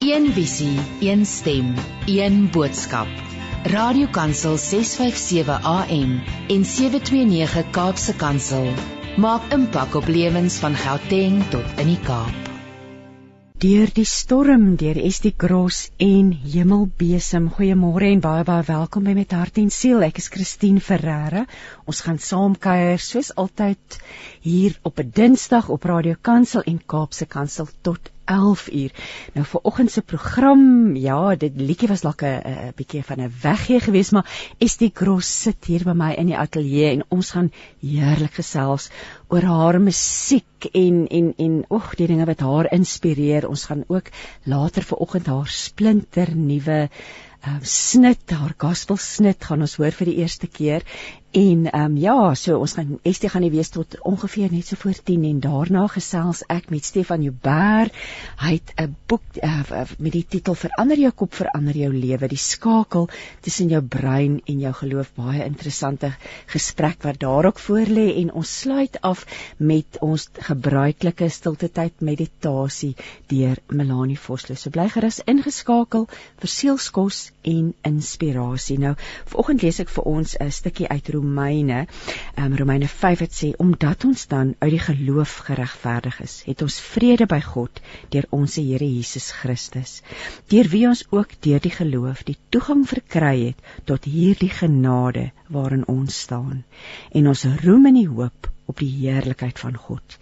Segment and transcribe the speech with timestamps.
[0.00, 1.74] Een visie, een stem,
[2.06, 3.08] een boodskap.
[3.64, 6.12] Radiokansel 657 AM
[6.48, 8.70] en 729 Kaapse Kansel
[9.16, 12.48] maak impak op lewens van Gauteng tot in die Kaap.
[13.60, 17.50] Deur die storm deur Estie Gross en Hemelbesem.
[17.58, 20.00] Goeiemôre en baie baie welkom by met hart en siel.
[20.06, 21.44] Ek is Christine Ferreira.
[21.84, 24.00] Ons gaan saam kuier soos altyd
[24.40, 28.92] hier op 'n Dinsdag op Radio Kansel en Kaapse Kansel tot 11 uur.
[29.34, 30.62] Nou vir oggend se program,
[30.96, 35.64] ja, dit liedjie was dalk 'n bietjie van 'n weggee geweest, maar Estie Gross sit
[35.64, 38.90] hier by my in die ateljee en ons gaan heerlik gesels
[39.28, 43.48] oor haar musiek en en en oeg die dinge wat haar inspireer.
[43.48, 44.10] Ons gaan ook
[44.44, 46.88] later vir oggend haar splinter nuwe
[47.46, 50.84] uh, snit, haar gospel snit gaan ons hoor vir die eerste keer
[51.30, 54.76] En ehm um, ja, so ons gaan Estie gaan nie wees tot ongeveer net so
[54.76, 57.90] voor 10 en daarna gesels ek met Stefan Jouber.
[58.40, 62.28] Hy het 'n boek uh, met die titel Verander jou kop, verander jou lewe.
[62.28, 63.08] Die skakel
[63.40, 65.12] tussen jou brein en jou geloof.
[65.14, 66.10] Baie interessante
[66.46, 69.24] gesprek wat daar ook voor lê en ons sluit af
[69.56, 72.96] met ons gebruikelike stilte tyd meditasie
[73.26, 74.56] deur Melanie Vosloo.
[74.56, 76.08] So bly gerus ingeskakel
[76.40, 78.78] vir sielskos en inspirasie.
[78.78, 78.94] Nou,
[79.26, 81.86] vanoggend lees ek vir ons 'n stukkie uit Romeine,
[82.40, 86.78] um, Romeine 5 het sê omdat ons dan uit die geloof geregverdig is, het ons
[86.80, 87.82] vrede by God
[88.14, 89.98] deur ons Here Jesus Christus,
[90.52, 95.84] deur wie ons ook deur die geloof die toegang verkry het tot hierdie genade waarin
[95.88, 96.64] ons staan.
[97.12, 100.16] En ons roem in die hoop op die heerlikheid van God.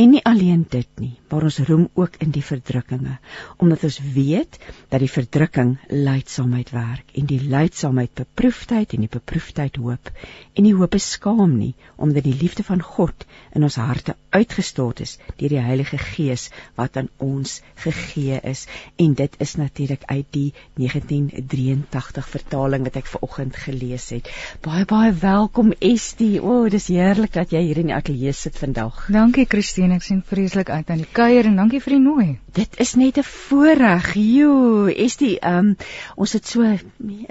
[0.00, 3.18] En nie alleen dit nie, maar ons roem ook in die verdrukkinge,
[3.62, 4.58] omdat ons weet
[4.92, 10.12] dat die verdrukking lydsaamheid werk en die lydsaamheid beproefdheid en die beproefdheid hoop.
[10.54, 15.00] En die hoop is skaam nie, omdat die liefde van God in ons harte uitgestort
[15.04, 18.66] is deur die Heilige Gees wat aan ons gegee is.
[19.00, 24.30] En dit is natuurlik uit die 1983 vertaling wat ek ver oggend gelees het.
[24.64, 26.42] Baie baie welkom Estie.
[26.42, 29.06] O, oh, dis heerlik dat jy hier in die ateljee sit vandag.
[29.12, 32.26] Dankie Christine, ek sien vreeslik uit aan die kuier en dankie vir die nooi.
[32.54, 34.14] Dit is net 'n voorreg.
[34.14, 35.76] Jo, Estie, um,
[36.16, 36.80] ons het so 'n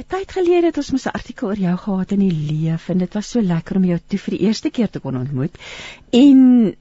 [0.07, 3.13] tyd gelede het ons mos 'n artikel oor jou gehad in die leef en dit
[3.13, 5.57] was so lekker om jou toe vir die eerste keer te kon ontmoet.
[6.11, 6.75] En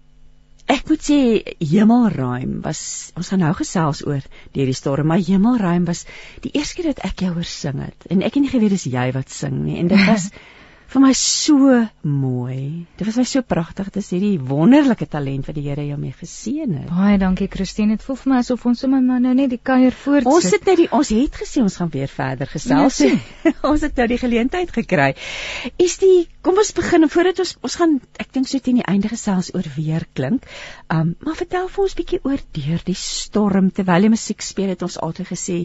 [0.68, 4.22] Ek moet sê Hemelruim was ons gaan nou gesels oor
[4.54, 6.06] deur die storm maar Hemelruim was
[6.40, 8.86] die eerste keer dat ek jou hoor sing het en ek het nie geweet dis
[8.86, 10.30] jy wat sing nie en dit was
[10.92, 11.72] vir my so
[12.04, 12.84] mooi.
[12.98, 13.88] Dit was my so pragtig.
[13.92, 16.88] Dit is hierdie wonderlike talent wat die Here jou mee geseën het.
[16.90, 17.96] Baie dankie Christine.
[17.96, 20.28] Dit voel vir my asof ons sommer nou net die kuier voortsit.
[20.32, 23.00] Ons sit net die ons het gesê ons gaan weer verder gesels.
[23.06, 25.12] Ja, ons het nou die geleentheid gekry.
[25.80, 29.08] Is die kom ons begin voordat ons ons gaan ek dink so teen die einde
[29.12, 30.48] gesels oor weer klink.
[30.92, 34.84] Um maar vertel vir ons bietjie oor deur die storm terwyl jy musiek speel het
[34.84, 35.58] ons altyd gesê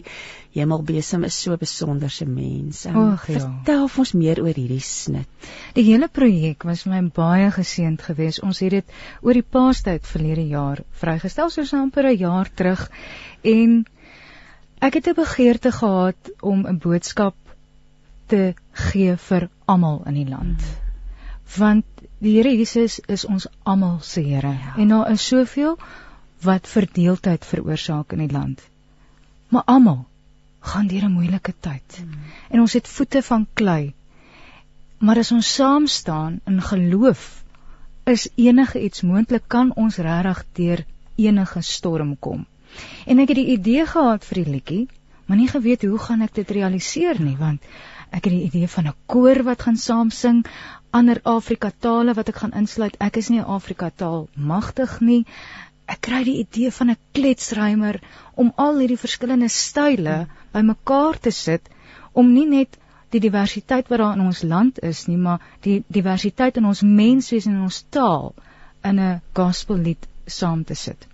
[0.58, 2.84] Hemelbesem is so besonderse mens.
[2.86, 3.40] Um, Och, ja.
[3.40, 5.50] Vertel ons meer oor hierdie snit.
[5.74, 8.42] Die hele projek was vir my baie geseënd geweest.
[8.42, 12.88] Ons het dit oor die Paastyd verlede jaar vrygestel soos amper 'n jaar terug
[13.42, 13.84] en
[14.80, 17.34] ek het 'n begeerte gehad om 'n boodskap
[18.26, 20.60] te gee vir almal in die land.
[21.56, 21.84] Want
[22.20, 24.74] die Here Jesus is ons almal se Here ja.
[24.76, 25.78] en daar is soveel
[26.42, 28.60] wat verdeeldheid veroorsaak in die land.
[29.48, 30.06] Maar almal
[30.60, 31.98] gaan deur 'n moeilike tyd.
[31.98, 32.10] Hmm.
[32.50, 33.94] En ons het voete van klei.
[34.98, 37.44] Maar as ons saam staan in geloof,
[38.04, 40.84] is enige iets moontlik kan ons regtig deur
[41.16, 42.46] enige storm kom.
[43.06, 44.88] En ek het die idee gehad vir die liedjie,
[45.26, 47.62] maar nie geweet hoe gaan ek dit realiseer nie, want
[48.10, 50.46] ek het die idee van 'n koor wat gaan saam sing,
[50.90, 52.96] ander Afrika tale wat ek gaan insluit.
[52.98, 55.26] Ek is nie 'n Afrika taal magtig nie
[55.88, 58.00] ek kry die idee van 'n kletsrymer
[58.34, 61.70] om al hierdie verskillende style bymekaar te sit
[62.12, 62.78] om nie net
[63.14, 67.46] die diversiteit wat daar in ons land is nie, maar die diversiteit in ons menswees
[67.46, 68.34] en ons taal
[68.84, 71.06] in 'n gospellied saam te sit.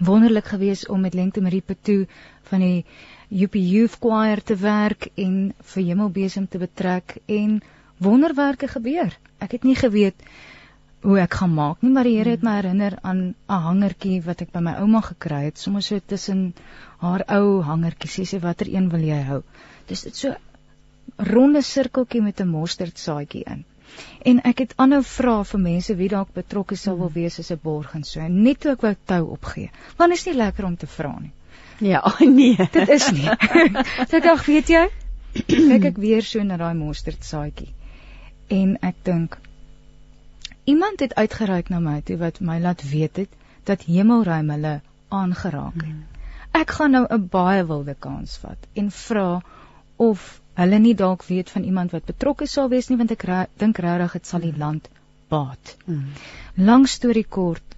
[0.00, 2.06] Wonderlik geweest om met Lengte Marie Petu
[2.50, 2.84] van die
[3.30, 7.60] UP Youth Choir te werk en vir Hemelbesem te betrek en
[7.98, 9.12] wonderwerke gebeur.
[9.38, 10.16] Ek het nie geweet
[11.02, 14.42] hoe ek gaan maak nie, maar die Here het my herinner aan 'n hangertjie wat
[14.42, 16.52] ek by my ouma gekry het, sommer so tussen
[16.98, 18.14] haar ou hangertjies.
[18.14, 19.42] Sy sê watter een wil jy hou?
[19.88, 20.34] Dis dit so
[21.16, 23.64] ronde sirkeltjie met 'n mosterdsaadjie in.
[24.24, 27.60] En ek het aanhou vra vir mense wie dalk betrokke sou wil wees as 'n
[27.62, 28.28] borg en so.
[28.28, 29.70] Net toe ek wou tou opgee.
[29.96, 31.32] Want is nie lekker om te vra nie.
[31.80, 32.02] Ja,
[32.38, 33.28] nee, dit is nie.
[34.08, 34.88] so ek dink, weet jy,
[35.70, 37.72] kyk ek weer so na daai mosterdsaadjie.
[38.48, 39.38] En ek dink
[40.64, 43.28] Iemand het uitgereik na my toe wat my laat weet het
[43.64, 46.20] dat hemelruim hulle aangeraak het.
[46.52, 49.42] Ek gaan nou 'n baie wilde kans vat en vra
[49.96, 53.26] of hulle nie dalk weet van iemand wat betrokke sal wees nie want ek
[53.56, 54.88] dink regtig dit sal die land
[55.28, 55.76] baat.
[55.86, 56.06] Mm.
[56.54, 57.76] Lang storie kort,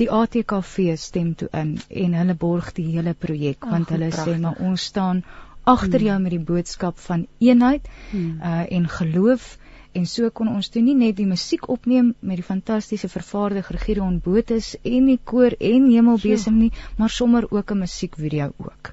[0.00, 4.34] die ATKV stem toe in en hulle borg die hele projek want hulle prachtig.
[4.36, 5.22] sê maar ons staan
[5.64, 6.08] agter hmm.
[6.08, 8.40] jou met die boodskap van eenheid hmm.
[8.50, 9.46] uh en geloof
[9.98, 14.18] en so kon ons toe nie net die musiek opneem met die fantastiese vervaardiger Gideon
[14.24, 18.92] Botus en die koor en Hemelbesem nie maar sommer ook 'n musiekvideo ook.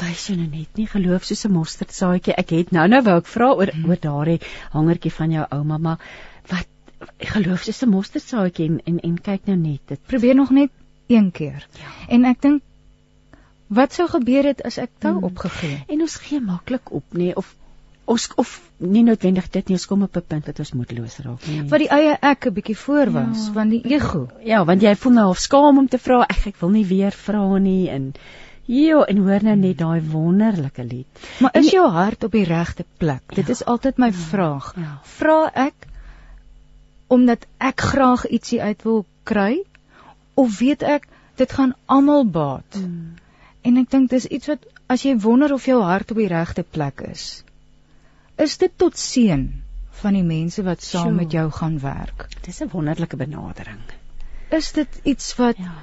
[0.00, 2.34] Wys jy nou net nie geloof soos 'n mosterdsaadjie.
[2.34, 3.88] Ek het nou nou wou ek vra oor hmm.
[3.88, 4.40] oor daardie
[4.72, 5.98] hangertjie van jou ouma maar
[6.50, 6.66] wat
[7.18, 10.70] geloof soos 'n mosterdsaadjie en, en en kyk nou net dit probeer nog net
[11.08, 11.68] een keer.
[11.72, 11.92] Ja.
[12.08, 12.62] En ek dink
[13.68, 15.24] Wat sou gebeur het as ek tou hmm.
[15.24, 15.84] opgegee?
[15.92, 17.54] En ons gee maklik op, nê, nee, of
[18.08, 21.46] ons of nie noodwendig dit nie, ons kom op 'n punt dat ons moedeloos raak
[21.46, 21.62] nie.
[21.68, 23.52] Wat die eie ek 'n bietjie voor was ja.
[23.52, 24.28] van die ego.
[24.44, 27.12] Ja, want jy voel nou of skaam om te vra, ek ek wil nie weer
[27.12, 28.12] vra nie en
[28.68, 31.20] Ja, en hoor nou net daai wonderlike lied.
[31.40, 33.22] Maar is jou hart op die regte plek?
[33.30, 34.74] Ja, Dit is altyd my ja, vraag.
[34.76, 34.98] Ja.
[35.02, 35.86] Vra ek
[37.08, 39.64] omdat ek graag ietsie uit wil kry
[40.34, 41.08] of weet ek
[41.40, 42.76] dit gaan almal baat?
[42.76, 43.16] Hmm.
[43.64, 46.62] En ek dink dis iets wat as jy wonder of jou hart op die regte
[46.62, 47.42] plek is.
[48.38, 49.46] Is dit tot seën
[50.00, 51.14] van die mense wat saam sure.
[51.14, 52.28] met jou gaan werk?
[52.46, 53.80] Dis 'n wonderlike benadering.
[54.50, 55.74] Is dit iets wat ja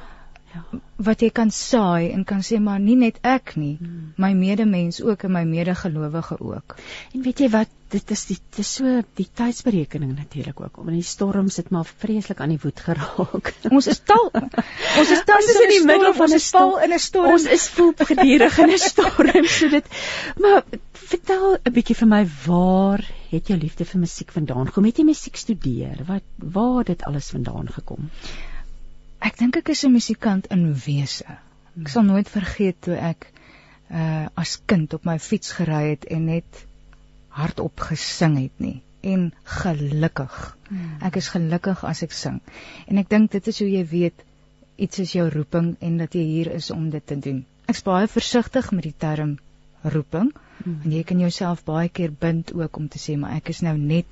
[0.55, 0.79] ja.
[1.07, 4.13] wat jy kan saai en kan sê maar nie net ek nie, hmm.
[4.21, 6.77] my medemens ook en my medegelowige ook.
[7.13, 10.79] En weet jy wat, dit is die dit is so die tydsberekening natuurlik ook.
[10.81, 13.51] Om in die storm sit maar vreeslik aan die woed geraak.
[13.75, 14.31] ons is tal.
[14.33, 17.31] Ons is tal in die middel van 'n stal in 'n storm.
[17.35, 19.95] Ons is vol gedurig in 'n storm, so dit
[20.41, 20.63] maar
[21.11, 24.85] vertel 'n bietjie vir my waar het jou liefde vir musiek vandaan gekom?
[24.85, 26.03] Het jy musiek studeer?
[26.07, 28.09] Wat waar het dit alles vandaan gekom?
[29.19, 31.37] Ek dink ek is 'n musikant in wese.
[31.81, 33.31] Ek sal nooit vergeet toe ek
[33.91, 36.65] uh as kind op my fiets gery het en net
[37.29, 40.57] hardop gesing het nie en gelukkig.
[40.67, 40.97] Hmm.
[41.01, 42.39] Ek is gelukkig as ek sing.
[42.87, 44.23] En ek dink dit is hoe jy weet
[44.75, 47.45] iets is jou roeping en dat jy hier is om dit te doen.
[47.69, 49.37] Ek's baie versigtig met die term
[49.83, 50.33] roeping.
[50.63, 50.79] Hmm.
[50.83, 53.77] En jy kan jouself baie keer bind ook om te sê maar ek is nou
[53.77, 54.05] net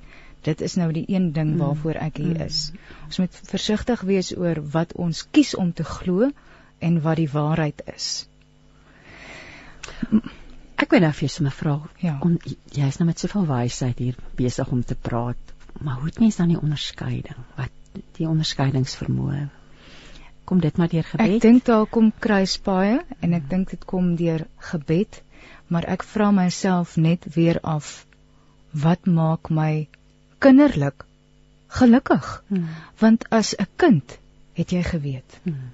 [0.44, 1.60] dit is nou die een ding mm.
[1.62, 2.68] waarvoor ek hier is.
[3.06, 6.28] Ons moet versigtig wees oor wat ons kies om te glo
[6.84, 8.26] en wat die waarheid is.
[10.74, 11.78] Ek weet nou of jy sommer vra.
[12.02, 12.18] Ja.
[12.76, 16.40] Jy is nou met soveel wysheid hier besig om te praat, maar hoe het mens
[16.40, 17.44] dan die onderskeiding?
[17.56, 19.44] Wat die onderskeidingsvermoë?
[20.44, 21.36] Kom dit maar deur gebed?
[21.38, 25.22] Ek dink daar kom kruispaaie en ek dink dit kom deur gebed,
[25.66, 28.06] maar ek vra myself net weer af
[28.70, 29.88] wat maak my
[30.38, 31.04] kinderlik
[31.74, 32.42] gelukkig.
[32.48, 32.68] Hmm.
[32.98, 34.18] Want as 'n kind
[34.52, 35.40] het jy geweet.
[35.42, 35.72] Hmm.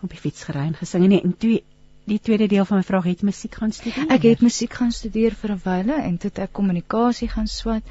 [0.00, 1.64] Op die fiets gery en gesing en in twee
[2.08, 4.06] die tweede deel van my vraag het musiek gaan studeer.
[4.08, 7.82] Ek het musiek gaan studeer vir 'n wyle en toe ek kommunikasie gaan swat.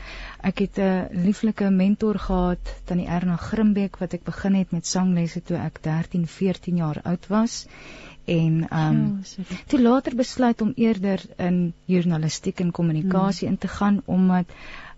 [0.42, 5.44] Ek het 'n lieflike mentor gehad, Tannie Erna Grimbeek wat ek begin het met sanglesse
[5.44, 7.68] toe ek 13, 14 jaar oud was
[8.28, 13.56] en ehm um, toe later besluit om eerder in journalistiek en kommunikasie hmm.
[13.56, 14.46] in te gaan omdat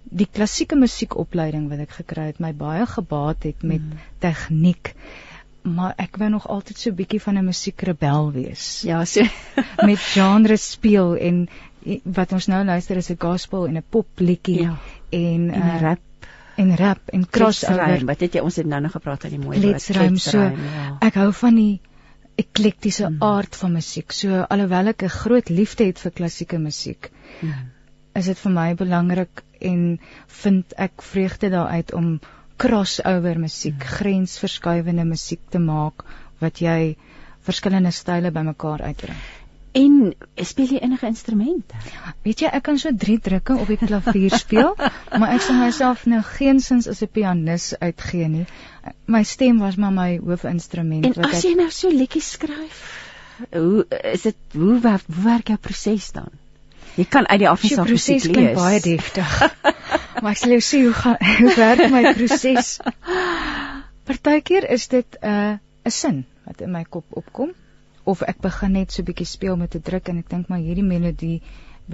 [0.09, 4.05] die klassieke musiekopleiding wat ek gekry het my baie gebaat het met mm.
[4.23, 4.93] tegniek
[5.61, 9.21] maar ek wou nog altyd so bietjie van 'n musiekrebel wees ja so
[9.89, 11.47] met genre speel en
[12.03, 14.77] wat ons nou luister is 'n gospel en 'n popliedjie ja.
[15.09, 15.99] en 'n uh, eh, rap
[16.55, 19.61] en rap en crossover wat het jy ons het nou nog gepraat van die mooi
[19.61, 19.81] woord
[20.19, 20.97] so ja.
[20.99, 21.79] ek hou van die
[22.43, 23.21] eklektiese mm.
[23.25, 27.69] aard van musiek so alhoewel ek 'n groot liefde het vir klassieke musiek mm.
[28.21, 29.99] is dit vir my belangrik en
[30.41, 32.19] vind ek vreugde daaruit om
[32.59, 33.95] crossover musiek, hmm.
[33.99, 36.03] grensverskuivende musiek te maak
[36.43, 36.95] wat jy
[37.47, 39.19] verskillende style bymekaar uitbring.
[39.79, 41.77] En speel jy enige instrumente?
[42.25, 44.73] Weet jy, ek kan so 3 drukke op die klavier speel,
[45.19, 48.47] maar ek sal myself nou geensins as 'n pianis uitgee nie.
[49.05, 52.81] My stem was maar my hoofinstrument wat ek En as jy nou so liedjies skryf,
[53.53, 56.31] hoe is dit hoe, hoe werk jou proses dan?
[56.97, 59.37] Jy kan uit die afsig proses klink baie deftig.
[60.21, 62.75] maar ek sal jou sê hoe gaan hoe werk my proses.
[64.09, 67.53] Partykeer is dit 'n uh, 'n sin wat in my kop opkom
[68.09, 70.87] of ek begin net so bietjie speel met 'n druk en ek dink maar hierdie
[70.93, 71.41] melodie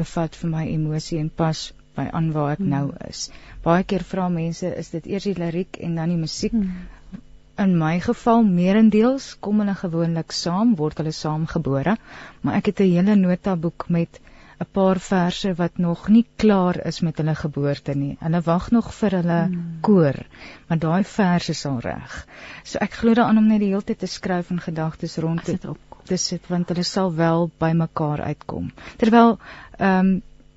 [0.01, 2.74] bevat vir my emosie en pas by aan waar ek hmm.
[2.74, 3.29] nou is.
[3.63, 6.55] Baie keer vra mense, is dit eers die liriek en dan die musiek?
[6.55, 7.22] Hmm.
[7.63, 11.95] In my geval meerendeels kom hulle gewoonlik saam, word hulle saamgebore,
[12.43, 14.19] maar ek het 'n hele notaboek met
[14.60, 18.17] 'n paar verse wat nog nie klaar is met hulle geboorte nie.
[18.19, 19.79] Hulle wag nog vir hulle hmm.
[19.81, 20.19] koor,
[20.67, 22.27] maar daai verse is al reg.
[22.63, 25.60] So ek glo daaraan om net die hele tyd te skryf en gedagtes rond te
[25.63, 25.95] opkom.
[26.05, 28.71] Te sit want hulle sal wel by mekaar uitkom.
[29.01, 29.38] Terwyl
[29.79, 30.15] ehm um,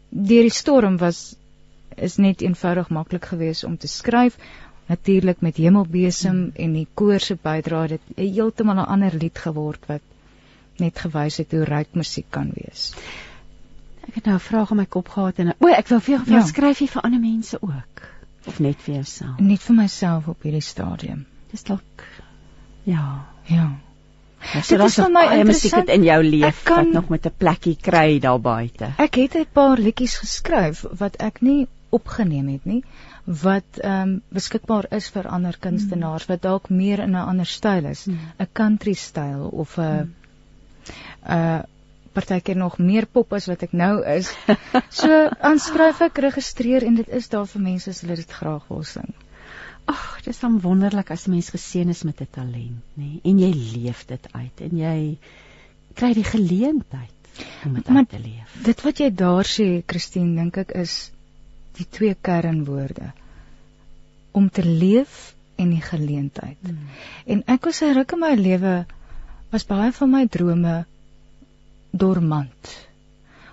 [0.08, 1.36] deur die storm was
[1.96, 4.38] is net eenvoudig maklik geweest om te skryf.
[4.88, 10.02] Natuurlik met Hemelbesem en die koor se bydrae dit heeltemal 'n ander lied geword wat
[10.78, 12.94] net gewys het hoe ryk musiek kan wees.
[14.08, 16.24] Ek het nou 'n vraag in my kop gehad en o, ek wil vir jou
[16.24, 16.46] vra, ja.
[16.46, 18.06] skryf jy vir ander mense ook
[18.46, 19.38] of net vir jouself?
[19.40, 21.26] Net vir myself op hierdie stadium.
[21.50, 22.04] Dis dalk
[22.84, 23.26] ja.
[23.44, 23.78] Ja.
[24.54, 26.85] Ja, so dit is vir my interessant in jou lewe kan...
[26.85, 28.92] wat nog met 'n plekkie kry daar buite.
[28.97, 32.83] Ek het 'n paar liedjies geskryf wat ek nie opgeneem het nie
[33.28, 36.33] wat ehm um, beskikbaar is vir ander kunstenaars mm.
[36.33, 38.47] wat dalk meer in 'n ander styl is, 'n mm.
[38.52, 40.14] country styl of 'n 'n mm.
[41.37, 41.61] uh,
[42.12, 44.33] partykeer nog meer pop as wat ek nou is.
[45.00, 48.83] So aanskryf ek, registreer en dit is daar vir mense as hulle dit graag wil
[48.83, 49.14] sing.
[49.88, 53.04] Ag, dit is dan wonderlik as 'n mens geseën is met 'n talent, nê?
[53.04, 53.21] Nee?
[53.25, 55.18] En jy leef dit uit en jy
[55.95, 58.59] kry die geleentheid om dit uit te leef.
[58.64, 61.11] Dit wat jy daar sê, Christine, dink ek is
[61.78, 63.12] die twee kernwoorde
[64.33, 66.61] om te leef en die geleentheid.
[66.62, 66.88] Hmm.
[67.26, 68.87] En ek was 'n ruk in my lewe
[69.50, 70.85] was baie van my drome
[71.90, 72.75] dormant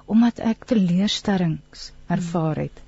[0.06, 2.82] omdat ek teleurstellings ervaar het.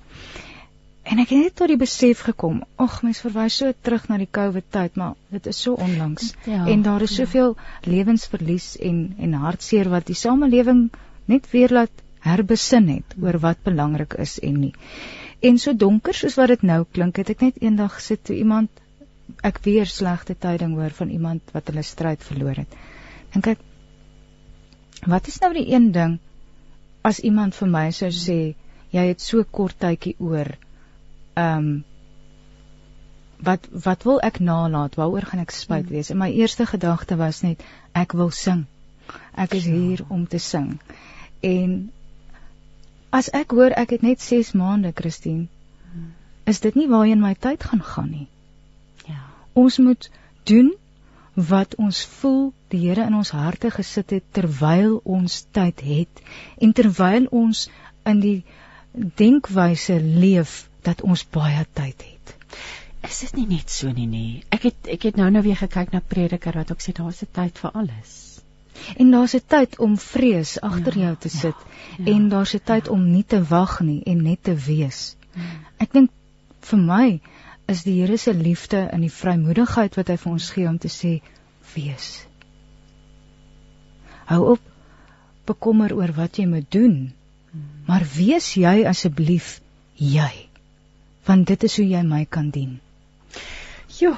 [1.08, 4.28] En ek het net tot die besef gekom, ag mens verwys so terug na die
[4.38, 6.34] COVID tyd, maar dit is so onlangs.
[6.44, 7.24] Ja, en daar is ja.
[7.24, 7.68] soveel ja.
[7.88, 10.90] lewensverlies en en hartseer wat die samelewing
[11.32, 14.74] net weer laat herbesin het oor wat belangrik is en nie.
[15.40, 18.84] En so donker soos wat dit nou klink, het ek net eendag gesit toe iemand
[19.44, 22.78] ek weer slegte tyding hoor van iemand wat hulle stryd verloor het.
[23.32, 23.66] Dink ek
[25.08, 26.18] wat is nou die een ding
[27.06, 28.40] as iemand vir my sou sê
[28.92, 30.56] jy het so kort tydjie oor.
[31.38, 31.84] Ehm um,
[33.48, 34.96] wat wat wil ek nalat?
[34.98, 35.94] Waaroor gaan ek spyt hmm.
[35.94, 36.10] wees?
[36.10, 37.62] En my eerste gedagte was net
[37.94, 38.66] ek wil sing.
[39.34, 40.80] Ek is hier om te sing.
[41.40, 41.76] En
[43.08, 45.46] As ek hoor ek het net 6 maande, Christine,
[46.44, 48.26] is dit nie waarheen my tyd gaan gaan nie.
[49.08, 49.22] Ja.
[49.56, 50.10] Ons moet
[50.44, 50.74] doen
[51.34, 56.22] wat ons voel die Here in ons harte gesit het terwyl ons tyd het
[56.60, 57.68] en terwyl ons
[58.04, 58.38] in die
[58.92, 62.34] denkwyse leef dat ons baie tyd het.
[63.08, 64.42] Is dit nie net so nie nie?
[64.54, 67.32] Ek het ek het nou nou weer gekyk na Prediker wat ook sê daar's 'n
[67.32, 68.40] tyd vir alles.
[68.96, 72.54] En daar's 'n tyd om vrees agter ja, jou te sit ja, ja, en daar's
[72.54, 72.92] 'n tyd ja.
[72.92, 75.16] om nie te wag nie en net te wees.
[75.34, 75.42] Ja.
[75.78, 76.10] Ek dink
[76.60, 77.20] vir my
[77.68, 80.88] is die Here se liefde in die vrymoedigheid wat hy vir ons gee om te
[80.88, 81.20] sê
[81.74, 82.26] wees.
[84.24, 84.60] Hou op
[85.46, 87.12] bekommer oor wat jy moet doen.
[87.86, 89.60] Maar wees jy asseblief
[89.94, 90.47] jy.
[91.28, 92.80] Want dit is hoe jy my kan dien.
[93.98, 94.16] Joe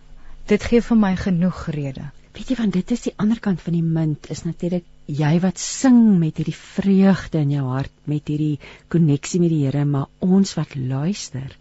[0.51, 2.07] dit gee vir my genoeg rede.
[2.35, 4.87] Weet jy want dit is die ander kant van die munt is natuurlik
[5.21, 8.57] jy wat sing met hierdie vreugde in jou hart met hierdie
[8.89, 11.55] koneksie met die Here maar ons wat luister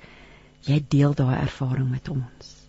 [0.66, 2.59] jy deel daai ervaring met ons.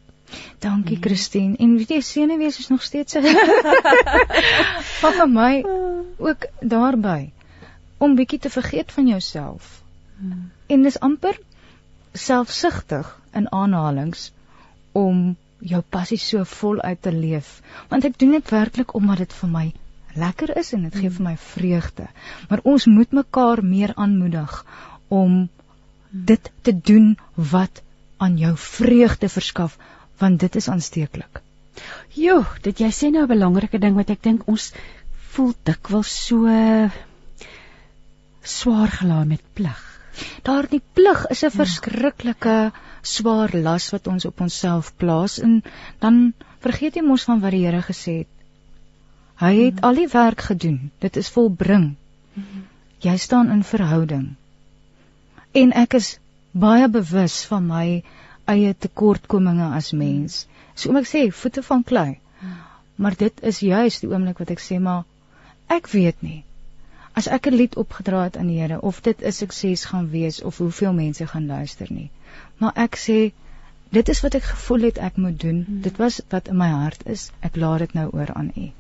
[0.60, 1.04] Dankie mm.
[1.04, 1.58] Christine.
[1.58, 3.14] En weet jy senuwees is nog steeds.
[5.02, 5.54] maar vir my
[6.18, 7.32] ook daarby
[7.98, 9.82] om bietjie te vergeet van jouself.
[10.18, 10.52] Mm.
[10.68, 11.40] En dis amper
[12.14, 14.32] selfsugtig in aanhalings
[14.92, 17.62] om jou passie so voluit te leef.
[17.90, 19.68] Want ek doen dit werklik omdat dit vir my
[20.18, 21.16] lekker is en dit gee mm.
[21.18, 22.08] vir my vreugde.
[22.50, 24.66] Maar ons moet mekaar meer aanmoedig
[25.08, 25.50] om
[26.12, 27.82] dit te doen wat
[28.18, 29.78] aan jou vreugde verskaf
[30.22, 31.42] want dit is aansteeklik.
[32.16, 34.72] Jo, dit jy sê nou 'n belangrike ding wat ek dink ons
[35.34, 36.48] voel dikwels so
[38.44, 39.82] swaar gelaai met plig.
[40.44, 41.58] Daardie plig is 'n ja.
[41.58, 42.58] verskriklike
[43.02, 45.64] swaar las wat ons op onsself plaas en
[46.00, 48.32] dan vergeet jy mos van wat die Here gesê het.
[49.42, 49.84] Hy het mm.
[49.88, 50.92] al die werk gedoen.
[51.00, 51.96] Dit is volbring.
[52.34, 52.66] Mm.
[53.02, 54.36] Jy staan in verhouding.
[55.52, 56.20] En ek is
[56.52, 58.04] baie bewus van my
[58.46, 60.46] eie tekortkominge as mens.
[60.76, 62.20] So om ek sê voete van klei.
[63.02, 65.04] Maar dit is juis die oomblik wat ek sê maar
[65.74, 66.44] ek weet nie.
[67.18, 70.42] As ek 'n lied opgedra het aan die Here of dit 'n sukses gaan wees
[70.42, 72.10] of hoeveel mense gaan luister nie.
[72.58, 73.32] Maar ek sê
[73.90, 75.64] dit is wat ek gevoel het ek moet doen.
[75.68, 75.82] Hmm.
[75.82, 77.32] Dit was wat in my hart is.
[77.40, 78.72] Ek laat dit nou oor aan U.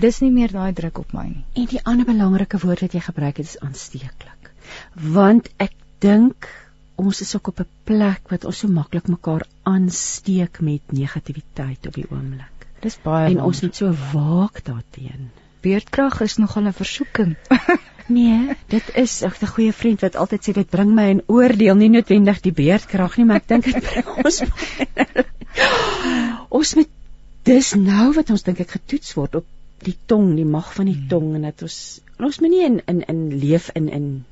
[0.00, 1.44] Dis nie meer daai druk op my nie.
[1.54, 4.52] En die ander belangrike woord wat jy gebruik het is aansteeklik.
[4.94, 6.48] Want ek dink
[7.02, 11.94] ons is ook op 'n plek wat ons so maklik mekaar aansteek met negativiteit op
[11.94, 12.66] die oomblik.
[12.80, 15.40] Dis baie en ons moet so waak daarteenoor.
[15.62, 17.36] Beerdkrag is nogal 'n versoeking.
[18.18, 21.88] nee, dit is 'n goeie vriend wat altyd sê dit bring my in oordeel, nie
[21.88, 24.42] noodwendig die beerdkrag nie, maar ek dink dit bring ons
[26.48, 26.88] ons moet
[27.42, 29.46] dis nou wat ons dink ek getoets word op
[29.82, 31.08] die tong, die mag van die hmm.
[31.08, 34.24] tong en dat ons ons moet nie in in in leef in in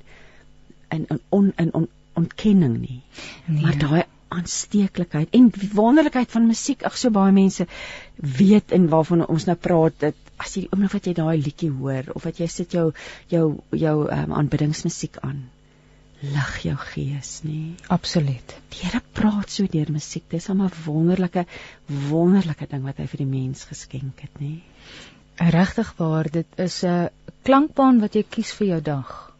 [0.90, 1.88] in in on in on
[2.22, 3.02] ontkenning nie.
[3.46, 3.62] Nee.
[3.62, 7.66] Maar daai aansteeklikheid en wonderlikheid van musiek, ag so baie mense
[8.38, 12.12] weet en waarvan ons nou praat dat as jy oomblik wat jy daai liedjie hoor
[12.14, 12.90] of wat jy sit jou
[13.32, 13.46] jou
[13.76, 15.42] jou um, aanbiddingsmusiek aan
[16.20, 18.54] lig jou gees nê absoluut.
[18.70, 21.46] Die Here praat so deur musiek dis 'n wonderlike
[21.88, 24.60] wonderlike ding wat hy vir die mens geskenk het nê
[25.58, 27.08] regtig waar dit is 'n
[27.42, 29.32] klankbaan wat jy kies vir jou dag.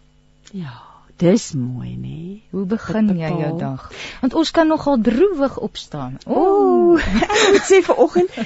[0.52, 0.89] Ja
[1.20, 2.42] Dis mooi, nê?
[2.50, 3.90] Hoe begin jy jou dag?
[4.22, 6.16] Want ons kan nogal droewig opstaan.
[6.26, 6.96] Ooh,
[7.26, 8.38] ek moet sê vir oggend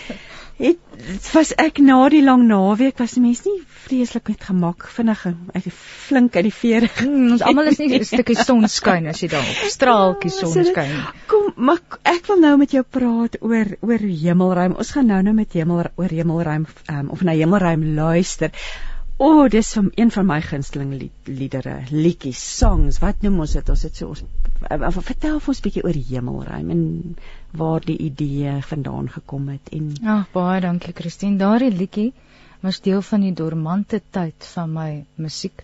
[0.57, 0.78] het
[1.35, 5.25] was ek na die lang naweek was die mens nie vreeslik met gemak vinnig
[5.59, 6.90] ek flink uit die vere.
[7.01, 10.94] Hmm, ons almal is nie 'n stukkie sonskyn as jy daar op straaltjie ja, sonskyn.
[11.27, 14.79] Kom, maar ek wil nou met jou praat oor oor hemelruim.
[14.79, 18.51] Ons gaan nou nou met hemel oor hemelruim um, of na hemelruim luister.
[19.16, 22.96] O, oh, dis van een van my gunsteling liedere, liedjies, songs.
[22.98, 23.68] Wat noem ons dit?
[23.70, 26.81] Ons het so ons uh, vertel vir ons 'n bietjie oor die hemelruim en
[27.61, 31.38] waar die idee vandaan gekom het en oh, baie dankie Christine.
[31.38, 32.09] Daardie liedjie
[32.61, 35.62] was deel van die dormante tyd van my musiek.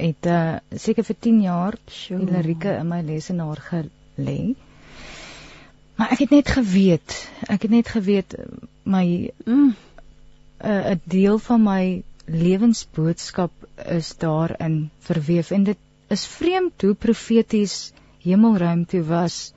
[0.00, 4.54] Het uh seker vir 10 jaar die lirieke in my lesenaar gelê.
[5.96, 8.34] Maar ek het net geweet, ek het net geweet
[8.84, 9.74] my 'n mm,
[10.64, 13.52] uh, deel van my lewensboodskap
[13.90, 15.78] is daarin verweef en dit
[16.12, 19.52] is vreemd hoe profeties hemelruim toe was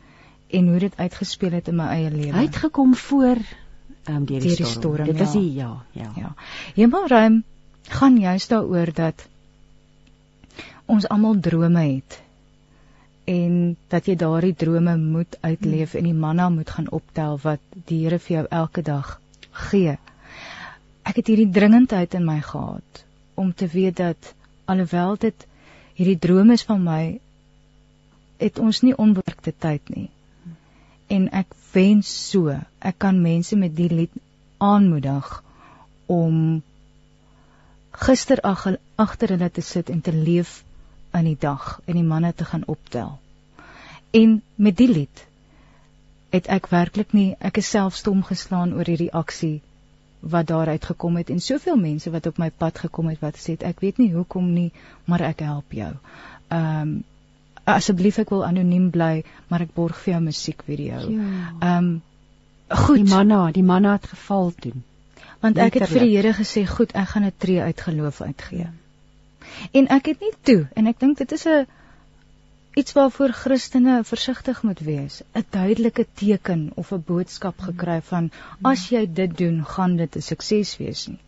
[0.48, 2.34] en hoe dit uitgespeel het in my eie lewe.
[2.38, 3.38] Hy het gekom voor
[4.10, 4.72] um, deur die, die storm.
[4.72, 5.06] storm.
[5.06, 5.24] Dit ja.
[5.24, 6.12] is die, ja, ja.
[6.16, 6.34] Ja.
[6.76, 7.44] Hemelruim
[7.90, 9.28] gaan juist daaroor dat
[10.86, 12.22] ons almal drome het
[13.26, 16.00] en dat jy daardie drome moet uitleef hmm.
[16.00, 19.20] en die manna moet gaan optel wat die Here vir jou elke dag
[19.70, 19.98] gee
[21.06, 23.04] ek het hierdie dringendheid in my gehad
[23.36, 24.34] om te weet dat
[24.66, 25.48] alhoewel dit
[25.96, 27.02] hierdie droom is van my
[28.42, 30.10] het ons nie onbeperkte tyd nie.
[31.08, 34.16] En ek wens so ek kan mense met die lied
[34.58, 35.30] aanmoedig
[36.12, 36.40] om
[38.06, 40.58] gister agter hulle te sit en te leef
[41.16, 43.16] in die dag en die manne te gaan optel.
[44.12, 45.24] En met die lied
[46.36, 49.62] het ek werklik nie ek is self stom geslaan oor hierdie aksie
[50.20, 53.58] wat daaruit gekom het en soveel mense wat op my pad gekom het wat sê
[53.60, 54.72] ek weet nie hoekom nie
[55.06, 55.94] maar ek help jou.
[56.48, 57.04] Ehm um,
[57.66, 61.00] asseblief ek wil anoniem bly maar ek borg vir jou musiekvideo.
[61.00, 61.30] Ja.
[61.60, 61.78] Ehm ja.
[61.78, 62.02] um,
[62.68, 62.96] goed.
[62.98, 64.74] Die manna, die manna het geval toe.
[65.40, 68.68] Want ek het vir die Here gesê goed, ek gaan 'n tree uit geloof uitgee.
[69.72, 71.66] En ek het nie toe en ek dink dit is 'n
[72.76, 78.90] iets waarvoor Christene versigtig moet wees, 'n duidelike teken of 'n boodskap gekry van as
[78.90, 81.20] jy dit doen, gaan dit 'n sukses wees nie.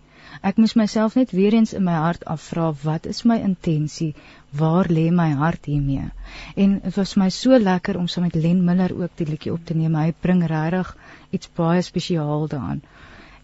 [0.41, 4.15] Ek moes myself net weer eens in my hart afvra, wat is my intensie?
[4.49, 6.09] Waar lê my hart hiermee?
[6.55, 9.53] En dit was my so lekker om saam so met Len Miller ook die liedjie
[9.53, 9.95] op te neem.
[9.95, 10.95] Hy bring regtig
[11.29, 12.81] iets baie spesiaal daaraan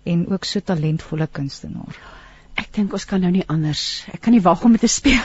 [0.03, 2.22] en ook so talentvolle kunstenaar.
[2.59, 4.03] Ek dink ons kan nou nie anders.
[4.13, 5.21] Ek kan nie wag om dit te speel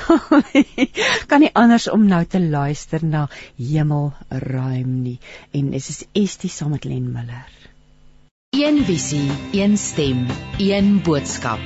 [0.54, 0.88] nie.
[1.30, 5.18] kan nie anders om nou te luister na Hemel ruim nie.
[5.52, 7.50] En dit is Estie saam met Len Miller.
[8.56, 10.24] Een visie, een stem,
[10.58, 11.60] een boodskap.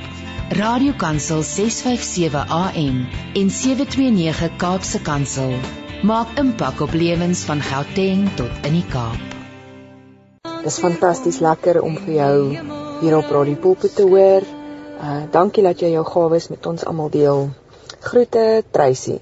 [0.53, 3.07] Radiokansel 657 AM
[3.39, 5.55] en 729 Kaapse Kansel
[6.03, 9.21] Maak impak op lewens van Gauteng tot in die Kaap.
[10.65, 12.35] Dis fantasties lekker om vir jou
[13.05, 14.43] hier op Radio Pulpit te hoor.
[15.03, 17.49] Uh dankie dat jy jou gawes met ons almal deel.
[18.07, 19.19] Groete Tracy.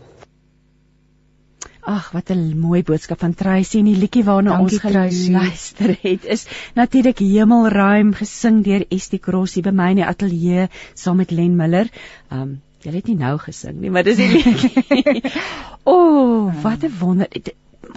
[1.81, 6.25] Ag, wat 'n mooi boodskap van Tracy en die liedjie waarna Dankie, ons geluister het
[6.25, 11.57] is natuurlik Hemelruim gesing deur Estie Crossie by my in die ateljee saam met Len
[11.57, 11.89] Miller.
[12.31, 15.33] Um jy het nie nou gesing nie, maar dis die liedjie.
[15.85, 17.29] o, oh, wat 'n wonder.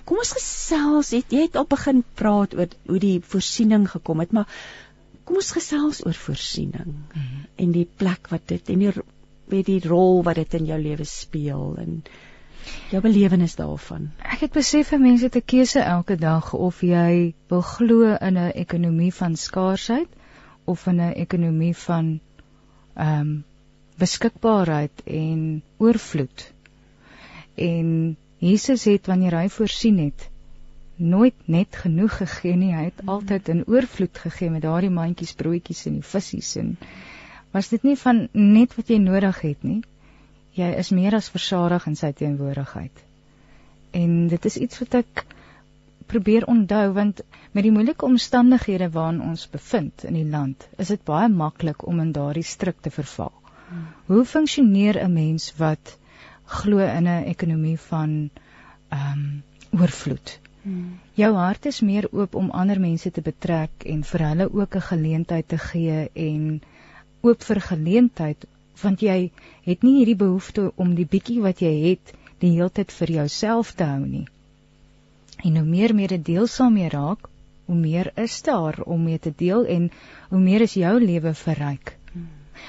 [0.06, 4.32] Kom ons gesels, het, jy het al begin praat oor hoe die voorsiening gekom het,
[4.32, 4.48] maar
[5.34, 7.46] kom ons gesels oor voorsiening mm -hmm.
[7.56, 8.92] en die plek wat dit en die
[9.50, 12.04] weet die rol wat dit in jou lewe speel en
[12.92, 14.12] jou belewenis daarvan.
[14.22, 18.52] Ek het besef vir mense te keuse elke dag of jy wil glo in 'n
[18.54, 20.08] ekonomie van skaarsheid
[20.66, 22.20] of in 'n ekonomie van
[22.94, 23.44] ehm um,
[23.98, 26.54] beskikbaarheid en oorvloed.
[27.56, 30.30] En Jesus het wanneer hy voorsien het,
[30.98, 33.10] nooit net genoeg gegee nie, hy het mm.
[33.10, 36.78] altyd in oorvloed gegee met daardie mandjies broodjies en die visse en
[37.54, 39.82] was dit nie van net wat jy nodig het nie.
[40.58, 43.04] Jy is meer as versadig in sy teenwoordigheid.
[43.94, 45.24] En dit is iets wat ek
[46.10, 47.22] probeer onthou want
[47.54, 52.02] met die moeilike omstandighede waarin ons bevind in die land, is dit baie maklik om
[52.02, 53.34] in daardie stryk te verval.
[53.70, 53.86] Hmm.
[54.10, 55.98] Hoe funksioneer 'n mens wat
[56.46, 58.30] glo in 'n ekonomie van
[58.90, 59.44] ehm um,
[59.80, 60.40] oorvloed?
[60.64, 61.00] Hmm.
[61.20, 64.88] Jou hart is meer oop om ander mense te betrek en vir hulle ook 'n
[64.90, 66.62] geleentheid te gee en
[67.22, 68.46] oop vir geleentheid
[68.82, 69.32] want jy
[69.66, 73.74] het nie hierdie behoefte om die bietjie wat jy het die hele tyd vir jouself
[73.80, 74.26] te hou nie.
[75.44, 77.30] En hoe meer mededeelsaam jy raak,
[77.66, 79.92] hoe meer is daar om mee te deel en
[80.30, 81.98] hoe meer is jou lewe verryk.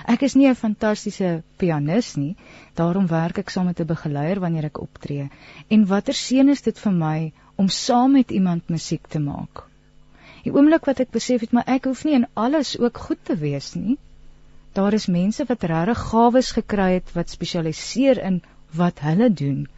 [0.06, 2.36] Ek is nie 'n fantastiese pianis nie,
[2.80, 5.28] daarom werk ek saam met 'n begeleier wanneer ek optree.
[5.68, 9.64] En watter seën is dit vir my om saam met iemand musiek te maak?
[10.44, 13.36] Die oomblik wat ek besef het maar ek hoef nie in alles ook goed te
[13.36, 13.98] wees nie.
[14.72, 19.68] Daar is mense wat regtig gawes gekry het wat spesialiseer in wat hulle doen.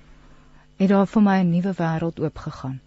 [0.77, 2.81] Het daar vir my 'n nuwe wêreld oopgegaan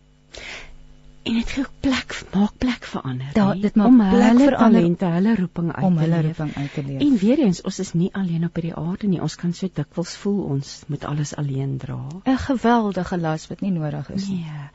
[1.30, 3.30] en dit gee plek maak plek vir ander.
[3.36, 6.84] Da, dit maak om plek vir talente, hulle roeping uit om hulle roeping uit te
[6.88, 7.02] leef.
[7.06, 9.22] En weer eens, ons is nie alleen op hierdie aarde nie.
[9.26, 12.00] Ons kan so dikwels voel ons moet alles alleen dra.
[12.26, 14.46] 'n Geweldige las wat nie nodig is nie.
[14.46, 14.70] Nee.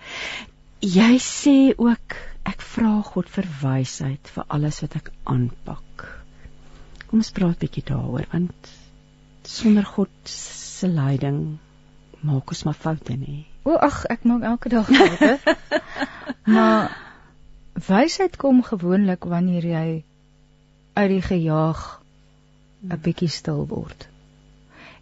[0.85, 6.09] Jy sê ook ek vra God vir wysheid vir alles wat ek aanpak.
[7.09, 8.73] Kom ons praat bietjie daaroor want
[9.43, 11.59] sonder God se leiding
[12.25, 13.45] maak ons maar foute nie.
[13.65, 15.39] O ag, ek maak elke dag foute.
[16.45, 16.97] maar
[17.87, 19.87] wysheid kom gewoonlik wanneer jy
[20.95, 21.85] uit die gejaag
[22.85, 24.09] 'n bietjie stil word.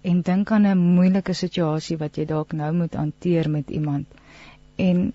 [0.02, 4.06] En dink aan 'n moeilike situasie wat jy dalk nou moet hanteer met iemand.
[4.76, 5.12] En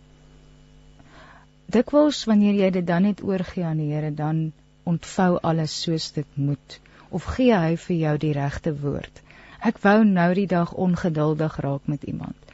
[1.66, 4.52] dikwels wanneer jy dit dan net oorgee aan die Here, dan
[4.84, 9.22] ontvou alles soos dit moet of gee hy vir jou die regte woord.
[9.60, 12.47] Ek wou nou die dag ongeduldig raak met iemand.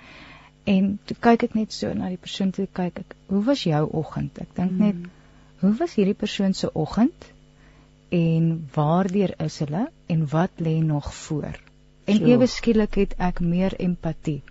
[0.63, 3.84] En toe kyk ek net so na die persoon toe kyk ek, hoe was jou
[3.99, 4.38] oggend?
[4.39, 5.39] Ek dink net, mm.
[5.63, 7.32] hoe was hierdie persoon se oggend?
[8.13, 11.58] En waardeur is hulle en wat lê nog voor?
[12.06, 12.30] En so.
[12.32, 14.41] ewe skielik het ek meer empatie.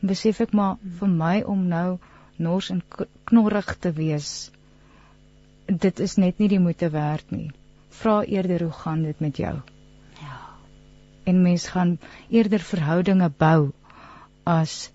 [0.00, 0.96] En besef ek maar mm.
[0.98, 1.98] vir my om nou
[2.42, 2.82] nors en
[3.30, 4.50] knorrig te wees,
[5.66, 7.52] dit is net nie die moeite werd nie.
[8.02, 9.54] Vra eerder hoe gaan dit met jou?
[10.18, 10.40] Ja.
[11.24, 11.98] En mens gaan
[12.28, 13.70] eerder verhoudinge bou
[14.42, 14.90] as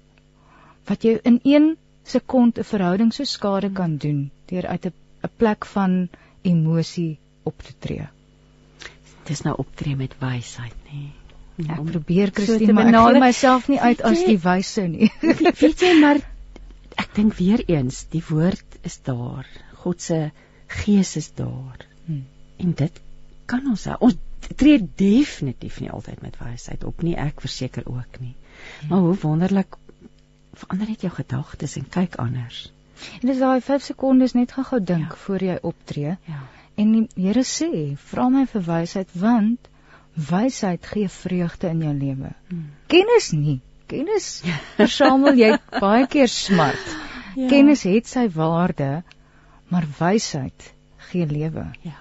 [0.87, 1.75] wat jy in 1
[2.07, 6.09] sekond 'n verhouding so skade kan doen deur uit 'n 'n plek van
[6.41, 8.07] emosie op te tree.
[9.23, 11.01] Dis nou optree met wysheid, nê.
[11.55, 11.67] Nee.
[11.73, 15.09] Ek probeer Christine, so maar ek gee myself nie uit as die wyse nie.
[15.63, 16.21] weet jy maar
[17.01, 19.47] ek dink weer eens, die woord is daar.
[19.81, 20.19] God se
[20.67, 21.81] gees is daar.
[22.05, 22.25] Hmm.
[22.57, 23.01] En dit
[23.45, 24.15] kan ons ons
[24.55, 27.17] tree definitief nie altyd met wysheid op nie.
[27.17, 28.35] Ek verseker ook nie.
[28.35, 28.89] Hmm.
[28.89, 29.77] Maar hoe wonderlik
[30.57, 32.67] verander net jou gedagtes en kyk anders.
[33.21, 35.21] En dis daai 5 sekondes net gou-gou dink ja.
[35.25, 36.17] voor jy optree.
[36.25, 36.43] Ja.
[36.77, 37.71] En die Here sê,
[38.09, 39.69] vra my vir wysheid want
[40.29, 42.31] wysheid gee vreugde in jou lewe.
[42.49, 42.69] Hmm.
[42.89, 43.59] Kennis nie.
[43.87, 44.41] Kennis
[44.75, 45.51] versamel jy
[45.85, 46.95] baie keer smart.
[47.37, 47.47] Ja.
[47.51, 49.03] Kennis het sy waarde,
[49.69, 50.71] maar wysheid
[51.11, 51.67] gee lewe.
[51.85, 51.97] Ja.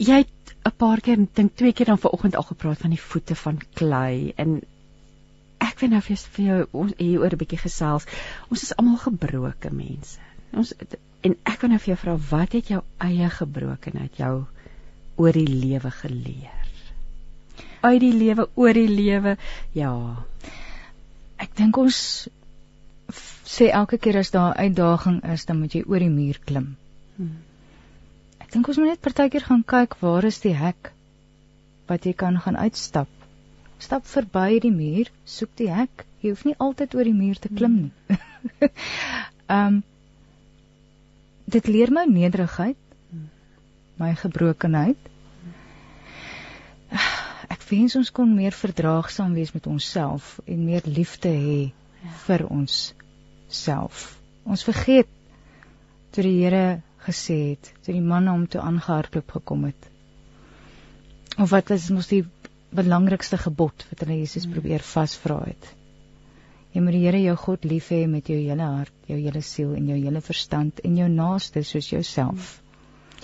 [0.00, 3.34] Jy het 'n paar keer dink twee keer dan vanoggend al gepraat van die voete
[3.34, 4.60] van klei en
[5.60, 8.06] ek wil nou vir jou ons hier oor 'n bietjie gesels.
[8.50, 10.18] Ons is almal gebroke mense.
[10.52, 10.72] Ons
[11.22, 14.46] en ek wil nou vir jou vra wat het jou eie gebrokenheid jou
[15.16, 16.66] oor die lewe geleer?
[17.82, 19.36] Uit die lewe oor die lewe.
[19.74, 19.94] Ja.
[21.40, 22.28] ek dink ons
[23.50, 26.76] sê elke keer as daar 'n uitdaging is, dan moet jy oor die muur klim.
[27.16, 27.38] Hmm.
[28.40, 30.92] Ek dink ons moet net partykeer gaan kyk waar is die hek
[31.88, 33.08] wat jy kan gaan uitstap.
[33.80, 36.04] Stap verby die muur, soek die hek.
[36.20, 38.18] Jy hoef nie altyd oor die muur te klim nie.
[39.50, 39.80] Ehm um,
[41.50, 42.78] dit leer my nederigheid,
[43.98, 45.08] my gebrokenheid.
[47.50, 51.58] Ek wens ons kon meer verdraagsaam wees met onsself en meer liefde hê
[52.26, 52.76] vir ons
[53.50, 54.04] self.
[54.46, 55.10] Ons vergeet
[56.14, 59.90] toe die Here gesê het, toe die man hom toe aangehardloop gekom het.
[61.38, 62.24] Of wat is mos die
[62.70, 64.54] belangrikste gebod wat hulle Jesus hmm.
[64.54, 65.70] probeer vasvra het?
[66.70, 69.72] Jy moet die Here jou God lief hê met jou hele hart, jou hele siel
[69.74, 72.60] en jou hele verstand en jou naaste soos jouself.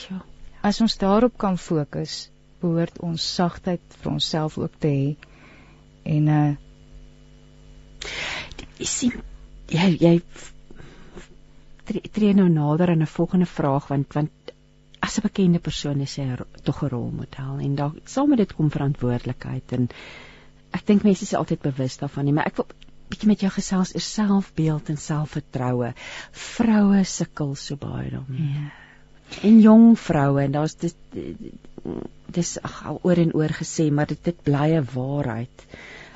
[0.09, 0.19] Ja.
[0.67, 2.27] As ons daarop kan fokus,
[2.61, 5.31] behoort ons sagtheid vir onsself ook te hê.
[6.17, 6.57] En uh
[8.77, 9.15] jy sien
[9.73, 10.15] jy jy
[11.87, 14.31] tree nou nader aan 'n volgende vraag want want
[15.07, 16.29] as 'n bekende persoon is hy
[16.63, 19.89] tog 'n rolmodel en daar saam met dit kom verantwoordelikheid en
[20.73, 22.69] ek dink mense is altyd bewus daarvan nie maar ek wil
[23.11, 25.93] bietjie met jou gesels oor selfbeeld en selfvertroue.
[26.33, 28.49] Vroue sukkel so baie daarmee.
[28.57, 28.73] Ja.
[29.47, 30.95] En jong vroue en daar's dis
[32.37, 35.67] dis ag al oor en oor gesê, maar dit dit bly 'n waarheid.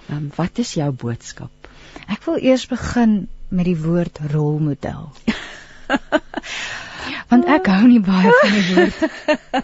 [0.08, 1.70] Ehm um, wat is jou boodskap?
[2.08, 5.10] Ek wil eers begin met die woord rolmodel.
[7.28, 8.98] want ek hou nie baie van die woord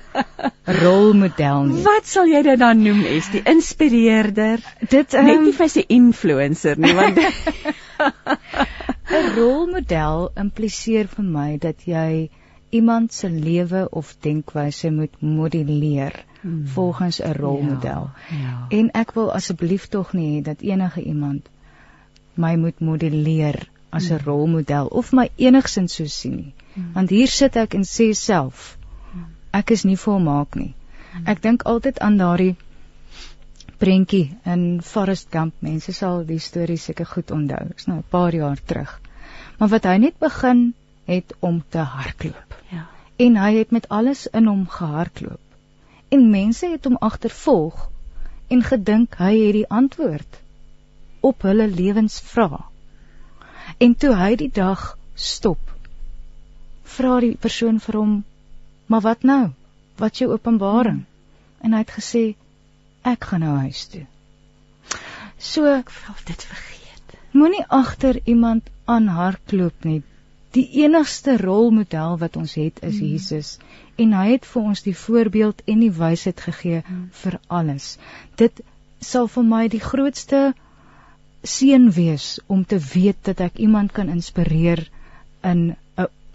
[0.83, 1.83] rolmodel nie.
[1.87, 3.05] Wat sal jy dit dan noem?
[3.07, 4.65] Is die inspireerder?
[4.91, 7.21] Dit um, net nie vir sy influencer nie, want
[9.17, 12.29] 'n rolmodel impliseer vir my dat jy
[12.75, 16.67] iemand se lewe of denkwyse moet modelleer hmm.
[16.75, 18.11] volgens 'n rolmodel.
[18.31, 18.67] Ja, ja.
[18.69, 21.49] En ek wil asseblief tog nie hê dat enige iemand
[22.35, 24.25] my moet modelleer as 'n hmm.
[24.25, 26.55] rolmodel of my enigsins so sien nie.
[26.77, 26.93] Hmm.
[26.93, 28.77] Want hier sit ek en sê self
[29.57, 30.75] ek is nie volmaak nie.
[31.13, 31.27] Hmm.
[31.33, 32.57] Ek dink altyd aan daardie
[33.81, 35.55] prentjie in Forest Gump.
[35.65, 37.63] Mense sal die storie seker goed onthou.
[37.69, 39.01] Dit is nou 'n paar jaar terug.
[39.59, 40.75] Maar wat hy net begin
[41.07, 42.57] het om te hardloop.
[42.71, 42.87] Ja.
[43.17, 45.41] En hy het met alles in hom gehardloop.
[46.09, 47.89] En mense het hom agtervolg
[48.49, 50.41] en gedink hy het die antwoord
[51.21, 52.61] op hulle lewensvrae.
[53.79, 55.76] En toe hy die dag stop
[56.87, 58.25] vra die persoon vir hom:
[58.87, 59.53] "Maar wat nou?
[59.99, 61.65] Wat jou openbaring?" Hmm.
[61.67, 62.25] En hy het gesê:
[63.03, 64.07] "Ek gaan nou huis toe."
[65.39, 67.17] So ek wil dit vergeet.
[67.33, 70.03] Moenie agter iemand aan hardloop nie.
[70.57, 73.09] Die enigste rolmodel wat ons het is hmm.
[73.09, 73.59] Jesus
[73.97, 77.09] en hy het vir ons die voorbeeld en die wysheid gegee hmm.
[77.13, 77.99] vir alles.
[78.37, 78.61] Dit
[79.01, 80.55] sal vir my die grootste
[81.47, 84.87] seën wees om te weet dat ek iemand kan inspireer
[85.45, 85.77] in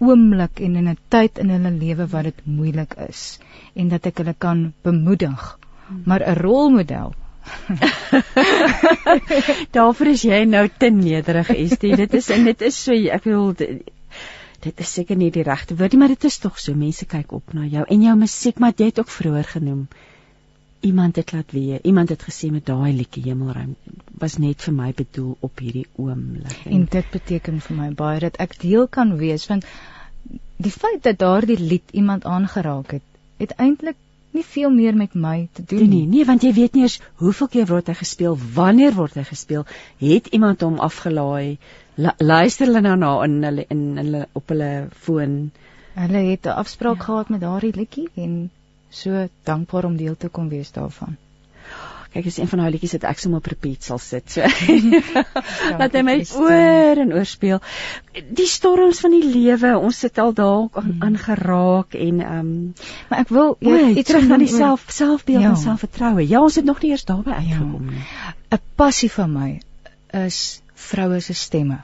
[0.02, 3.38] oomblik en in 'n tyd in hulle lewe wat dit moeilik is
[3.74, 5.58] en dat ek hulle kan bemoedig.
[6.04, 7.14] Maar 'n rolmodel
[9.76, 11.96] Daarvoor is jy nou te nederig, Estie.
[12.02, 15.92] Dit is en dit is so ek wil dit is seker nie die regte woord
[15.92, 16.74] nie, maar dit is tog so.
[16.78, 19.88] Mense kyk op na jou en jou musiek, maar jy het ook vroeër genoem
[20.82, 23.74] iemand het laat weet, iemand het gesê met daai liedjie Hemelruim
[24.22, 26.58] was net vir my bedoel op hierdie oomblik.
[26.64, 29.66] En, en dit beteken vir my baie dat ek deel kan wees want
[30.62, 33.06] die feit dat daardie lied iemand aangeraak het,
[33.42, 33.98] het eintlik
[34.32, 36.04] nie veel meer met my te doen nie.
[36.08, 39.66] Nee, want jy weet nie eers hoeveel keer word hy gespeel, wanneer word hy gespeel,
[40.00, 41.58] het iemand hom afgelaai,
[42.18, 44.72] luister hulle nou na in hulle in hulle op hulle
[45.04, 45.36] foon.
[45.98, 47.04] Hulle het 'n afspraak ja.
[47.04, 48.50] gehad met daardie liedjie en
[48.92, 51.16] so dankbaar om deel te kon wees daarvan.
[52.12, 54.34] Kyk, is een van daai liedjies wat ek sommer op repeat sal sit.
[54.34, 54.44] So.
[55.80, 57.62] Laat hy my oor en oor speel.
[58.12, 61.06] Die storms van die lewe, ons sit al dalk aan, mm.
[61.06, 62.50] aan geraak en ehm um,
[63.08, 65.54] maar ek wil ja, iets terug na die self selfbeeld ja.
[65.54, 66.26] en selfvertroue.
[66.28, 67.40] Ja, ons het nog nie eers daarby ja.
[67.40, 68.04] uitgekom nie.
[68.52, 69.50] 'n Passie van my
[70.26, 71.80] is vroue se stemme.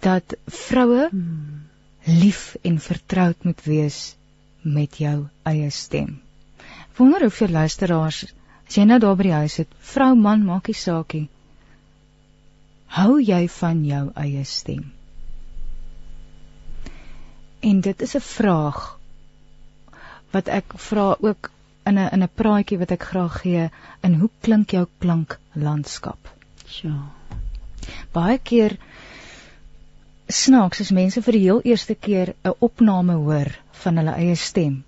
[0.00, 1.68] Dat vroue hmm.
[2.04, 4.16] lief en vertroud moet wees
[4.62, 6.20] met jou eie stem.
[6.96, 8.24] Wonder of vir luisteraars,
[8.66, 11.28] as jy nou daar by die huis sit, vrou, man, maak nie saak nie.
[12.98, 14.88] Hou jy van jou eie stem?
[17.60, 18.98] En dit is 'n vraag
[20.32, 21.50] wat ek vra ook
[21.86, 23.70] in 'n in 'n praatjie wat ek graag gee,
[24.02, 26.28] in hoe klink jou klanklandskap?
[26.82, 26.98] Ja.
[28.12, 28.76] Baie keer
[30.28, 34.84] snaaks as mense vir die heel eerste keer 'n opname hoor van hulle eie stem,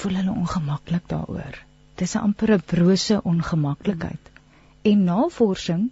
[0.00, 1.58] voel hulle ongemaklik daaroor.
[2.00, 4.30] Dis 'n amper 'n brose ongemaklikheid.
[4.82, 5.90] En navorsing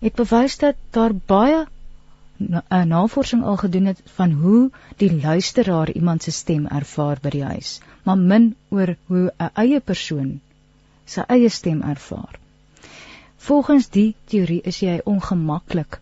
[0.00, 1.66] het bewys dat daar baie
[2.38, 7.30] 'n na, navorsing al gedoen het van hoe die luisteraar iemand se stem ervaar by
[7.30, 10.40] die huis, maar min oor hoe 'n eie persoon
[11.04, 12.38] sy eie stem ervaar.
[13.36, 16.00] Volgens die teorie is jy ongemaklik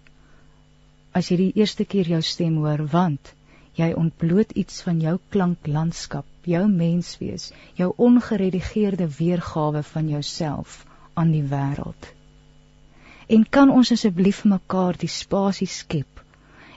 [1.12, 3.32] as jy die eerste keer jou stem hoor want
[3.74, 10.84] jy ontbloot iets van jou klanklandskap, jou menswees, jou ongeredigeerde weergawe van jouself
[11.14, 12.12] aan die wêreld.
[13.26, 16.22] En kan ons asseblief mekaar die spasie skep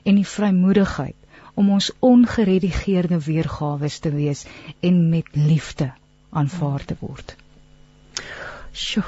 [0.03, 1.15] en die vrymoedigheid
[1.57, 4.45] om ons ongeredigeerde weergawe te wees
[4.79, 5.91] en met liefde
[6.29, 7.35] aanvaar te word.
[8.71, 9.07] Sjoe.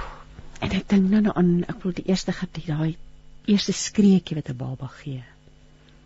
[0.60, 2.97] En ek dink nou aan ek wil die eerste gedie daai
[3.49, 5.23] eerste skreekie wat 'n baba gee.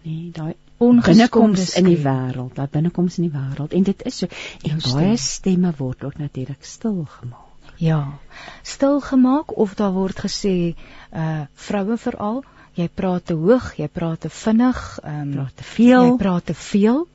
[0.03, 4.29] Nee, daai ongeskoms in die wêreld, daai binnekoms in die wêreld en dit is so
[4.69, 7.49] en baie stemme word ook natuurlik stil gemaak.
[7.81, 8.19] Ja.
[8.63, 10.75] Stil gemaak of daar word gesê
[11.11, 12.43] uh vroue veral,
[12.77, 16.57] jy praat te hoog, jy praat te vinnig, um, praat te veel, jy praat te
[16.57, 17.05] veel.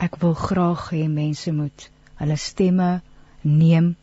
[0.00, 1.88] Ek wil graag hê mense moet
[2.20, 2.90] hulle stemme
[3.42, 3.94] neem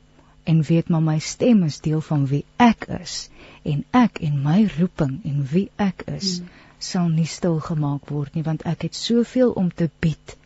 [0.43, 3.29] en weet maar my stem is deel van wie ek is
[3.63, 6.49] en ek en my roeping en wie ek is hmm.
[6.83, 10.37] Sal nie stil gemaak word nie want ek het soveel om te bied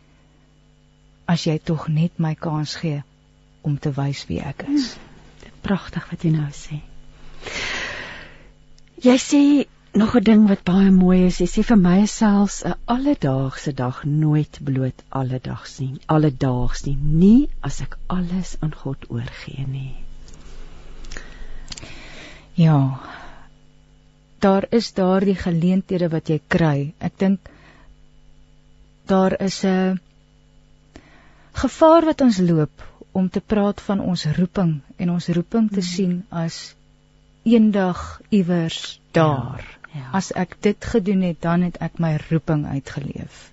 [1.28, 3.02] as jy tog net my kans gee
[3.68, 4.94] om te wys wie ek is.
[4.94, 5.56] Hmm.
[5.66, 6.78] Pragtig wat jy nou sê.
[9.04, 9.42] Jy sê
[9.98, 11.40] nog 'n ding wat baie mooi is.
[11.40, 16.00] Jy sê vir my selfs 'n alledaagse dag nooit bloot alledaags nie.
[16.06, 19.96] Alledaags nie, nie as ek alles aan God oorgee nie.
[22.54, 23.00] Ja.
[24.38, 26.92] Daar is daardie geleenthede wat jy kry.
[26.98, 27.50] Ek dink
[29.06, 30.00] daar is 'n
[31.52, 35.90] gevaar wat ons loop om te praat van ons roeping en ons roeping te hmm.
[35.94, 36.74] sien as
[37.42, 39.64] eendag iewers daar.
[39.64, 39.78] Ja.
[39.98, 40.10] Ja.
[40.12, 43.50] As ek dit gedoen het, dan het ek my roeping uitgeleef.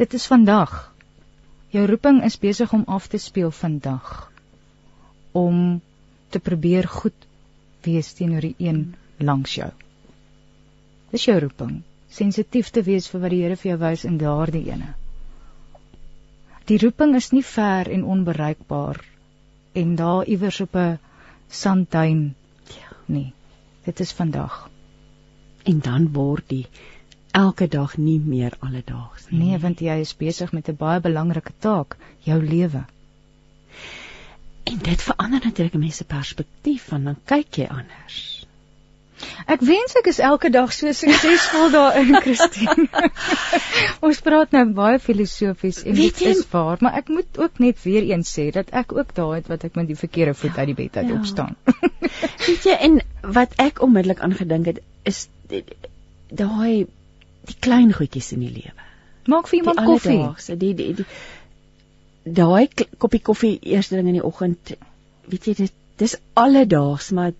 [0.00, 0.92] Dit is vandag.
[1.72, 4.30] Jou roeping is besig om af te speel vandag.
[5.32, 5.80] Om
[6.28, 7.28] te probeer goed
[7.84, 9.70] wees teenoor die een langs jou.
[11.12, 11.82] Dis jou roeping.
[12.12, 14.94] Sensitief te wees vir wat die Here vir jou wys in daardie ene.
[16.70, 19.00] Die roeping is nie ver en onbereikbaar
[19.72, 20.98] en daar iewers op 'n
[21.48, 22.34] sandduin
[23.06, 23.32] nie.
[23.84, 24.70] Dit is vandag.
[25.64, 26.66] En dan word die
[27.30, 29.38] elke dag nie meer alledaags nie.
[29.38, 32.84] Nee, want jy is besig met 'n baie belangrike taak, jou lewe.
[34.62, 38.41] En dit verander natuurlik mense perspektief van dan kyk jy anders.
[39.46, 42.86] Ek wens ek is elke dag so suksesvol daarin, Christine.
[44.06, 48.06] Ons praat nou baie filosofies en dit is waar, maar ek moet ook net weer
[48.10, 50.78] eens sê dat ek ook daai het wat ek met die verkeerde voet uit die
[50.84, 51.18] bed uit ja.
[51.18, 51.58] opstaan.
[52.46, 52.98] weet jy en
[53.38, 55.26] wat ek onmiddellik aangedink het is
[56.32, 56.86] daai
[57.50, 58.88] die klein goedjies in die lewe.
[59.30, 60.56] Maak vir iemand koffie.
[60.58, 61.06] Die die die
[62.22, 62.68] daai
[63.02, 64.74] koppie koffie eerste ding in die oggend.
[65.30, 67.34] Weet jy dit dis alledaags maar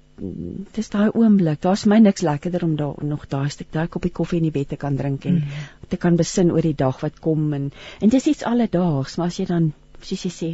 [0.77, 1.61] dis daai oomblik.
[1.65, 4.69] Daar's my niks lekkerder om daar nog daai stuk daai koppie koffie in die bed
[4.73, 5.65] te kan drink en mm.
[5.89, 9.41] te kan besin oor die dag wat kom en en dis iets alledaags, maar as
[9.41, 10.51] jy dan soos jy sê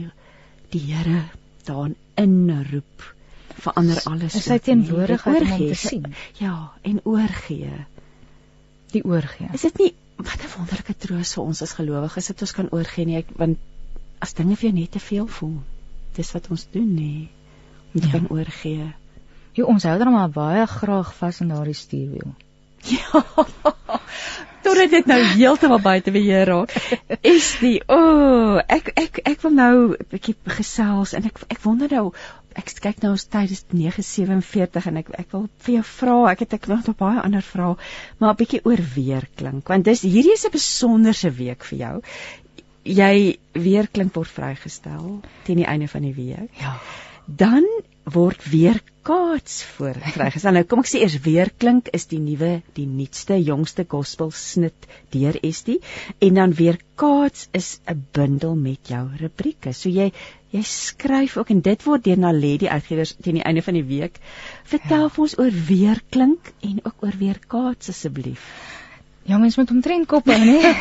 [0.72, 1.22] die Here
[1.68, 3.07] daarin inroep
[3.59, 4.37] verander alles.
[4.38, 6.12] Is hy teenwoordigheid om te sien?
[6.38, 7.72] Ja, en oorgee.
[8.92, 9.48] Die oorgee.
[9.52, 13.07] Is dit nie wat 'n wonderlike troos vir ons as gelowiges dat ons kan oorgee
[13.07, 13.59] nie, ek, want
[14.18, 15.59] as dinge vir jou net te veel voel,
[16.16, 17.28] dis wat ons doen nê,
[17.94, 18.12] om te ja.
[18.12, 18.88] kan oorgee.
[19.59, 22.35] Jo, ons hou dan maar baie graag vas in daardie stuurwiel.
[22.88, 23.23] Ja.
[24.62, 26.73] Totdat dit nou heeltemal buite beheer raak.
[27.27, 31.61] Is die o, oh, ek ek ek wil nou 'n bietjie gesels en ek ek
[31.64, 32.12] wonder nou
[32.59, 36.44] ek kyk nou ons tyd is 9:47 en ek ek wil vir jou vra, ek
[36.44, 37.77] het ek nog baie ander vrae,
[38.18, 42.03] maar 'n bietjie oor weer klink want dis hierdie is 'n besonderse week vir jou.
[42.85, 46.51] Jy weer klink word vrygestel teen die einde van die week.
[46.61, 46.79] Ja.
[47.27, 47.66] Dan
[48.14, 50.56] word weer kaats voorvrygestel.
[50.56, 54.88] Nou kom ek sê eers weer klink is die nuwe, die nuutste, jongste gospel snit
[55.15, 55.79] deur SD
[56.25, 59.73] en dan weer kaats is 'n bundel met jou rubrieke.
[59.73, 60.13] So jy
[60.52, 64.21] jy skryf ook en dit word deur Naledi uitgewers teen die einde van die week.
[64.65, 65.11] Vertel ja.
[65.17, 68.40] ons oor weer klink en ook oor weer kaats asseblief.
[69.29, 70.63] Ja, mens moet omtrent kop hou, nee.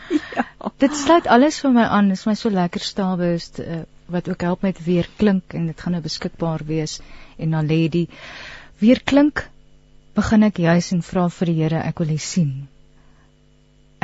[0.36, 0.44] ja.
[0.78, 2.08] Dit sluit alles vir my aan.
[2.08, 3.82] Dit is my so lekker staalbewust uh,
[4.12, 7.00] wat ook help met weer klink en dit gaan nou beskikbaar wees
[7.36, 8.08] en dan lê die
[8.80, 9.46] weer klink
[10.14, 12.54] begin ek juis en vra vir die Here ek wil U sien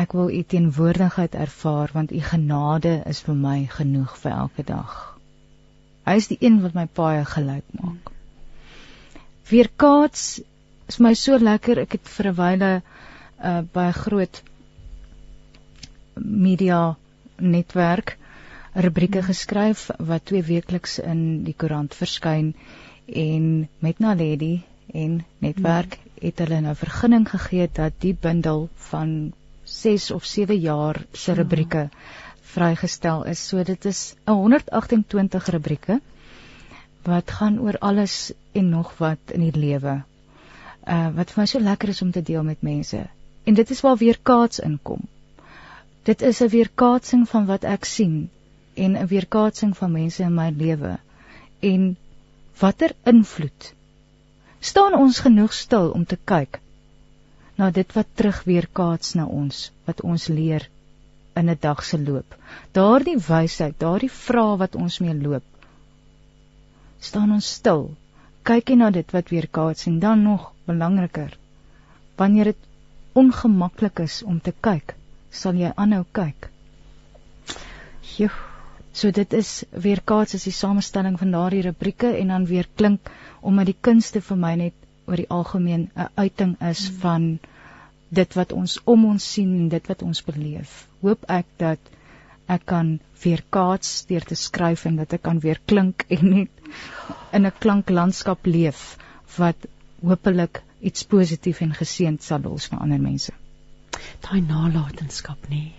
[0.02, 4.96] ek wil U teenwoordigheid ervaar want U genade is vir my genoeg vir elke dag
[6.08, 8.12] hy is die een wat my paai gelyk maak
[9.52, 10.40] weerkaats
[10.88, 11.80] is my so lekker.
[11.82, 12.72] Ek het vir 'n wyle
[13.50, 14.42] uh by 'n groot
[16.14, 16.96] media
[17.38, 18.18] netwerk
[18.72, 19.26] rubrieke hmm.
[19.26, 22.54] geskryf wat twee weekliks in die koerant verskyn
[23.06, 24.62] en met Naledi
[24.92, 26.10] en netwerk hmm.
[26.26, 29.32] het hulle nou vergunning gegee dat die bundel van
[29.64, 31.90] 6 of 7 jaar se rubrieke ja.
[32.52, 33.48] vrygestel is.
[33.48, 36.00] So dit is 'n 128 rubrieke
[37.02, 40.02] wat gaan oor alles en nog wat in die lewe.
[40.86, 43.06] Uh wat vir my so lekker is om te deel met mense.
[43.44, 45.00] En dit is waar weer kaats inkom.
[46.02, 48.30] Dit is 'n weerkaatsing van wat ek sien
[48.74, 50.98] en 'n weerkaatsing van mense in my lewe.
[51.60, 51.96] En
[52.60, 53.74] watter invloed
[54.60, 56.60] staan ons genoeg stil om te kyk
[57.58, 60.68] na dit wat terug weerkaats na ons, wat ons leer
[61.40, 62.36] in 'n dag se loop.
[62.72, 65.44] Daardie wysheid, daardie vrae wat ons mee loop,
[67.00, 67.90] staan ons stil.
[68.42, 71.38] Kyk jy na dit wat weerkaats en dan nog belangriker,
[72.16, 72.62] wanneer dit
[73.12, 74.94] ongemaklik is om te kyk,
[75.30, 76.50] sal jy aanhou kyk.
[78.16, 78.51] Joe.
[78.92, 83.70] So dit is weerkaats is die samestelling van daardie rubrieke en dan weer klink omdat
[83.70, 84.74] die kunste vir my net
[85.06, 86.98] oor die algemeen 'n uiting is hmm.
[87.04, 87.38] van
[88.08, 90.86] dit wat ons om ons sien en dit wat ons beleef.
[91.00, 91.92] Hoop ek dat
[92.46, 96.50] ek kan weer kaats deur te skryf en dat ek kan weer klink en net
[97.32, 98.96] in 'n klanklandskap leef
[99.36, 99.68] wat
[100.02, 103.32] hopelik iets positief en geseënd sal los vir ander mense.
[104.20, 105.72] Daai nalatenskap nie.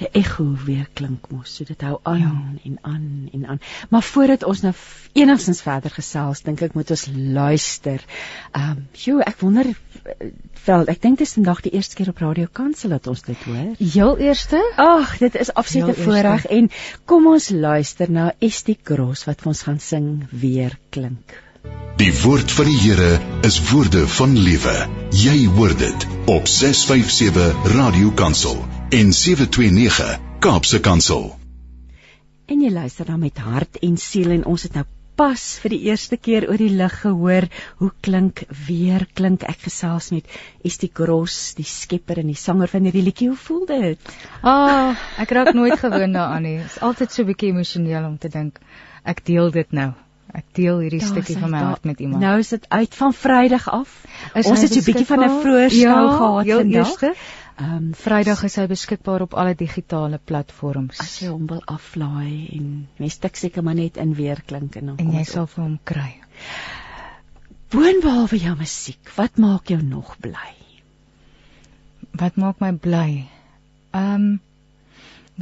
[0.00, 1.54] 'n ekko weer klink mos.
[1.56, 2.32] So dit hou aan ja.
[2.64, 3.60] en aan en aan.
[3.88, 4.72] Maar voordat ons nou
[5.12, 8.04] enigstens verder gesels, dink ek moet ons luister.
[8.52, 9.66] Ehm, um, joe, ek wonder
[10.64, 13.44] wel, ek dink dit is vandag die eerste keer op Radio Kansel dat ons dit
[13.44, 13.74] hoor.
[13.78, 14.62] Heel eerste?
[14.76, 16.70] Ag, dit is absolute voorreg en
[17.04, 21.38] kom ons luister na Estie Gross wat vir ons gaan sing weer klink.
[22.00, 24.76] Die woord van die Here is woorde van lewe.
[25.12, 31.28] Jy hoor dit op 657 Radio Kansel en 729 Kaapse Kansel.
[32.50, 34.82] En jy luister dan met hart en siel en ons het nou
[35.20, 37.46] pas vir die eerste keer oor die lig gehoor
[37.78, 40.26] hoe klink weer klink ek gesels met
[40.66, 44.12] Estie Gross die skepper en die sanger van hierdie liedjie hoe voel dit?
[44.42, 46.58] Ah, oh, ek raak nooit gewoond daaraan nie.
[46.58, 48.58] Dit is altyd so 'n bietjie emosioneel om te dink
[49.04, 49.92] ek deel dit nou.
[50.34, 52.22] Ek deel hierdie stukkie van my hart met iemand.
[52.22, 53.94] Nou is dit uit van Vrydag af.
[54.34, 56.90] Is ons het so 'n bietjie van 'n vroeë skou ja, gehad vandag.
[56.90, 57.14] Eerste.
[57.60, 61.00] Ehm um, Vrydag is hy beskikbaar op alle digitale platforms.
[61.02, 64.92] As jy hom wil aflaai en mens tik seker maar net in weer klink en
[64.92, 66.08] dan en jy sal vir hom kry.
[67.74, 70.54] Boonbehalwe jou musiek, wat maak jou nog bly?
[72.22, 73.10] Wat maak my bly?
[73.92, 74.40] Ehm um,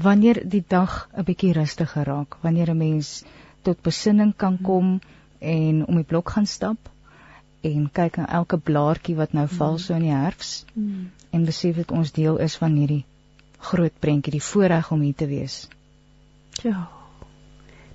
[0.09, 3.23] wanneer die dag 'n bietjie rustiger raak, wanneer 'n mens
[3.63, 4.99] tot besinning kan kom
[5.39, 6.91] en om die blok gaan stap
[7.61, 9.83] en kyk na elke blaartjie wat nou val mm.
[9.83, 11.11] so in die herfs mm.
[11.31, 13.05] en besef dat ons deel is van hierdie
[13.71, 15.67] groot prentjie, die voorreg om hier te wees.
[16.63, 16.89] Ja.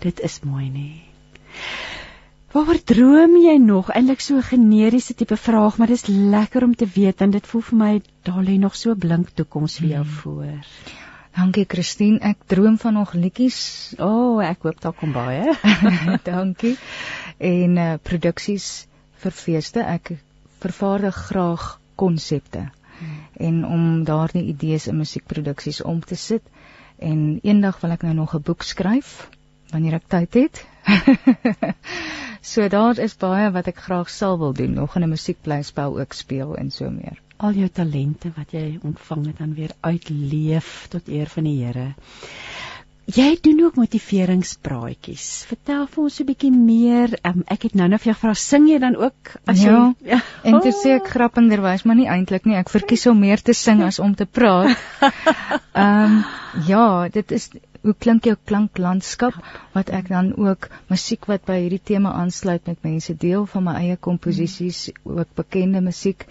[0.04, 0.90] Dit is mooi nê.
[2.54, 3.90] Waaroor droom jy nog?
[3.90, 7.48] Eintlik so 'n generiese tipe vraag, maar dit is lekker om te weet en dit
[7.48, 10.12] voel vir my daar lê nog so blink toekoms vir jou mm.
[10.20, 10.60] voor.
[11.34, 13.96] Dankie Christine, ek droom van nog liedjies.
[13.98, 15.56] O, oh, ek hoop daar kom baie.
[16.32, 16.78] Dankie.
[17.38, 18.86] En uh produksies
[19.24, 19.84] vir feeste.
[19.84, 20.16] Ek
[20.64, 22.70] vervaardig graag konsepte.
[22.98, 23.16] Hmm.
[23.48, 26.44] En om daardie idees in musiekproduksies om te sit
[27.04, 29.30] en eendag wil ek nou nog 'n boek skryf
[29.74, 30.66] wanneer ek tyd het.
[32.54, 36.14] so daar is baie wat ek graag sal wil doen, nog in 'n musiekblyspel ook
[36.14, 37.18] speel en so meer.
[37.38, 41.94] Al jou talente wat jy ontvang het dan weer uitleef tot eer van die Here.
[43.12, 45.44] Jy doen ook motiveringspraatjies.
[45.50, 47.18] Vertel vir ons 'n bietjie meer.
[47.28, 49.94] Um, ek het nou nou vir jou gevra, sing jy dan ook as jy Ja.
[50.06, 50.22] ja.
[50.44, 52.56] En toe sê ek grappenderwys, maar nie eintlik nie.
[52.56, 54.78] Ek verkies om meer te sing as om te praat.
[55.74, 56.24] Ehm um,
[56.68, 57.50] ja, dit is
[57.84, 59.36] hoe klink jou klanklandskap
[59.74, 63.74] wat ek dan ook musiek wat by hierdie tema aansluit met mense deel van my
[63.82, 66.26] eie komposisies, ook bekende musiek,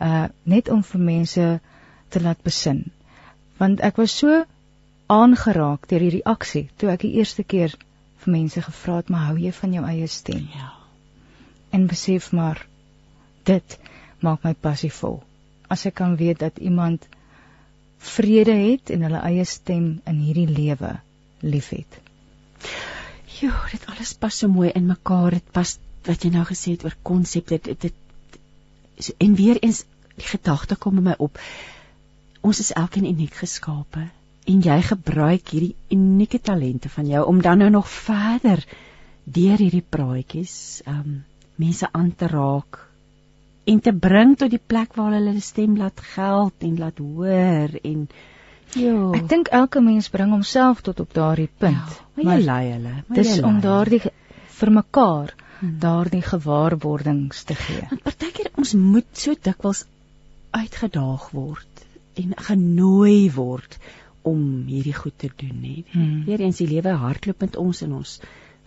[0.00, 1.60] uh net om vir mense
[2.08, 2.86] te laat besin.
[3.60, 4.44] Want ek was so
[5.12, 7.74] aangeraak deur hierdie aksie toe ek die eerste keer
[8.24, 10.48] vir mense gevra het maar hou jy van jou eie stem?
[10.54, 10.72] Ja.
[11.70, 12.66] En besef maar
[13.44, 13.78] dit
[14.24, 15.20] maak my passievol
[15.68, 17.06] as ek kan weet dat iemand
[18.14, 20.92] vrede het en hulle eie stem in hierdie lewe
[21.40, 22.00] liefhet.
[23.40, 25.36] Jo dit alles pas so mooi in mekaar.
[25.36, 27.94] Dit pas wat jy nou gesê het oor konsepte dit, dit
[28.98, 29.84] so, en weer eens
[30.14, 31.40] die gedagte kom in my op.
[32.44, 34.08] Ons is elkeen uniek geskape
[34.52, 38.64] en jy gebruik hierdie unieke talente van jou om dan nou nog verder
[39.24, 41.22] deur hierdie praatjies um
[41.56, 42.80] mense aan te raak
[43.72, 47.78] en te bring tot die plek waar hulle hulle stem laat geld en laat hoor
[47.82, 48.08] en
[48.74, 51.94] ja Ek dink elke mens bring homself tot op daardie punt.
[52.16, 54.02] ja, maar jy lei hulle maar dis jy om lei daardie
[54.60, 55.76] vir mekaar Hmm.
[55.80, 57.84] daardie gewaarwordings te gee.
[57.90, 59.84] Want partykeer ons moet so dikwels
[60.50, 61.84] uitgedaag word
[62.20, 63.78] en genooi word
[64.24, 65.76] om hierdie goed te doen, hè.
[65.92, 66.24] Hmm.
[66.28, 68.18] Weereens die lewe hardloop met ons en ons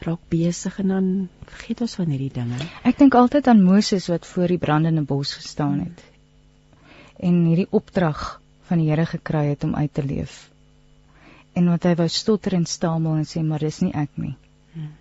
[0.05, 1.07] raak besig en dan
[1.49, 2.59] vergeet ons van hierdie dinge.
[2.85, 6.03] Ek dink altyd aan Moses wat voor die brandende bos gestaan het
[7.17, 8.39] en hierdie opdrag
[8.69, 10.35] van die Here gekry het om uit te leef.
[11.57, 14.35] En wat hy wou stotter en stamel en sê maar dis nie ek nie.
[14.75, 14.91] Hmm.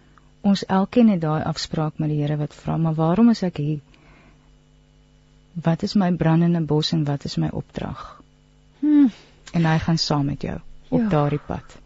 [0.46, 3.82] Ons elkeen het daai afspraak met die Here wat vra, maar waarom is ek hier?
[5.68, 8.00] Wat is my brandende bos en wat is my opdrag?
[8.80, 9.08] Hm,
[9.56, 10.56] En hy gaan saam met jou
[10.90, 11.08] op Ja.
[11.08, 11.76] daardie pad.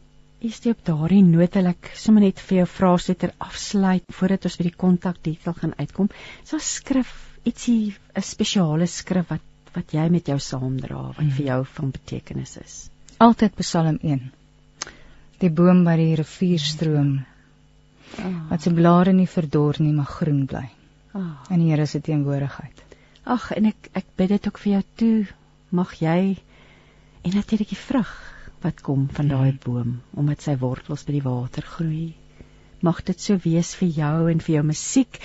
[0.43, 4.45] is dit op daardie noot wil ek sommer net vir jou vrae ter afsluit voordat
[4.49, 6.09] ons by die kontak detail gaan uitkom.
[6.45, 7.11] So skrif,
[7.45, 9.41] ietsie 'n spesiale skrif wat
[9.75, 11.31] wat jy met jou saamdra wat Hmm.
[11.31, 12.91] vir jou van betekenis is.
[13.19, 14.31] Altyd Psalm 1.
[15.41, 17.25] Die boom by die rivier stroom
[18.51, 20.69] wat sy blare nie verdor nie, maar groen bly
[21.15, 21.45] Ah.
[21.51, 22.83] in die Here se teenwoordigheid.
[23.27, 25.27] Ag en ek ek bid dit ook vir jou toe.
[25.71, 26.37] Mag jy
[27.23, 28.11] en natuurlik die vrug
[28.61, 32.13] wat kom van daai boom omdat sy wortels by die water groei.
[32.85, 35.19] Mag dit so wees vir jou en vir jou musiek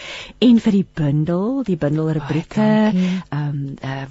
[0.43, 2.71] en vir die bundel, die bundel rubrieke.
[2.91, 4.07] Ehm um, uh,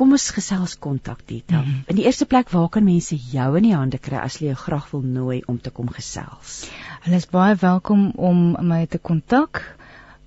[0.00, 1.60] kom ons gesels kontak detail.
[1.60, 1.80] Mhm.
[1.92, 4.60] In die eerste plek waar kan mense jou in die hande kry as hulle jou
[4.62, 6.62] graag wil nooi om te kom gesels?
[7.04, 9.60] Hulle is baie welkom om my te kontak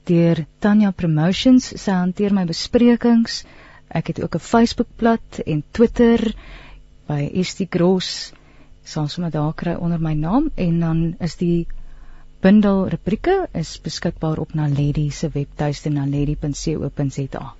[0.05, 1.71] deur Tanya Promotions.
[1.81, 3.43] Sy hanteer my besprekings.
[3.89, 6.35] Ek het ook 'n Facebookblad en Twitter
[7.07, 8.31] by ST Gross.
[8.83, 11.67] Sal sommer daar kry onder my naam en dan is die
[12.43, 17.53] bundel rubrieke is beskikbaar op Naledi se webtuiste naledi.co.za.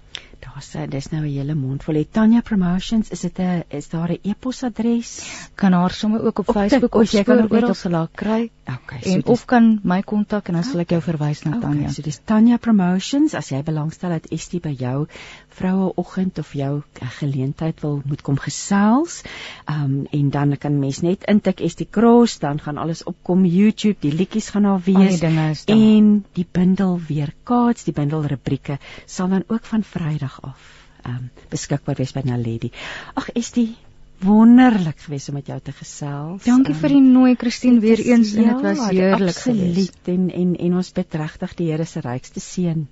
[0.44, 1.96] Daar's uh, dis nou 'n hele mond vol.
[1.96, 5.12] Het Tanya Promotions, is dit 'n is daar 'n e-posadres?
[5.56, 7.92] Kan haar sommer ook op Op Facebook of jy kan ook net oral op- sal
[7.94, 11.44] haar kry Okay, en dis- of kan my kontak en dan sal ek jou verwys
[11.44, 11.80] na Tanya.
[11.82, 15.08] Okay, so dis Tanya Promotions as jy belangstel dat Estie by jou
[15.54, 16.82] vroueoggend of jou
[17.20, 19.22] geleentheid wil moet kom gesels.
[19.70, 24.14] Um en dan kan mens net intik Estie Cross, dan gaan alles opkom YouTube, die
[24.14, 25.56] liedjies gaan daar die wees daar.
[25.66, 30.70] en die bundel weer kaats, die bundel rubrieke sal dan ook van Vrydag af
[31.08, 32.72] um beskikbaar wees by Naledi.
[33.20, 33.76] Ag Estie,
[34.24, 36.44] wonderlik geweest om met jou te gesels.
[36.44, 39.74] Dankie Um, vir die nooi Christine weer eens en dit was ja, heerlik absoluut.
[39.74, 40.00] geweest.
[40.08, 42.88] En en en ons bid regtig die Here se rykste seën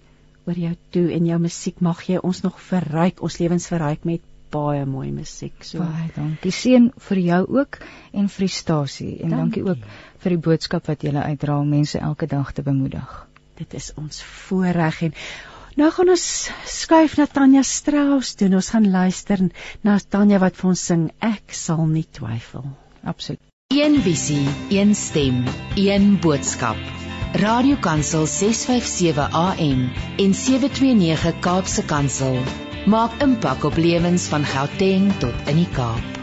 [0.47, 4.21] oor jou toe en jou musiek mag jy ons nog verryk, ons lewens verryk met
[4.51, 5.53] baie mooi musiek.
[5.63, 6.51] So Baie dankie.
[6.51, 7.77] Seën vir jou ook
[8.13, 9.83] en vir die stasie en dankie, Dankie.
[9.85, 13.27] ook vir die boodskap wat jy uitdra om mense elke dag te bemoedig.
[13.61, 15.13] dit is ons voorreg en
[15.77, 18.47] nou gaan ons skuif na Tanya Strauss toe.
[18.47, 19.49] en Ons gaan luister
[19.83, 22.65] na Tanya wat vir ons sing Ek sal nie twyfel.
[23.03, 23.39] Absoluut.
[23.71, 25.45] Een visie, een stem,
[25.77, 27.11] een boodskap.
[27.32, 32.36] Radiokansel 657 AM en 729 Kaapse Kansel
[32.91, 36.19] maak impak op lewens van Gauteng tot in die Kaap.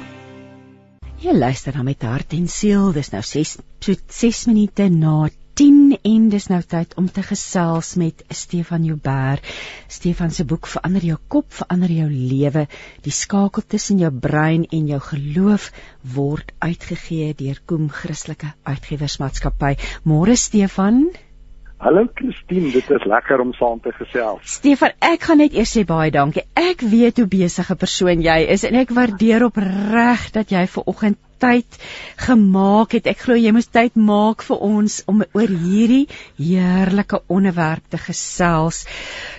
[1.16, 2.92] Jy luister dan met hart en siel.
[2.92, 7.96] Dis nou 6 so 6 minute na 10 en dis nou tyd om te gesels
[7.98, 9.42] met Stefan Joubert.
[9.90, 12.68] Stefan se boek Verander jou kop, verander jou lewe.
[13.02, 15.72] Die skakel tussen jou brein en jou geloof
[16.14, 19.74] word uitgegee deur Koem Christelike Uitgewersmaatskappy.
[20.06, 21.08] Môre Stefan.
[21.82, 24.58] Hallo Christine, dit is lekker om saam te gesels.
[24.60, 26.46] Stefan, ek gaan net eers sê baie dankie.
[26.54, 31.18] Ek weet hoe besige persoon jy is en ek waardeer opreg dat jy ver oggend
[31.38, 31.78] tyd
[32.26, 33.06] gemaak het.
[33.06, 36.06] Ek glo jy moes tyd maak vir ons om oor hierdie
[36.38, 38.84] heerlike onderwerp te gesels.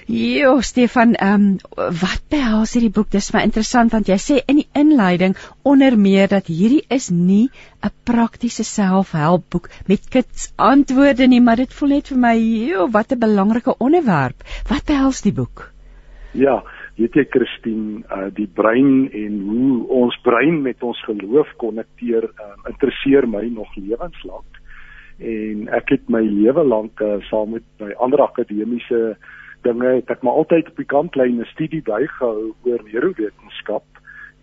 [0.07, 3.11] Jo, Stefan, ehm um, wat behels hierdie boek?
[3.13, 7.49] Dis my interessant want jy sê in die inleiding onder meer dat hierdie is nie
[7.83, 12.35] 'n praktiese selfhelpboek met kits antwoorde nie, maar dit voel net vir my,
[12.71, 14.43] jo, wat 'n belangrike onderwerp.
[14.67, 15.71] Wat behels die boek?
[16.31, 16.63] Ja,
[16.99, 22.63] weet jy Christine, uh, die brein en hoe ons brein met ons geloof konnekteer, um,
[22.67, 24.59] interesseer my nog lewenslank.
[25.19, 29.15] En ek het my lewe lank uh, saam met my ander akademiese
[29.67, 33.83] dinge het ek maar altyd op die kantlyn 'n studie bygehou oor neurowetenskap.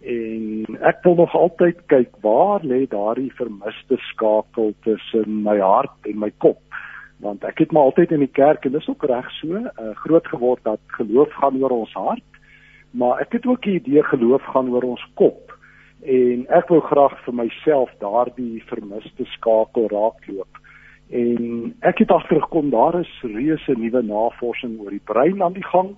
[0.05, 6.19] En ek wil nog altyd kyk waar lê daardie vermiste skakel tussen my hart en
[6.19, 6.61] my kop?
[7.21, 10.27] Want ek het maar altyd in die kerk en dis ook reg so uh, groot
[10.27, 12.36] geword dat geloof gaan oor ons hart
[12.97, 15.53] maar ek het ook die idee geloof gaan oor ons kop
[16.03, 20.65] en ek wil graag vir myself daardie vermiste skakel raakloop
[21.11, 25.95] En ek het agtergekom daar is reuse nuwe navorsing oor die brein aan die gang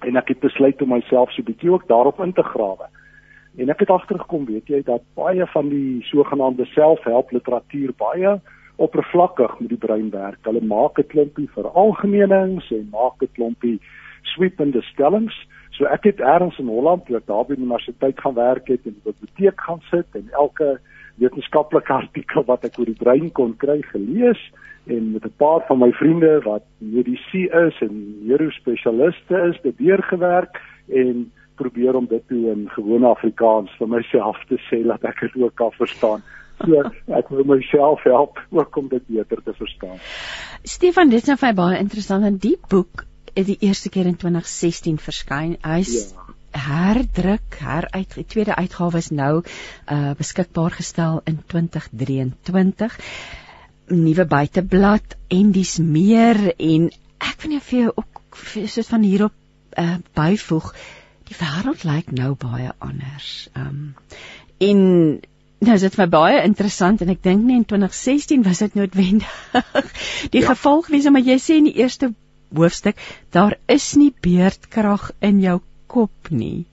[0.00, 2.88] en ek het besluit om myself so bietjie ook daarop in te grawe.
[3.60, 8.38] En ek het agtergekom, weet jy, dat baie van die sogenaamde selfhelp literatuur baie
[8.80, 10.40] oppervlakkig met die brein werk.
[10.48, 13.80] Hulle maak 'n klompie veralgemenings en maak 'n klompie
[14.22, 15.36] sweepende stellings.
[15.80, 18.92] So ek het eers in Holland toe daar by die universiteit gaan werk het en
[18.92, 20.74] in die biblioteek gaan sit en elke
[21.22, 24.42] wetenskaplike artikel wat ek oor die brein kon kry gelees
[24.92, 27.96] en met 'n paar van my vriende wat medisy is en
[28.28, 30.60] neurospesialiste is, dit deurgewerk
[30.92, 35.42] en probeer om dit toe in gewone Afrikaans vir myself te sê dat ek dit
[35.42, 36.22] ook kan verstaan.
[36.60, 39.96] So ek wil myself help ook om dit beter te verstaan.
[40.62, 44.16] Stefan, dit is nou vir baie interessant en die boek het die eerste keer in
[44.16, 45.56] 2016 verskyn.
[45.62, 49.42] Hy's ja herdruk, heruit die tweede uitgawe is nou
[49.86, 52.96] uh beskikbaar gestel in 2023.
[53.90, 59.34] Nuwe buiteblad en dis meer en ek wil net vir jou ook soos van hierop
[59.78, 60.72] uh byvoeg
[61.30, 63.48] die wêreld lyk nou baie anders.
[63.54, 63.94] Um
[64.58, 64.80] en
[65.60, 68.74] nou is dit vir my baie interessant en ek dink nie in 2016 was dit
[68.74, 69.62] noodwendig
[70.34, 70.50] die ja.
[70.50, 72.10] gevolg wees maar jy sê in die eerste
[72.54, 72.96] hoofstuk
[73.32, 76.66] daar is nie beerdkrag in jou kop nie.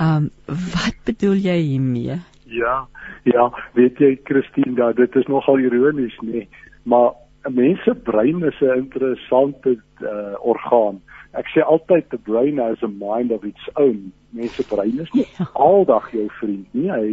[0.00, 2.20] Um wat bedoel jy hiermee?
[2.46, 2.86] Ja,
[3.24, 6.48] ja, weet jy Christine, da, dit is nogal ironies, nee,
[6.84, 7.14] maar
[7.46, 11.02] 'n mens se brein is 'n interessante uh, orgaan
[11.36, 14.12] ek sê altyd the brain has a mind of its own.
[14.32, 15.48] Mense brein is nie ja.
[15.52, 16.88] aldag jou vriend nie.
[16.90, 17.10] Hy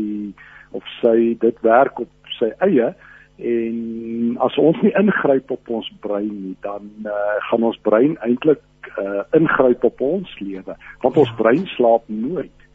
[0.77, 2.93] of sy dit werk op sy eie
[3.37, 8.61] en as ons nie ingryp op ons brein nie, dan uh, gaan ons brein eintlik
[8.97, 10.75] uh, ingryp op ons lewe.
[11.01, 11.35] Want ons ja.
[11.41, 12.67] brein slaap nooit.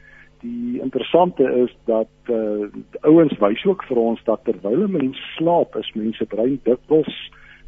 [0.43, 2.67] Die interessante is dat uh,
[3.07, 7.17] ouens wys ook vir ons dat terwyl 'n mens slaap, is mense brein dikwels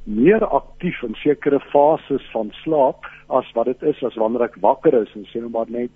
[0.04, 4.94] meer aktief in sekere fases van slaap as wat dit is as wanneer ek wakker
[5.02, 5.90] is en sê nou maar net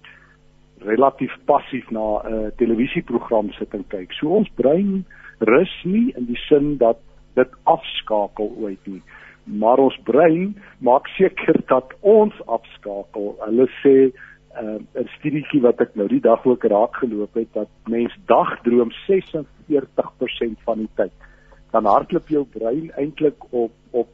[0.84, 4.12] relatief passief na 'n uh, televisieprogram sit en kyk.
[4.12, 5.05] So ons brein
[5.39, 6.99] rus nie in die sin dat
[7.35, 9.03] dit afskakel ooit nie.
[9.45, 13.35] Maar ons brein maak seker dat ons afskakel.
[13.45, 13.97] Hulle sê
[14.62, 18.91] uh, 'n studietjie wat ek nou die dag ook raak geloop het dat mens dagdroom
[19.07, 21.12] 46% van die tyd
[21.74, 24.09] dan hardloop jou brein eintlik op op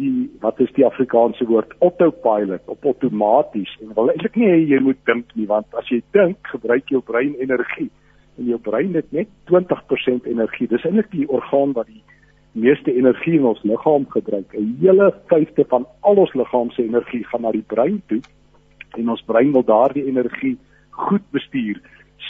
[0.00, 5.00] die wat is die Afrikaanse woord autopilot op outomaties en wil eintlik nie jy moet
[5.04, 7.90] dink nie want as jy dink gebruik jou brein energie
[8.38, 10.68] en jou brein het net 20% energie.
[10.68, 12.02] Dis eintlik die orgaan wat die
[12.52, 14.52] meeste energie in ons liggaam gebruik.
[14.54, 18.20] 'n hele vyfde van al ons liggaam se energie gaan na die brein toe
[18.96, 20.58] en ons brein wil daardie energie
[20.90, 21.80] goed bestuur.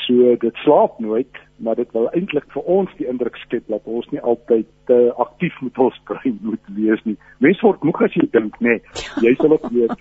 [0.07, 4.09] So dit slaap nooit, maar dit wil eintlik vir ons die indruk skep dat ons
[4.11, 7.15] nie altyd te uh, aktief met ons brein moet wees nie.
[7.45, 8.79] Mens word moeg as jy dink, nê.
[8.81, 9.95] Nee, jy sal ook weet.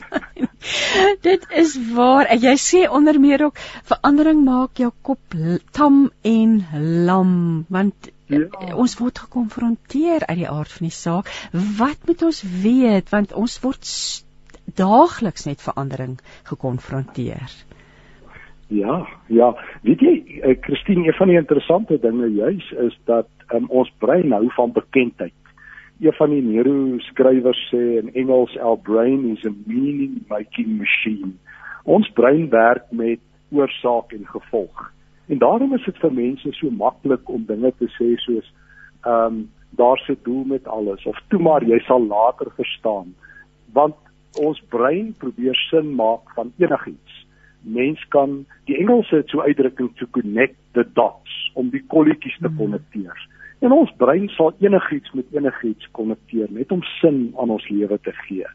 [1.28, 2.26] dit is waar.
[2.34, 3.62] En jy sê onder meer ook
[3.94, 5.38] verandering maak jou kop
[5.78, 6.58] tam en
[7.06, 7.34] lam,
[7.70, 8.46] want ja.
[8.74, 11.32] ons word gekonfronteer uit die aard van die saak.
[11.78, 13.86] Wat moet ons weet want ons word
[14.78, 16.18] daagliks net verandering
[16.50, 17.62] gekonfronteer.
[18.72, 19.52] Ja, ja.
[19.84, 24.32] Weet jy, uh, Christine, een van die interessante dinge juis is dat um, ons brein
[24.32, 25.34] hou van bekendheid.
[26.00, 31.34] Een van die neuroskrywers sê in Engels, our brain is a meaning making machine.
[31.84, 33.22] Ons brein werk met
[33.52, 34.92] oorsaak en gevolg.
[35.28, 38.54] En daarom is dit vir mense so maklik om dinge te sê soos
[39.06, 39.42] ehm um,
[39.80, 43.16] daar's 'n doel met alles of toe maar jy sal later verstaan.
[43.74, 43.96] Want
[44.40, 47.11] ons brein probeer sin maak van enigiets
[47.62, 52.58] mens kan die Engelse so uitdrukking to connect the dots om die kolletjies te hmm.
[52.58, 53.28] konnekteer.
[53.62, 58.14] En ons brein sal enigiets met enigiets konnekteer net om sin aan ons lewe te
[58.26, 58.48] gee.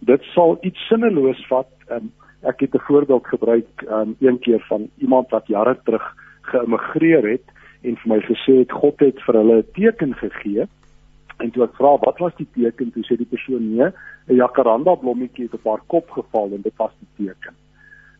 [0.00, 1.70] Dit sal iets sinneloos vat.
[1.90, 2.10] Um,
[2.46, 7.46] ek het 'n voorbeeld gebruik um, een keer van iemand wat jare terug geïmmigreer het
[7.82, 10.66] en vir my gesê het God het vir hulle 'n teken gegee.
[11.38, 13.90] En toe ek vra wat was die teken, toe sê die persoon nee,
[14.26, 17.54] 'n jacaranda blommetjie het op haar kop geval en dit was die teken.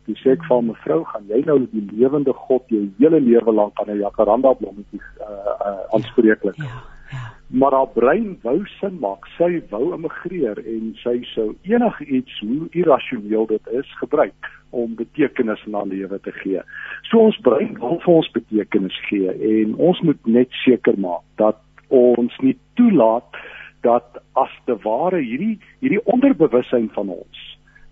[0.09, 3.77] Toe sê ek van mevrou, gaan jy nou die lewende God jou hele lewe lank
[3.77, 6.57] aan 'n jacaranda blommetjie uh uh aanspreeklik.
[6.57, 6.65] Ja,
[7.13, 7.27] ja.
[7.61, 9.29] Maar haar brein wou sin maak.
[9.37, 15.75] Sy wou immigreer en sy sou enigiets hoe irrasioneel dit is gebruik om betekenis aan
[15.75, 16.65] haar lewe te gee.
[17.11, 21.61] So ons brein wil vir ons betekenis gee en ons moet net seker maak dat
[21.89, 23.37] ons nie toelaat
[23.85, 27.45] dat as te ware hierdie hierdie onderbewussyn van ons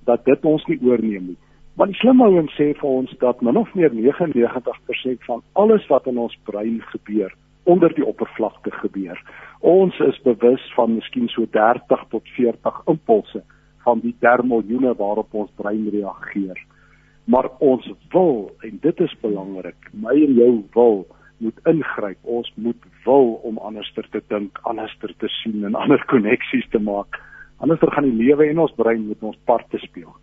[0.09, 1.39] dat dit ons nie oorneem nie.
[1.77, 6.07] Want die slim ouens sê vir ons dat min of meer 99% van alles wat
[6.09, 7.35] in ons brein gebeur,
[7.69, 9.21] onder die oppervlakte gebeur.
[9.61, 13.43] Ons is bewus van miskien so 30 tot 40 impulse
[13.85, 16.57] van die termiljoene waarop ons brein reageer.
[17.27, 21.01] Maar ons wil en dit is belangrik, my en jou wil
[21.45, 22.19] moet ingryp.
[22.23, 27.21] Ons moet wil om anderster te dink, anderster te sien en ander koneksies te maak.
[27.61, 30.15] Anderster gaan die lewe en ons brein met ons part te speel.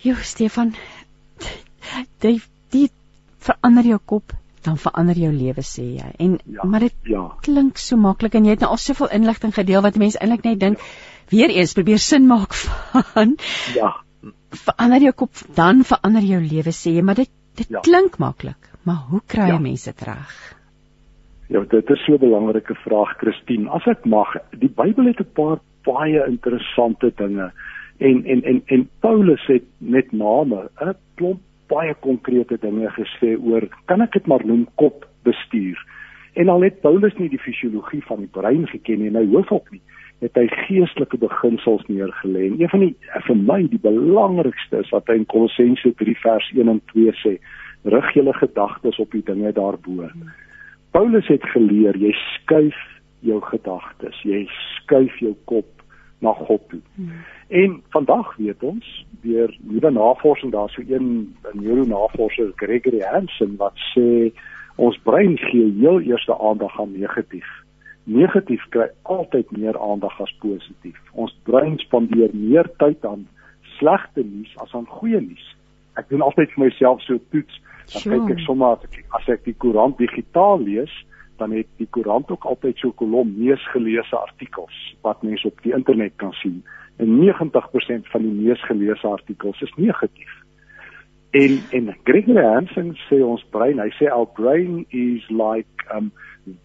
[0.00, 0.72] Jo Stefan,
[2.24, 2.38] jy
[2.72, 2.86] die
[3.40, 4.32] verander jou kop
[4.64, 6.08] dan verander jou lewe sê jy.
[6.20, 7.22] En ja, maar dit ja.
[7.44, 10.60] klink so maklik en jy het nou al soveel inligting gedeel wat mense eintlik net
[10.60, 10.84] dink
[11.32, 12.56] weer eens probeer sin maak
[13.12, 13.36] van.
[13.76, 13.94] Ja.
[14.66, 17.80] Verander jou kop dan verander jou lewe sê jy, maar dit dit ja.
[17.84, 18.70] klink maklik.
[18.88, 19.64] Maar hoe kry jy ja.
[19.64, 20.36] mense reg?
[21.50, 23.68] Ja, dit is so 'n belangrike vraag, Christine.
[23.68, 27.52] As ek mag, die Bybel het 'n paar baie interessante dinge
[28.00, 33.68] en en en en Paulus het net name 'n klomp baie konkrete dinge gesê oor
[33.86, 35.78] kan ek dit maar noem kop bestuur.
[36.34, 39.70] En al het Paulus nie die fisiologie van die brein geken nie, hy hoef ook
[39.70, 39.82] nie
[40.20, 42.50] het hy geestelike beginsels neergelê.
[42.50, 42.94] En een van die
[43.26, 47.36] vir my die belangrikste is wat hy in Kolossense 3 vers 1 en 2 sê:
[47.88, 50.10] rig julle gedagtes op die dinge daarbo.
[50.92, 52.76] Paulus het geleer jy skuif
[53.24, 54.44] jou gedagtes, jy
[54.76, 55.68] skuif jou kop
[56.20, 56.80] na God toe.
[56.94, 57.22] Hmm.
[57.48, 64.30] En vandag weet ons deur nuwe navorsing daar so een neuronavorser Gregory Hansen wat sê
[64.76, 67.48] ons brein gee heel eerste aandag aan negatief.
[68.04, 71.00] Negatief kry altyd meer aandag as positief.
[71.12, 73.26] Ons brein spandeer meer tyd aan
[73.78, 75.46] slegte nuus as aan goeie nuus.
[75.98, 77.60] Ek doen altyd vir myself so toets
[77.92, 78.18] dan sure.
[78.18, 80.92] kyk ek sommer as ek as ek die koerant digitaal lees
[81.40, 85.62] dan het die koerant ook altyd so 'n kolom mees geleesde artikels wat mense op
[85.62, 86.62] die internet kan sien
[86.96, 90.32] en 90% van die mees geleesde artikels is negatief.
[91.30, 96.12] En en Gregory Hansen sê ons brein, hy sê our brain is like um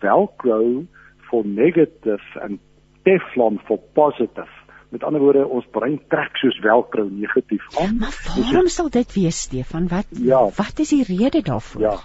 [0.01, 0.83] velcro
[1.29, 2.59] for negative and
[3.03, 4.51] teflon for positive.
[4.89, 7.97] Met ander woorde, ons brein trek soos velcro negatief aan.
[7.99, 9.87] Maar waarom sal dit wees, Stefan?
[9.87, 11.81] Wat ja, wat is die rede daarvoor?
[11.81, 11.97] Ja.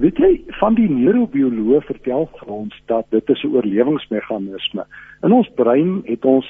[0.00, 4.86] Weet jy, van die neurobioloog vertel ons dat dit 'n oorlewingsmeganisme.
[5.22, 6.46] In ons brein het ons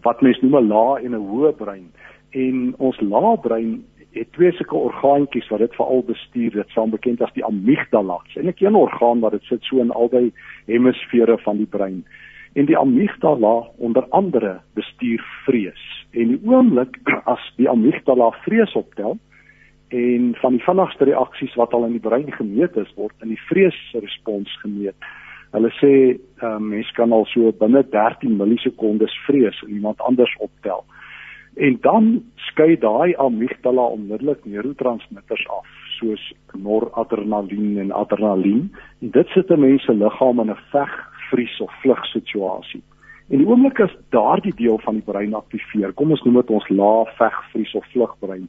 [0.00, 1.92] wat mens noem 'n lae en 'n hoë brein.
[2.30, 6.50] En ons lae brein het twee sulke orgaantjies wat dit veral bestuur.
[6.50, 8.18] Dit staan bekend as die amygdala.
[8.34, 10.32] Dit is 'n orgaan wat dit sit so in albei
[10.66, 12.04] hemisfere van die brein
[12.52, 16.06] en die amygdala onder andere bestuur vrees.
[16.10, 16.98] En die oomblik
[17.34, 19.18] as die amygdala vrees optel
[19.92, 23.42] en van die vinnigste reaksies wat al in die brein gemeet is word in die
[23.48, 24.96] vreesrespons gemeet.
[25.52, 30.84] Hulle sê uh, mens kan al so binne 13 millisekondes vrees en iemand anders optel.
[31.60, 32.06] En dan
[32.48, 35.68] skei daai amygdala onmiddellik neurotransmitters af
[35.98, 36.22] soos
[36.56, 38.70] noradrenalien en adrenalien
[39.02, 40.92] en dit sit 'n mens se liggaam in 'n veg
[41.30, 42.82] vries of vlug situasie.
[43.28, 46.68] En die oomblik as daardie deel van die brein aktiveer, kom ons noem dit ons
[46.68, 48.48] lae veg vries of vlug brein,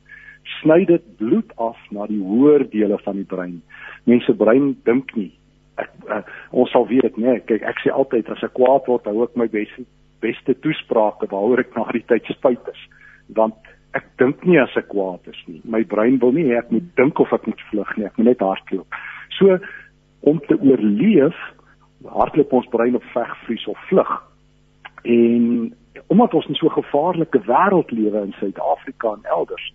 [0.62, 3.62] sny dit bloed af na die hoër dele van die brein.
[4.10, 5.32] Mense brein dink nie.
[5.82, 9.24] Ek, ek ons sal weet, nee, kyk ek sê altyd as ek kwaad word, hou
[9.26, 9.86] ek my beste
[10.24, 12.84] beste toesprake waaroor ek na die tyd spyt is.
[13.36, 13.58] Want
[13.98, 15.60] ek dink nie as ek kwaad is nie.
[15.68, 18.08] My brein wil nie hê ek moet dink of ek moet vlug nie.
[18.08, 19.00] Ek moet net hardloop.
[19.38, 19.58] So
[20.24, 21.40] om te oorleef
[22.08, 24.12] hardloop ons brein op veg, vries of vlug.
[25.04, 25.74] En
[26.08, 29.74] omdat ons in so 'n gevaarlike wêreld lewe in Suid-Afrika en elders,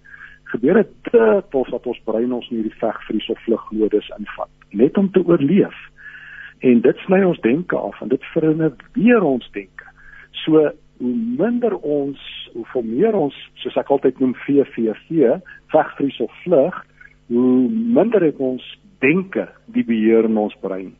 [0.52, 4.50] gebeur dit dit dat ons brein ons in hierdie veg, vries of vlug modus invat,
[4.70, 5.78] net om te oorleef.
[6.64, 9.86] En dit sny ons denke af en dit verinner weer ons denke.
[10.44, 12.20] So hoe minder ons,
[12.54, 15.38] hoe meer ons, soos ek altyd noem VVV,
[15.70, 16.80] veg, vries of vlug,
[17.30, 18.64] hoe minder het ons
[19.04, 20.90] denke die beheer in ons brein.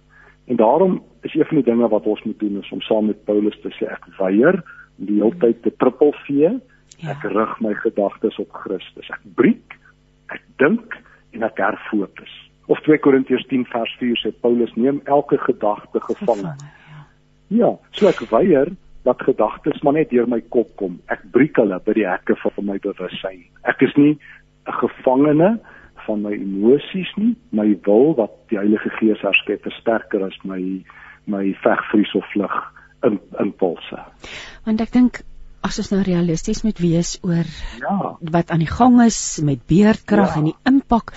[0.48, 3.24] En daarom is een van die dinge wat ons moet doen is om saam met
[3.24, 4.62] Paulus te sê ek weier
[4.96, 6.54] die hele tyd te trippel vee.
[6.98, 7.14] Ja.
[7.14, 9.10] Ek rig my gedagtes op Christus.
[9.14, 9.76] Ek breek,
[10.34, 10.96] ek dink
[11.36, 12.32] en ek herfokus.
[12.68, 16.52] Of 2 Korintiërs 10 vers 4 sê Paulus neem elke gedagte gevange.
[16.58, 17.04] Ja.
[17.60, 18.74] ja, so ek weier
[19.06, 20.98] dat gedagtes maar net deur my kop kom.
[21.12, 23.46] Ek breek hulle by die hekke van my bewussyn.
[23.62, 24.18] Ek is nie
[24.68, 25.58] 'n gevangene
[26.06, 30.60] van my emosies nie, my wil wat die Heilige Gees herskep is sterker as my
[31.26, 32.54] my vegvries of vlug
[33.04, 33.98] in impulse.
[34.64, 35.20] Want ek dink
[35.68, 37.44] as ons nou realisties moet wees oor
[37.82, 37.98] ja.
[38.20, 40.40] wat aan die gang is met beerdkrag ja.
[40.40, 41.12] en die impak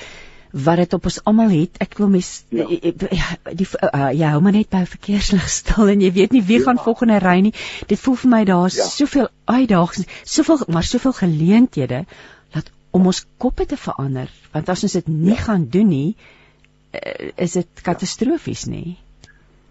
[0.52, 1.78] wat dit op ons almal het.
[1.80, 2.66] Ek wil mes ja.
[2.68, 6.36] Eh, eh, ja, die uh, ja, hou maar net by verkeerslig stil en jy weet
[6.36, 6.66] nie wie ja.
[6.66, 7.54] gaan volgende ry nie.
[7.88, 8.90] Dit voel vir my daar's ja.
[8.92, 12.04] soveel uitdagings, soveel maar soveel geleenthede
[12.92, 15.44] om ons koppe te verander want as ons dit nie ja.
[15.48, 16.10] gaan doen nie
[16.92, 18.84] eh, is dit katastrofies nê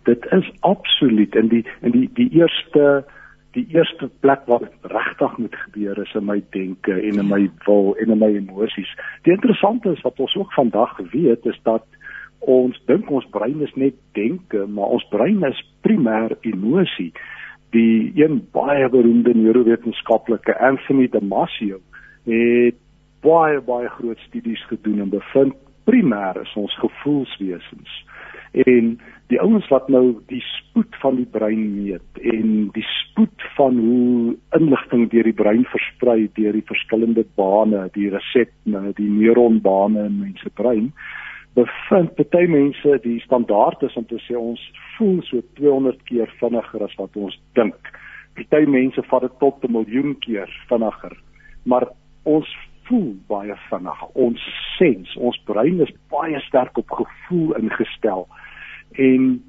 [0.08, 3.04] dit is absoluut in die in die die eerste
[3.56, 7.50] die eerste plek waar dit regtig moet gebeur is in my denke en in my
[7.66, 8.90] wil en in my emosies.
[9.26, 11.84] Die interessante is wat ons ook vandag weet is dat
[12.38, 17.10] ons dink ons brein is net denke, maar ons brein is primêr emosie.
[17.74, 21.80] Die een baie beroemde neurowetenskaplike Anthony Damasio
[22.24, 22.78] het
[23.20, 25.58] baie baie groot studies gedoen en bevind
[25.90, 28.04] primêr is ons gevoelswesens.
[28.52, 28.94] En
[29.30, 34.34] die ouens wat nou die spoed van die brein meet en die spoed van hoe
[34.58, 40.50] inligting deur die brein versprei deur die verskillende bane, die resepte, die neuronbane in mense
[40.58, 40.90] brein,
[41.58, 44.62] bevind party mense die standaard is om te sê ons
[44.96, 47.94] voel so 200 keer vinniger as wat ons dink.
[48.38, 51.14] Party mense vat dit tot 'n miljoen keer vinniger.
[51.64, 51.88] Maar
[52.24, 52.50] ons
[52.86, 54.02] voel baie vinnig.
[54.14, 54.42] Ons
[54.78, 58.26] sens, ons brein is baie sterk op gevoel ingestel
[58.92, 59.42] en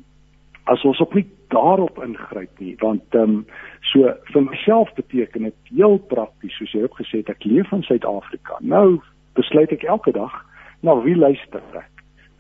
[0.64, 3.46] as ons op nie daarop ingryp nie want ehm um,
[3.92, 7.84] so vir myself beteken dit heel prakties soos jy ook gesê het ek leef in
[7.84, 8.60] Suid-Afrika.
[8.60, 9.02] Nou
[9.36, 10.34] besluit ek elke dag
[10.82, 11.90] na wie luister ek?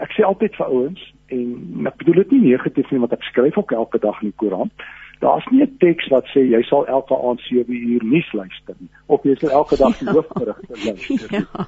[0.02, 1.02] Ek sê altyd vir ouens
[1.36, 4.40] en ek bedoel dit nie negatief nie want ek skryf ook elke dag in die
[4.44, 4.88] koerant
[5.22, 8.90] daar's nie 'n teks wat sê jy sal elke aand 7 uur nuus luister nie
[9.06, 11.68] of jy sal elke dag die hoofberigte luister ja.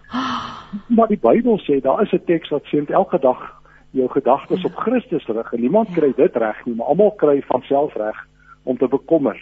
[0.88, 3.63] maar die Bybel sê daar is 'n teks wat sê elke dag
[3.94, 7.62] jou gedagtes op Christus rig en niemand kry dit reg nie, maar almal kry van
[7.70, 8.24] self reg
[8.64, 9.38] om te bekommer.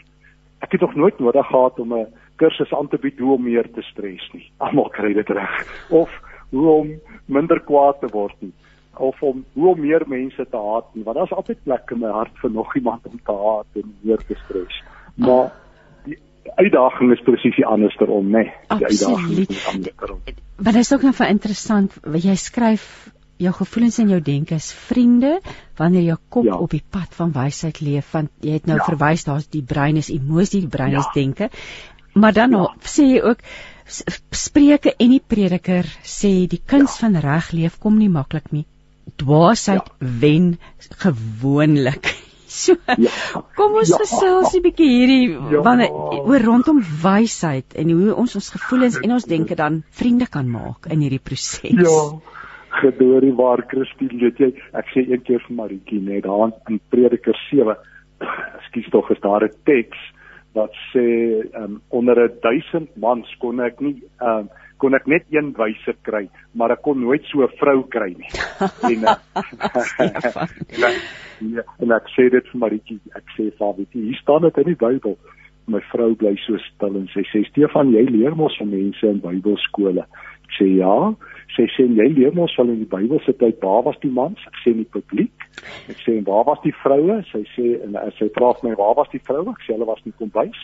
[0.61, 3.71] Ek het nog nooit nodig gehad om 'n kursus aan te bied hoe om meer
[3.71, 4.51] te stres nie.
[4.57, 6.09] Almal kry dit reg of
[6.49, 6.91] hoe om
[7.25, 8.53] minder kwaad te word nie
[8.97, 12.11] of om hoe om meer mense te haat nie, want daar's altyd plek in my
[12.11, 14.83] hart vir nog iemand om te haat en meer te stres.
[15.15, 15.51] Maar
[16.05, 16.17] die
[16.55, 18.43] uitdaging is presies die andersom, né?
[18.43, 20.21] Nee, die uitdaging is andersom.
[20.57, 22.85] Maar dit is ook nog vir interessant jy skryf
[23.41, 25.33] jou gevoelens en jou denke is vriende
[25.79, 26.57] wanneer jou kop ja.
[26.57, 28.87] op die pad van wysheid leef want jy het nou ja.
[28.87, 31.03] verwys daar's die brein is emosie die brein ja.
[31.03, 31.49] is denke
[32.13, 32.65] maar dan ja.
[32.95, 33.45] sê jy ook
[34.31, 37.05] spreuke en die prediker sê die kuns ja.
[37.05, 38.65] van reg leef kom nie maklik nie
[39.21, 40.11] dwaasheid ja.
[40.21, 40.51] wen
[41.01, 42.11] gewoonlik
[42.61, 43.41] so ja.
[43.57, 44.01] kom ons ja.
[44.03, 45.23] gesels 'n bietjie hierdie
[45.55, 45.63] ja.
[45.65, 45.89] wanneer
[46.19, 50.91] oor rondom wysheid en hoe ons ons gevoelens en ons denke dan vriende kan maak
[50.93, 51.97] in hierdie proses ja
[52.79, 54.49] gedorie waar Christine weet jy
[54.79, 57.75] ek sê een keer vir Maritjie net daar in Prediker 7
[58.21, 59.99] ekskuus tog is daar 'n teks
[60.53, 61.05] wat sê
[61.55, 66.29] um, onder 'n 1000 mans kon ek nie um, kon ek net een wyse kry
[66.53, 68.31] maar ek kon nooit so 'n vrou kry nie.
[68.91, 69.15] En uh,
[71.55, 74.81] ja, en ek sê dit vir Maritjie ek sê Fabie hier staan dit in die
[74.85, 75.17] Bybel
[75.67, 79.21] my vrou bly so stil en sy sê Stefan jy leer mos van mense in
[79.23, 80.05] Bybelskole
[80.57, 81.13] sê ja
[81.51, 84.39] Sy sê jy leer mos wel in die Bybel se tyd waar was die mans?
[84.47, 85.47] Ek sê in die publiek.
[85.91, 87.17] Ek sê waar was die vroue?
[87.31, 89.51] Sy sê en sy vra my waar was die vroue?
[89.51, 90.61] Ek sê hulle was in die kombuis.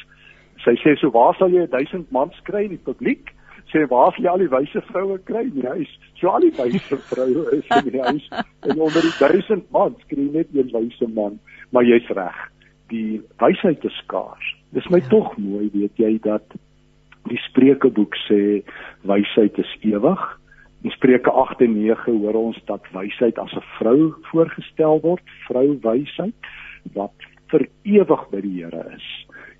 [0.63, 3.33] Sy sê so waar sal jy 1000 mans kry in die publiek?
[3.73, 5.91] Sê waar sal jy al die wyse vroue kry in die huis?
[6.21, 8.29] So al die wyse vroue is in die huis.
[8.63, 11.35] En onder die 1000 mans kry jy net een wyse man,
[11.75, 12.39] maar jy's reg.
[12.93, 14.53] Die wysheid is skaars.
[14.71, 15.11] Dis my ja.
[15.11, 16.55] tog mooi weet jy dat
[17.27, 18.63] die Spreukeboek sê
[19.07, 20.25] wysheid is ewig.
[20.85, 25.77] In Spreuke 8 en 9 hoor ons dat wysheid as 'n vrou voorgestel word, vrou
[25.81, 26.35] wysheid
[26.93, 27.15] wat
[27.51, 29.07] vir ewig by die Here is.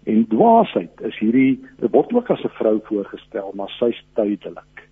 [0.06, 4.88] En dwaasheid is hierdie word ook as 'n vrou voorgestel, maar sy's tydelik.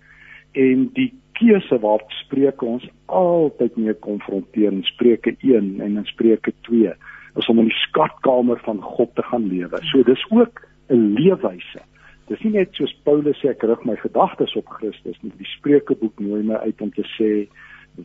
[0.52, 6.52] En die keuse waar Spreuke ons altyd mee konfronteer in Spreuke 1 en in Spreuke
[6.60, 6.92] 2
[7.36, 9.78] is om in die skatkamer van God te gaan lewe.
[9.82, 11.82] So dis ook 'n leefwyse
[12.26, 15.30] Dis nie net soos Paulus sê ek rig my gedagtes op Christus nie.
[15.38, 17.46] Die Spreukeboek nooi my uit om te sê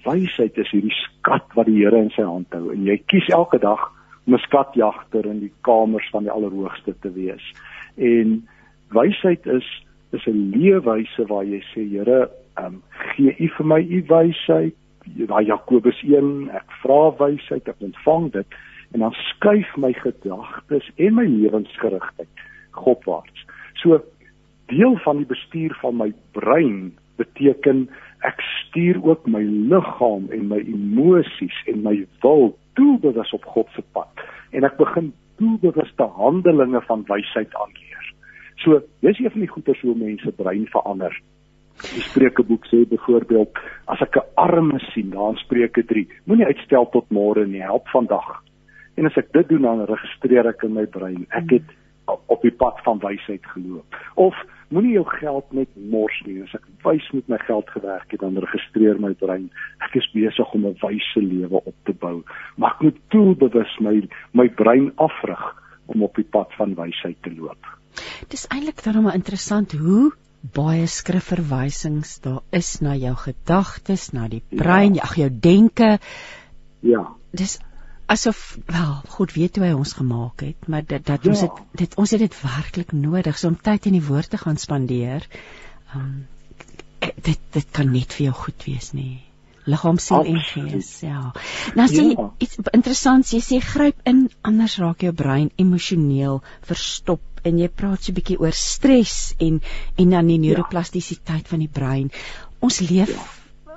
[0.05, 3.59] wysheid is hierdie skat wat die Here in sy hand hou en jy kies elke
[3.59, 3.89] dag
[4.27, 7.43] om 'n skatjagter in die kamers van die Allerhoogste te wees.
[7.97, 8.47] En
[8.93, 9.67] wysheid is
[10.11, 12.83] is 'n leefwyse waar jy sê Here, ehm um,
[13.15, 14.75] gee U vir my U wysheid.
[15.17, 18.47] Daai Jakobus 1, ek vra wysheid, ek ontvang dit
[18.93, 23.45] en dan skuif my gedagtes en my lewensgerigtheid Godwaarts.
[23.81, 23.99] So
[24.71, 27.87] deel van die bestuur van my brein beteken
[28.27, 33.83] ek stuur ook my liggaam en my emosies en my wil doelbewus op God se
[33.93, 34.23] pad
[34.55, 35.11] en ek begin
[35.41, 38.07] doelbewuste handelinge van wysheid aanleer.
[38.61, 41.15] So, dis een van die goeie so mense brein verander.
[41.81, 43.57] Die Spreukeboek sê byvoorbeeld
[43.89, 48.43] as ek 'n arme sien, dan Spreuke 3, moenie uitstel tot môre nie, help vandag.
[48.97, 51.69] En as ek dit doen dan registreer ek in my brein, ek het
[52.25, 53.95] op die pad van wysheid geloop.
[54.15, 54.35] Of
[54.71, 56.39] moenie jou geld net mors nie.
[56.43, 59.49] As ek wys met my geld gewerk het, dan registreer my brein
[59.87, 62.23] ek is besig om 'n wyse lewe op te bou.
[62.57, 65.43] Maar ek moet doelbewus my my brein afrig
[65.85, 67.65] om op die pad van wysheid te loop.
[68.29, 74.95] Dis eintlik maar interessant hoe baie skrifverwysings daar is na jou gedagtes, na die brein,
[74.95, 75.01] ja.
[75.01, 75.99] ag jou denke.
[76.79, 77.03] Ja.
[77.31, 77.59] Dis
[78.11, 81.31] asof wel God weet hoe hy ons gemaak het, maar dat dat ja.
[81.31, 84.39] ons dit dit ons het dit werklik nodig so om tyd in die woord te
[84.41, 85.27] gaan spandeer.
[85.95, 86.27] Um
[87.01, 89.23] dit dit kan net vir jou goed wees nie.
[89.71, 91.31] Liggaam, siel en gees, ja.
[91.77, 92.27] Nou sê ja.
[92.41, 98.03] iets interessants, jy sê gryp in anders raak jou brein emosioneel verstop en jy praat
[98.03, 99.61] so 'n bietjie oor stres en
[99.97, 100.45] en dan die ja.
[100.47, 101.51] neuroplastisiteit ja.
[101.53, 102.11] van die brein.
[102.59, 103.29] Ons leef ja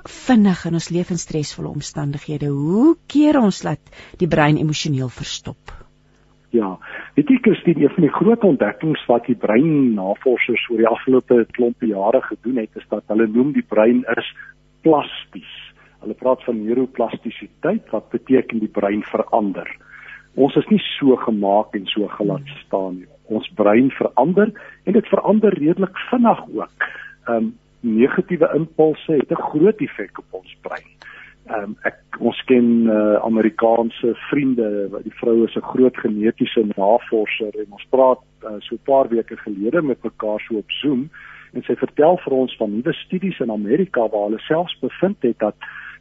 [0.09, 2.51] vinnig in ons lewe in stresvolle omstandighede.
[2.53, 3.81] Hoe keer ons dat
[4.21, 5.73] die brein emosioneel verstop?
[6.55, 6.75] Ja,
[7.17, 11.89] weet jy Christine, een van die groot ontdekkings wat die breinnavorsers oor die afgelope klompe
[11.89, 14.29] jare gedoen het, is dat hulle noem die brein is
[14.85, 15.55] plasties.
[16.03, 19.67] Hulle praat van neuroplastisiteit wat beteken die brein verander.
[20.35, 23.11] Ons is nie so gemaak en so gelaat staan nie.
[23.25, 24.51] Ons brein verander
[24.85, 26.89] en dit verander redelik vinnig ook.
[27.27, 27.53] Ehm um,
[27.85, 30.89] negatiewe impulse het 'n groot effek op ons brein.
[31.45, 37.53] Ehm um, ek ons ken uh, Amerikaanse vriende, die vrou is 'n groot genetiese navorser
[37.53, 41.09] en ons praat uh, so 'n paar weke gelede met mekaar so op Zoom
[41.53, 45.39] en sy vertel vir ons van nuwe studies in Amerika waar hulle selfs bevind het
[45.39, 45.55] dat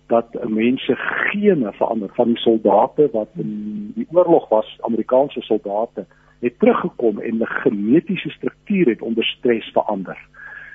[0.06, 6.06] dat mense gene verander van die soldate wat in die oorlog was, Amerikaanse soldate
[6.40, 10.18] het teruggekom en 'n genetiese struktuur het onder stres verander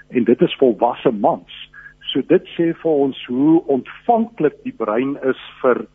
[0.09, 1.55] en dit is volwasse mans.
[2.11, 5.85] So dit sê vir ons hoe ontvanklik die brein is vir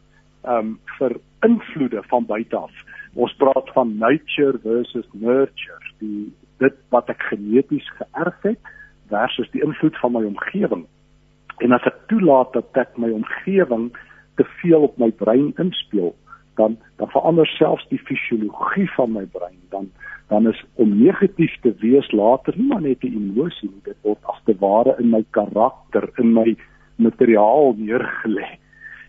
[0.45, 2.73] ehm um, vir invloede van buite af.
[3.15, 5.93] Ons praat van nature versus nurture.
[5.99, 8.75] Die dit wat ek geneties geërf het
[9.11, 10.85] versus die invloed van my omgewing.
[11.65, 13.91] En as ek toelaat dat ek my omgewing
[14.39, 16.15] te veel op my brein inspel,
[16.55, 19.61] dan dan verander selfs die fisiologie van my brein.
[19.71, 19.91] Dan
[20.29, 24.41] dan is om negatief te wees later nie maar net 'n emosie dit word as
[24.45, 26.57] te ware in my karakter in my
[26.97, 28.59] materiaal neergelê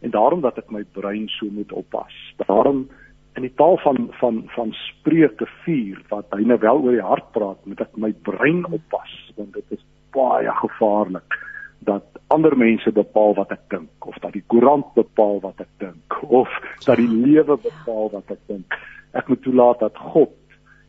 [0.02, 2.14] en daarom dat ek my brein so moet oppas
[2.48, 2.90] daarom
[3.36, 7.32] in die taal van van van spreuke 4 wat hy nou wel oor die hart
[7.32, 11.40] praat moet ek my brein oppas want dit is baie gevaarlik
[11.80, 16.24] dat ander mense bepaal wat ek dink of dat die koerant bepaal wat ek dink
[16.28, 16.50] of
[16.84, 18.78] dat die lewe bepaal wat ek dink.
[19.16, 20.36] Ek moet toelaat dat God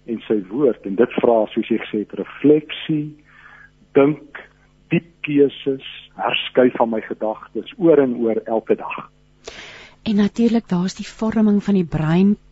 [0.07, 3.07] en sy woord en dit vra soos jy gesê het refleksie
[3.99, 4.43] dink
[4.93, 5.87] diep keuses
[6.19, 8.97] herskuif van my gedagtes oor en oor elke dag.
[10.07, 11.89] En natuurlik daar's die vorming van die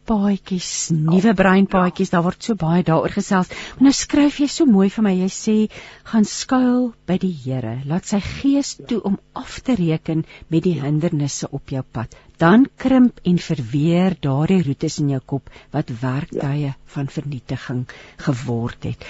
[0.05, 4.89] breinpaadjies nuwe breinpaadjies daar word so baie daaroor gesels maar nou skryf jy so mooi
[4.93, 5.55] vir my jy sê
[6.11, 10.77] gaan skuil by die Here laat sy gees toe om af te reken met die
[10.81, 16.69] hindernisse op jou pad dan krimp en verweer daardie roetes in jou kop wat werktuie
[16.69, 16.77] ja.
[16.95, 17.85] van vernietiging
[18.27, 19.05] geword het.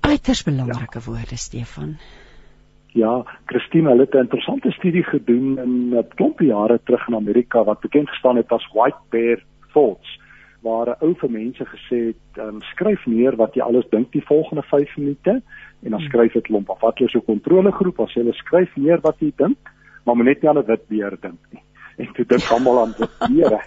[0.00, 1.04] Uiters belangrike ja.
[1.04, 1.98] woorde Stefan.
[1.98, 2.25] Ja,
[3.46, 7.80] Christine, hulle het 'n interessante studie gedoen in 'n klomp jare terug in Amerika wat
[7.80, 9.42] bekend gestaan het as White Bear
[9.72, 10.20] Thoughts
[10.62, 14.24] waar 'n ou vir mense gesê het, um, skryf neer wat jy alles dink die
[14.24, 15.42] volgende 5 minute
[15.84, 16.08] en dan hmm.
[16.08, 16.80] skryf dit klomp af.
[16.80, 19.58] Wat so 'n kontrolegroep as hulle skryf neer wat jy dink,
[20.04, 21.62] maar moet net nie aan 'n wit beer dink nie
[22.02, 23.60] en toe dink almal aan dit weer.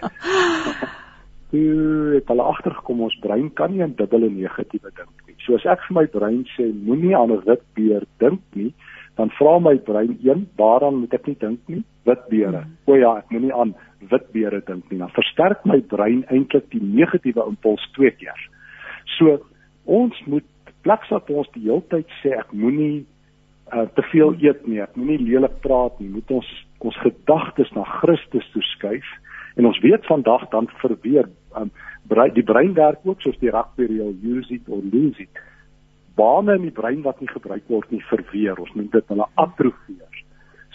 [1.50, 5.34] Toe het hulle agtergekom ons brein kan nie 'n dubbele negatiewe dink nie.
[5.38, 8.74] So as ek vir my brein sê moenie aan 'n wit beer dink nie,
[9.20, 11.82] dan vra my brein een, waaraan moet ek nie dink nie?
[12.08, 12.64] Wit beere.
[12.88, 13.74] O ja, ek moenie aan
[14.10, 15.00] wit beere dink nie.
[15.02, 18.46] Dan versterk my brein eintlik die negatiewe impuls twee keer.
[19.18, 19.36] So
[19.84, 20.46] ons moet
[20.86, 23.02] plaks dat ons die hele tyd sê ek moenie
[23.74, 26.48] uh, te veel eet nie, ek moenie lelik praat nie, moet ons
[26.80, 29.08] ons gedagtes na Christus toe skuif
[29.60, 31.28] en ons weet vandag dan verweer
[31.60, 31.68] um,
[32.32, 35.42] die brein werk ook soos die rugby reël use it or lose it
[36.16, 38.58] bane in die brein wat nie gebruik word nie verweer.
[38.60, 40.10] Ons noem dit hulle atrofieer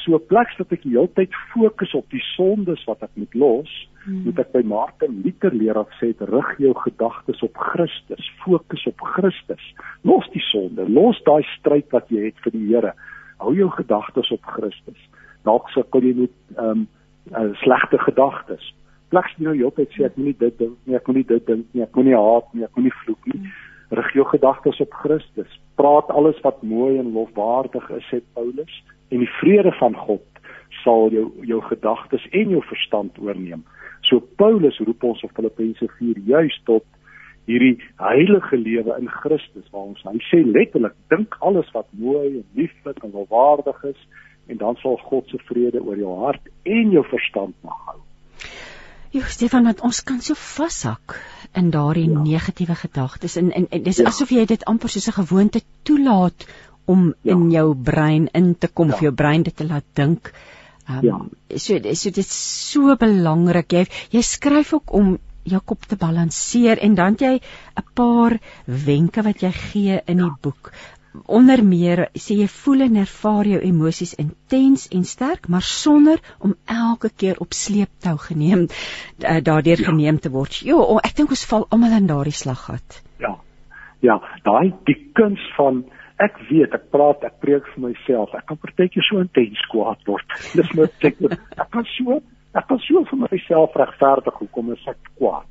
[0.05, 3.71] so plek dat ek die hele tyd fokus op die sondes wat ek moet los
[4.05, 4.21] hmm.
[4.27, 8.29] moet ek by Martin Luther leer of sê rig jou gedagtes op Christus.
[8.43, 9.65] Fokus op Christus.
[10.07, 10.87] Los die sonde.
[10.89, 12.93] Los daai stryd wat jy het vir die Here.
[13.41, 15.01] Hou jou gedagtes op Christus.
[15.47, 16.87] Dalk sukkel jy met ehm um,
[17.33, 18.65] uh, slegte gedagtes.
[19.13, 21.85] Plaks jy nou heeltyd sê ek moenie dit dink nie, ek moenie dit dink nie,
[21.85, 23.41] ek moenie haat nie, ek moenie vloek nie.
[23.95, 25.59] Rig jou gedagtes op Christus.
[25.79, 28.81] Praat alles wat mooi en lofwaardig is, sê Paulus,
[29.13, 30.23] en die vrede van God
[30.83, 33.63] sal jou jou gedagtes en jou verstand oorneem.
[34.09, 36.85] So Paulus roep ons op Filippense 4 juis tot
[37.49, 42.45] hierdie heilige lewe in Christus waar ons hy sê letterlik dink alles wat mooi en
[42.57, 44.01] lieflik en waardig is
[44.49, 48.01] en dan sal God se vrede oor jou hart en jou verstand mag hou.
[49.15, 51.15] Jo Stefan, dat ons kan so vashak
[51.55, 52.19] in daardie ja.
[52.19, 54.09] negatiewe gedagtes en en, en dis ja.
[54.11, 56.47] asof jy dit amper soos 'n gewoonte toelaat
[56.85, 57.31] om ja.
[57.33, 58.97] in jou brein in te kom, ja.
[58.97, 60.33] vir jou brein dit te laat dink.
[60.89, 61.21] Um, ja.
[61.55, 62.33] So so dit is
[62.71, 63.71] so belangrik.
[63.71, 63.85] Jy
[64.17, 69.41] jy skryf ook om jou kop te balanseer en dan jy 'n paar wenke wat
[69.41, 70.37] jy gee in die ja.
[70.41, 70.73] boek
[71.25, 76.55] onder meer sê jy voel en ervaar jou emosies intens en sterk maar sonder om
[76.65, 79.89] elke keer op sleeptou geneem uh, daardeur ja.
[79.89, 80.61] geneem te word.
[80.65, 83.01] Jo, oh, ek dink ons val almal in daardie slaggat.
[83.23, 83.35] Ja.
[84.03, 85.83] Ja, daai die kuns van
[86.21, 88.35] ek weet ek praat ek preek vir myself.
[88.37, 90.37] Ek kan partykeer so intens kwaad word.
[90.53, 92.21] Dis net ek ek kan so
[92.55, 95.49] ek kan so vir myself regverdig hoekom ek kwaad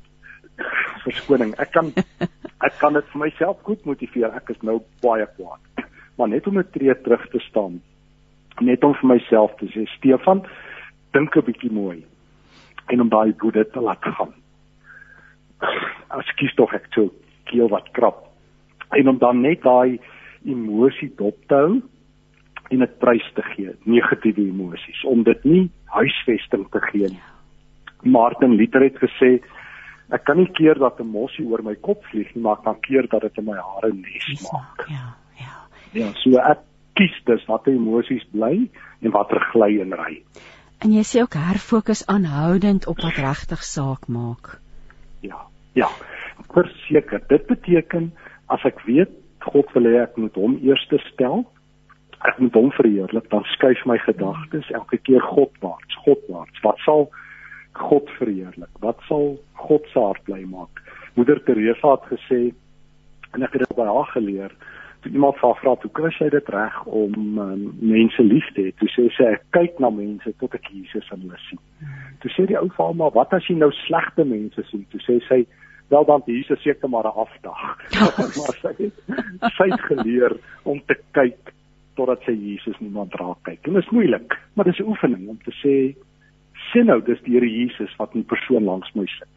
[1.05, 1.53] verskoning.
[1.61, 1.91] Ek kan
[2.67, 4.33] ek kan dit vir myself goed motiveer.
[4.35, 5.61] Ek is nou baie kwaad.
[6.17, 7.81] Maar net om 'n tree terug te staan.
[8.63, 10.45] Net om vir myself te sê, Stefan,
[11.11, 12.05] dink 'n bietjie mooi
[12.87, 14.33] en om daai woede te laat gaan.
[16.17, 17.09] As kies tog ek toe
[17.51, 18.25] keel wat krap.
[18.91, 19.99] En om dan net daai
[20.45, 21.81] emosie dop te hou
[22.73, 27.23] en dit prys te gee, negatiewe emosies, om dit nie huisvesting te gee nie.
[28.05, 29.37] Martin Luther het gesê
[30.13, 32.79] ek kan nie keer dat 'n mossie oor my kop vlieg nie, maar ek kan
[32.81, 34.87] keer dat dit in my hare nes maak.
[34.89, 35.55] Ja, ja.
[35.93, 36.59] Ja, so ek
[36.93, 38.69] kies dus watter emosies bly
[39.01, 40.21] en watter gly en ry.
[40.79, 44.59] En jy sê ook herfokus aanhoudend op wat regtig saak maak.
[45.21, 45.47] Ja.
[45.73, 45.89] Ja.
[46.51, 48.13] Verseker, dit beteken
[48.47, 49.11] as ek weet
[49.45, 51.45] God wil hê ek moet hom eerste stel,
[52.25, 56.61] ek moet hom verheerlik, dan skuif my gedagtes elke keer Godwaarts, Godwaarts.
[56.63, 57.09] Wat sal
[57.75, 58.71] God verheerlik?
[58.83, 60.81] Wat sal God se hart bly maak?
[61.15, 62.41] Moeder Teresa het gesê
[63.35, 64.55] en ek het dit by haar geleer.
[65.03, 68.71] Toe iemand vra vra hoe kry sy dit reg om um, mense lief te hê?
[68.79, 71.61] Toe sê sy ek kyk na mense tot ek Jesus in hulle sien.
[72.23, 74.85] Toe sê die ou vrou maar wat as jy nou slegte mense sien?
[74.91, 75.43] Toe sê sy
[75.93, 77.61] wel dan Jesus seker maar 'n afdag.
[78.39, 78.89] maar sy
[79.59, 81.53] sy het geleer om te kyk
[81.95, 83.61] totdat sy Jesus niemand raak kyk.
[83.67, 85.95] En dit is moeilik, maar dis 'n oefening om te sê
[86.75, 89.31] sien nou dis die Here Jesus wat 'n persoon langs my sit.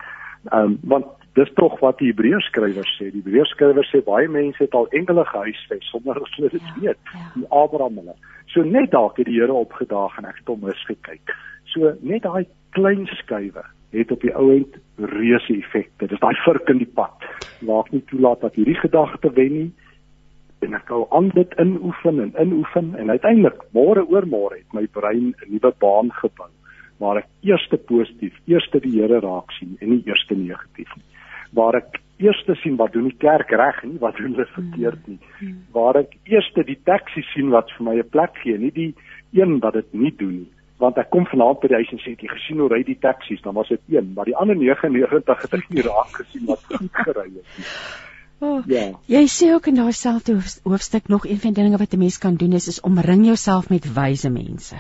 [0.53, 3.11] Ehm um, want dis tog wat die Hebreërs skrywer sê.
[3.11, 6.75] Die Hebreërs skrywer sê baie mense het al enkele gehuisves sonder dat hulle dit ja,
[6.81, 6.99] weet.
[7.05, 7.31] Ja, ja.
[7.35, 8.15] Die Abraham hulle.
[8.47, 11.35] So net dalk het die Here opgedaag en ek het hom misgekyk.
[11.65, 16.07] So net daai klein skuwe het op die ou end reuse effekte.
[16.07, 17.15] Dis daai vurk in die pad.
[17.61, 19.73] Laat nie toelaat dat hierdie gedagte wen nie
[20.67, 24.87] en ek hou aan dit inoefen en inoefen en uiteindelik môre oor môre het my
[24.87, 26.51] brein 'n nuwe baan gebou
[26.99, 31.07] waar ek eerste positief, eerste die Here raak sien en nie eerste negatief nie.
[31.55, 35.19] Waar ek eerste sien wat doen die kerk reg nie, wat doen hulle verkeerd nie.
[35.75, 38.95] Waar ek eerste die taxi sien wat vir my 'n plek gee, nie die
[39.33, 40.51] een wat dit nie doen nie.
[40.79, 43.43] Want ek kom vanaand by die huis en sê ek gesien hoe ry die taksies,
[43.43, 46.93] dan was dit een, maar die ander 99 het ek nie raak gesien wat goed
[46.93, 47.67] gery het nie.
[48.41, 48.95] Oh, ja.
[49.11, 52.19] Jy sê ook in daai selfde hoofstuk nog een van die dinge wat 'n mens
[52.19, 54.77] kan doen is, is omring jouself met wyse mense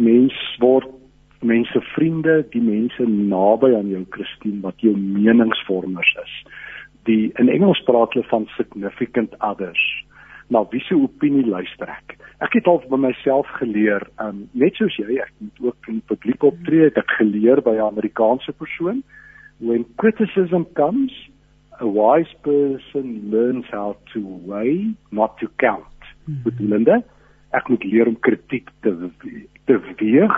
[0.00, 0.88] mens word
[1.40, 6.34] mense vriende, die mense naby aan jou Christine wat jou meningsvormers is.
[7.08, 9.80] Die in Engels praat hulle van significant others.
[10.52, 12.16] Nou wie se opinie luister ek?
[12.44, 16.44] Ek het al by myself geleer, um, net soos jy, ek moet ook in publiek
[16.44, 19.02] optree, ek het geleer by 'n Amerikaanse persoon,
[19.60, 21.12] when criticism comes,
[21.80, 25.86] a wise person learns how to weigh, not to count.
[26.44, 26.72] Goed, hmm.
[26.72, 27.02] Linda,
[27.56, 28.92] ek moet leer om kritiek te
[29.78, 30.34] te weeg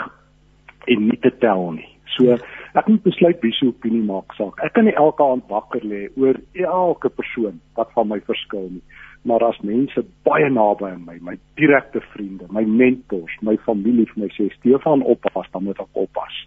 [0.84, 1.88] en nie te tel nie.
[2.16, 2.36] So
[2.76, 4.60] ek moet besluit wie se opinie maak saak.
[4.64, 8.84] Ek kan nie elke aand wakker lê oor elke persoon wat van my verskil nie.
[9.28, 14.24] Maar as mense baie naby aan my, my direkte vriende, my mentors, my familie vir
[14.24, 16.40] my sê Stefan oppas, dan moet ek oppas.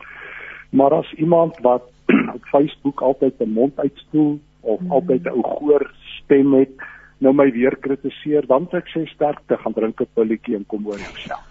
[0.76, 1.88] Maar as iemand wat
[2.36, 4.92] op Facebook altyd 'n mond uitspoel of mm.
[4.92, 5.88] altyd 'n ou goor
[6.20, 6.76] stem het,
[7.24, 11.00] nou my weer kritiseer, dan ek sê sterkte, gaan drink 'n pilletjie en kom oor
[11.00, 11.44] jouself.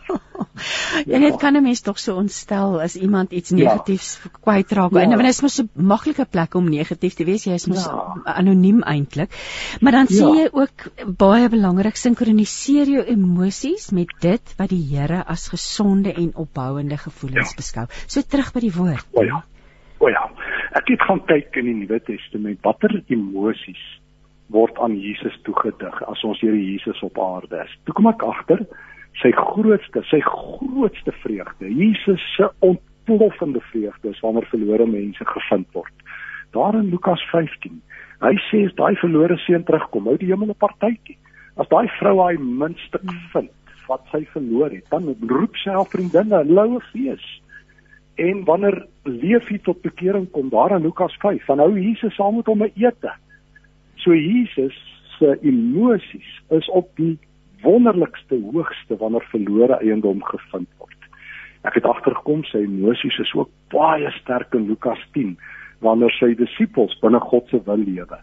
[1.10, 3.56] ja, dit kan 'n mens tog so ontstel as iemand iets ja.
[3.56, 4.30] negatiefs ja.
[4.40, 4.92] kwytraak.
[4.92, 5.00] Ja.
[5.00, 7.44] En dan is mos 'n maklike plek om negatief te wees.
[7.44, 8.20] Jy is mos ja.
[8.24, 9.30] anoniem eintlik.
[9.80, 10.14] Maar dan ja.
[10.14, 16.12] sien jy ook baie belangrik sinkroniseer jou emosies met dit wat die Here as gesonde
[16.12, 17.56] en opbouende gevoelens ja.
[17.56, 17.86] beskou.
[18.06, 19.06] So terug by die woord.
[19.12, 19.44] O ja.
[19.98, 20.30] O ja.
[20.74, 24.03] Ek het gaan kyk in die Nuwe Testament watter emosies
[24.48, 27.78] word aan Jesus toegedig as ons Here Jesus op aarde is.
[27.84, 28.66] Toe kom ek agter
[29.22, 35.94] sy grootste, sy grootste vreugde, Jesus se ontploffende vreugde is wanneer verlore mense gevind word.
[36.54, 37.82] daar in Lukas 15.
[38.22, 41.18] Hy sê as daai verlore seun terugkom, hou die hemel 'n partytjie.
[41.58, 43.00] As daai vrou haar minste
[43.32, 43.50] vind
[43.88, 47.24] wat sy verloor het, dan roep sy haar vriendinne, 'n loue fees.
[48.16, 52.46] En wanneer Leefie tot bekering kom daar in Lukas 5, dan hou Jesus saam met
[52.46, 53.12] hom 'n ete.
[54.04, 54.76] So Jesus
[55.18, 57.18] se emosies is op die
[57.62, 61.06] wonderlikste hoogste wanneer verlore eiendom gevind word.
[61.64, 65.32] Ek het agtergekom sy emosies is ook baie sterk in Lukas 10
[65.80, 68.20] wanneer sy disippels binne God se wil lewe.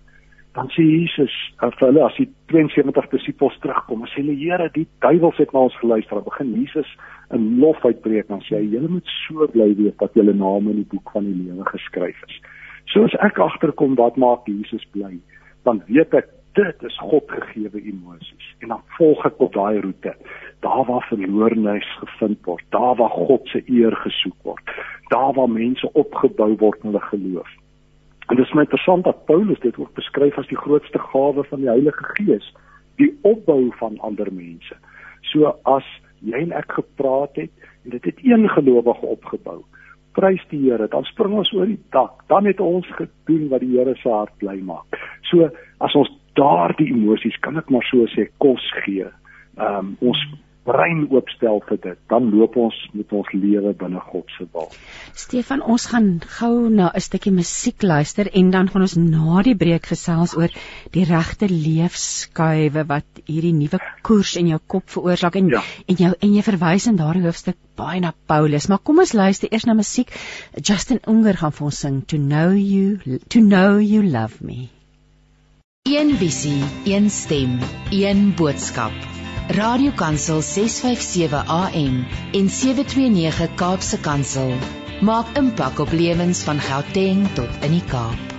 [0.54, 5.42] Dan sê Jesus vir hulle as die 72 disippels terugkom, sê hulle Here, die duiwels
[5.42, 6.20] het na ons geluister.
[6.20, 6.94] Dan begin Jesus
[7.34, 10.84] in lof uitbreek en sê hy, julle moet so bly wees dat julle name in
[10.84, 12.42] die boek van die lewe geskryf is.
[12.94, 15.16] Soos ek agterkom wat maak Jesus bly,
[15.64, 20.14] dan weet ek dit is God gegeewe emosies en dan volg ek op daai roete.
[20.66, 22.64] Daar waar verloornis gevind word.
[22.76, 24.74] Daar waar God se eer gesoek word.
[25.14, 27.50] Daar waar mense opgebou word in hulle geloof.
[28.28, 31.64] En dit is my interessant dat Paulus dit ook beskryf as die grootste gawe van
[31.64, 32.54] die Heilige Gees
[33.00, 34.76] die opbou van ander mense.
[35.32, 35.88] So as
[36.20, 37.52] jy en ek gepraat het
[37.84, 39.62] en dit het een gelowige opgebou
[40.18, 43.78] prys die Here dan spring ons oor die dak dan het ons gedoen wat die
[43.78, 45.00] Here se hart bly maak
[45.32, 49.08] so as ons daardie emosies kan ek maar so sê kos gee.
[49.60, 50.22] Ehm um, ons
[50.68, 54.68] brein oopstel vir dit, dan loop ons met ons lewe binne God se wil.
[55.18, 59.56] Stefan, ons gaan gou na 'n stukkie musiek luister en dan gaan ons na die
[59.56, 60.50] breek gesels oor
[60.92, 65.62] die regte leefskuive wat hierdie nuwe koers in jou kop veroorsaak en ja.
[65.88, 68.68] en jou en jy verwys in daardie hoofstuk baie na Paulus.
[68.68, 70.12] Maar kom ons luister eers na musiek.
[70.62, 74.70] Justin Unger gaan vir ons sing To Know You To Know You Love Me.
[75.90, 77.58] Een visie, een stem,
[77.90, 78.94] een boodskap.
[79.50, 84.54] Radiokansel 657 AM en 729 Kaapse Kansel.
[85.02, 88.32] Maak impak op lewens van Gauteng tot in die Kaap.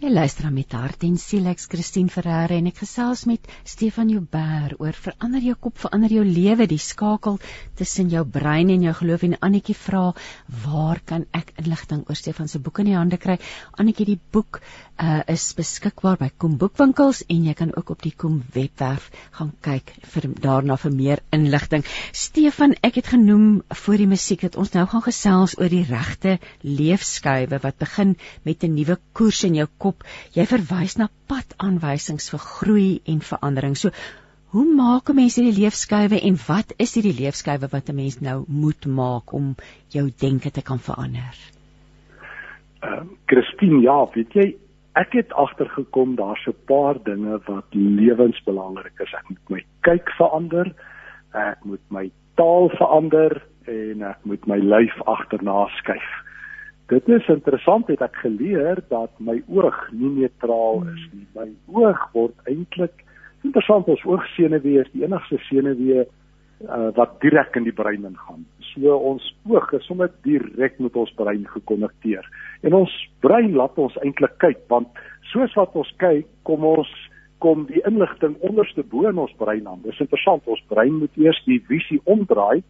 [0.00, 1.44] Jy luister aan met hart en siel.
[1.50, 6.22] Ek Christine Ferreira en ek gesels met Stefan Joubert oor verander jou kop verander jou
[6.24, 7.36] lewe die skakel
[7.76, 9.26] tussen jou brein en jou geloof.
[9.28, 10.06] En Annetjie vra
[10.64, 13.36] waar kan ek inligting oor Stefan se boek in die hande kry?
[13.76, 14.62] Annetjie die boek
[15.02, 19.52] uh, is beskikbaar by Kom Boekwinkels en jy kan ook op die Kom webwerf gaan
[19.60, 24.72] kyk vir daarna vir meer inligting Stefan ek het genoem voor die musiek dat ons
[24.72, 29.68] nou gaan gesels oor die regte leefskuive wat begin met 'n nuwe koers in jou
[29.78, 30.06] kop op
[30.36, 33.76] jy verwys na padaanwysings vir groei en verandering.
[33.76, 33.90] So
[34.54, 38.44] hoe maak 'n mens hierdie leefskuive en wat is hierdie leefskuive wat 'n mens nou
[38.48, 39.54] moet maak om
[39.96, 41.36] jou denke te kan verander?
[42.82, 44.56] Ehm uh, Christine, ja, weet jy,
[45.00, 49.12] ek het agtergekom daar's 'n paar dinge wat lewensbelangrik is.
[49.12, 50.74] Ek moet my kyk verander,
[51.32, 56.10] ek moet my taal verander en ek moet my lyf agterna skuif.
[56.90, 61.26] Dit is interessant het ek geleer dat my oog nie neutraal is nie.
[61.34, 63.04] My oog word eintlik
[63.46, 68.42] interessant ons oogsenuwee is die enigste senuwee uh, wat direk in die brein ingaan.
[68.72, 72.26] So ons oog is sommer direk met ons brein gekonnekteer.
[72.60, 75.00] En ons brein laat ons eintlik kyk want
[75.32, 76.90] soos wat ons kyk, kom ons
[77.40, 79.80] kom die inligting onderste bo in ons brein aan.
[79.86, 82.60] Dis interessant, ons brein moet eers die visie omdraai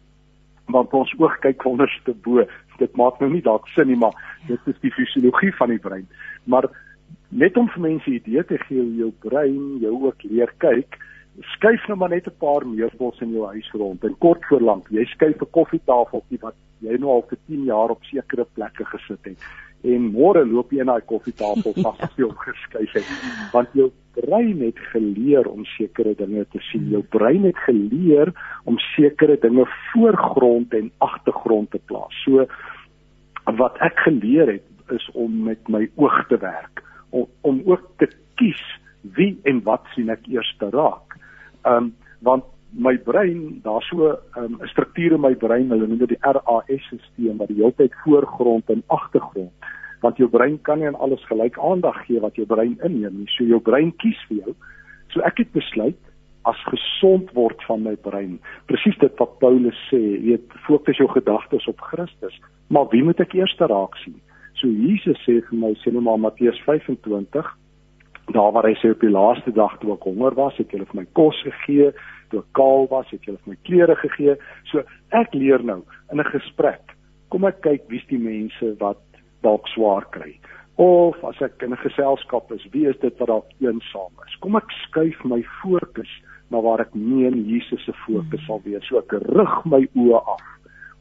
[0.71, 2.45] want ons oog kyk onderste bo.
[2.79, 4.15] Dit maak nou nie dalk sin nie, maar
[4.47, 6.05] dit is die fisiologie van die brein.
[6.47, 6.69] Maar
[7.43, 10.95] net om vir mense idee te gee hoe jou brein jou ook leer kyk,
[11.57, 14.87] skuif nou maar net 'n paar meubels in jou huis rond en kort voor lank,
[14.89, 19.25] jy skuif 'n koffietafeltjie wat jy nou al vir 10 jaar op sekere plekke gesit
[19.25, 19.37] het
[19.83, 23.11] en môre loop jy in daai koffietafel vas as jy hom geskuif het
[23.53, 26.89] want jou brein het geleer om sekere dinge te sien.
[26.91, 28.33] Jou brein het geleer
[28.67, 32.15] om sekere dinge voorgrond en agtergrond te plaas.
[32.25, 32.45] So
[33.57, 38.09] wat ek geleer het is om met my oog te werk, om, om ook te
[38.39, 38.61] kies
[39.15, 41.15] wie en wat sien ek eers te raak.
[41.65, 45.97] Um, want my brein, daar's so ehm, 'n um, struktuur in my brein, hulle noem
[45.97, 49.51] dit die RAS-stelsel wat die hele tyd voorgrond en agtergrond
[50.01, 53.29] want jou brein kan nie aan alles gelyk aandag gee wat jou brein inneem nie.
[53.35, 54.55] So jou brein kies vir jou.
[55.13, 55.99] So ek het besluit
[56.49, 58.39] as gesond word van my brein.
[58.69, 62.37] Presies dit wat Paulus sê, weet, fokus jou gedagtes op Christus.
[62.73, 64.17] Maar wie moet ek eers raak sien?
[64.57, 67.53] So Jesus sê vir my, sê nou maar Matteus 25,
[68.27, 71.01] daar waar hy sê op die laaste dag toe ek honger was, het julle vir
[71.01, 71.91] my kos gegee,
[72.31, 74.35] toe ek kaal was, het julle vir my klere gegee.
[74.71, 74.83] So
[75.17, 75.81] ek leer nou
[76.11, 76.95] in 'n gesprek.
[77.29, 79.01] Kom ek kyk wie's die mense wat
[79.43, 80.37] dalk swaar kry.
[80.77, 84.35] Of as ek in 'n geselskap is, wie is dit wat dalk eensaam is?
[84.39, 86.09] Kom ek skuif my fokus
[86.49, 88.83] na waar ek meen Jesus se fokus sal wees.
[88.87, 90.47] So ek rig my oë af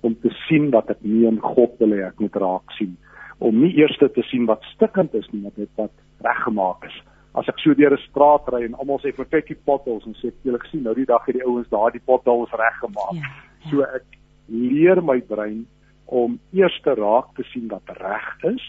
[0.03, 2.97] om te sien wat ek in God wil hê ek moet raak sien.
[3.41, 5.93] om nie eers te sien wat stikkend is nie, maar dit wat
[6.25, 6.97] reggemaak is.
[7.35, 10.15] As ek so deur 'n straat ry en almal sê vir kyk die potholes en
[10.15, 13.15] sê jy sien nou die dag het die ouens daardie potholes reggemaak.
[13.15, 13.29] Ja,
[13.65, 13.71] ja.
[13.71, 14.07] So ek
[14.49, 15.67] leer my brein
[16.07, 18.67] om eers te raak te sien wat reg is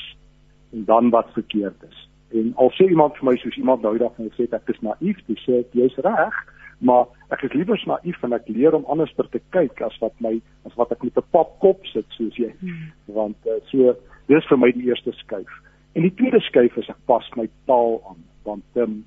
[0.73, 2.07] en dan wat verkeerd is.
[2.31, 5.17] En al sê iemand vir my soos iemand nou dag gesê het ek is naïef,
[5.27, 6.37] dis sê jy's reg,
[6.79, 10.37] maar ek is liewer naïef en ek leer om anders te kyk as wat my
[10.69, 12.53] as wat ek met 'n pap kop sit soos jy.
[12.61, 12.93] Hmm.
[13.07, 13.95] Want uh, so
[14.27, 15.51] dis vir my die eerste skuif.
[15.93, 19.05] En die tweede skuif is ek pas my taal aan want um,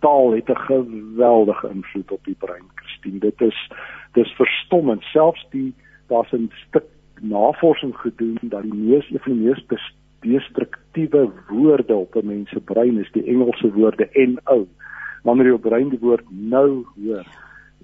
[0.00, 3.18] taal het 'n geweldige invloed op die brein, Christine.
[3.18, 3.70] Dit is
[4.12, 5.02] dis verstommend.
[5.02, 5.74] Selfs die
[6.08, 6.86] daar's 'n stuk
[7.20, 12.60] navorsing gedoen dat die mees een van die mees destruktiewe woorde op 'n mens se
[12.60, 14.66] brein is die Engelse woorde no.
[15.22, 17.26] Wanneer jou brein die woord nou hoor,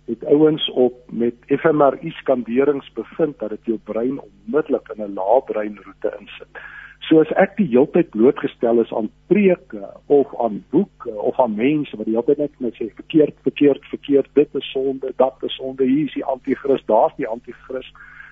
[0.05, 5.43] het ouens op met fMRI skanderings bevind dat dit jou brein onmiddellik in 'n lae
[5.45, 6.59] breinroete insit.
[7.05, 11.97] So as ek die heeltyd blootgestel is aan preke of aan boeke of aan mense
[12.01, 15.85] wat die heeltyd net net sê verkeerd, verkeerd, verkeerd, dit is sonde, dat is sonde,
[15.85, 17.91] hier is die anti-kris, daar's die anti-kris,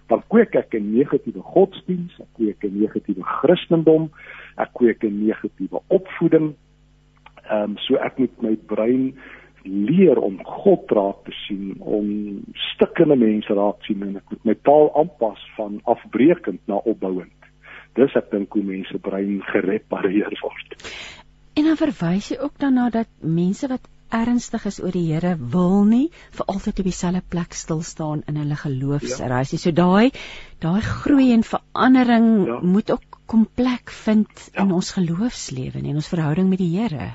[0.09, 4.09] dan kweek ek 'n negatiewe godsdiens, ek kweek 'n negatiewe Christendom,
[4.57, 6.55] ek kweek 'n negatiewe opvoeding.
[7.51, 9.15] Ehm um, so ek moet my brein
[9.65, 12.41] leer om God raak te sien, om
[12.73, 17.42] stukkende mense raak sien en ek moet my taal aanpas van afbreekend na opbouend
[17.99, 20.77] dis ek dink hoe mense brein gerepareer word.
[21.59, 25.85] En dan verwys jy ook daarna dat mense wat ernstig is oor die Here wil
[25.89, 26.07] nie
[26.37, 29.61] vir altyd op dieselfde plek stil staan in hulle geloofsreis nie.
[29.61, 29.65] Ja.
[29.65, 30.13] So daai
[30.65, 32.61] daai groei en verandering ja.
[32.63, 34.65] moet ook kom plek vind ja.
[34.65, 37.13] in ons geloofslewe en ons verhouding met die Here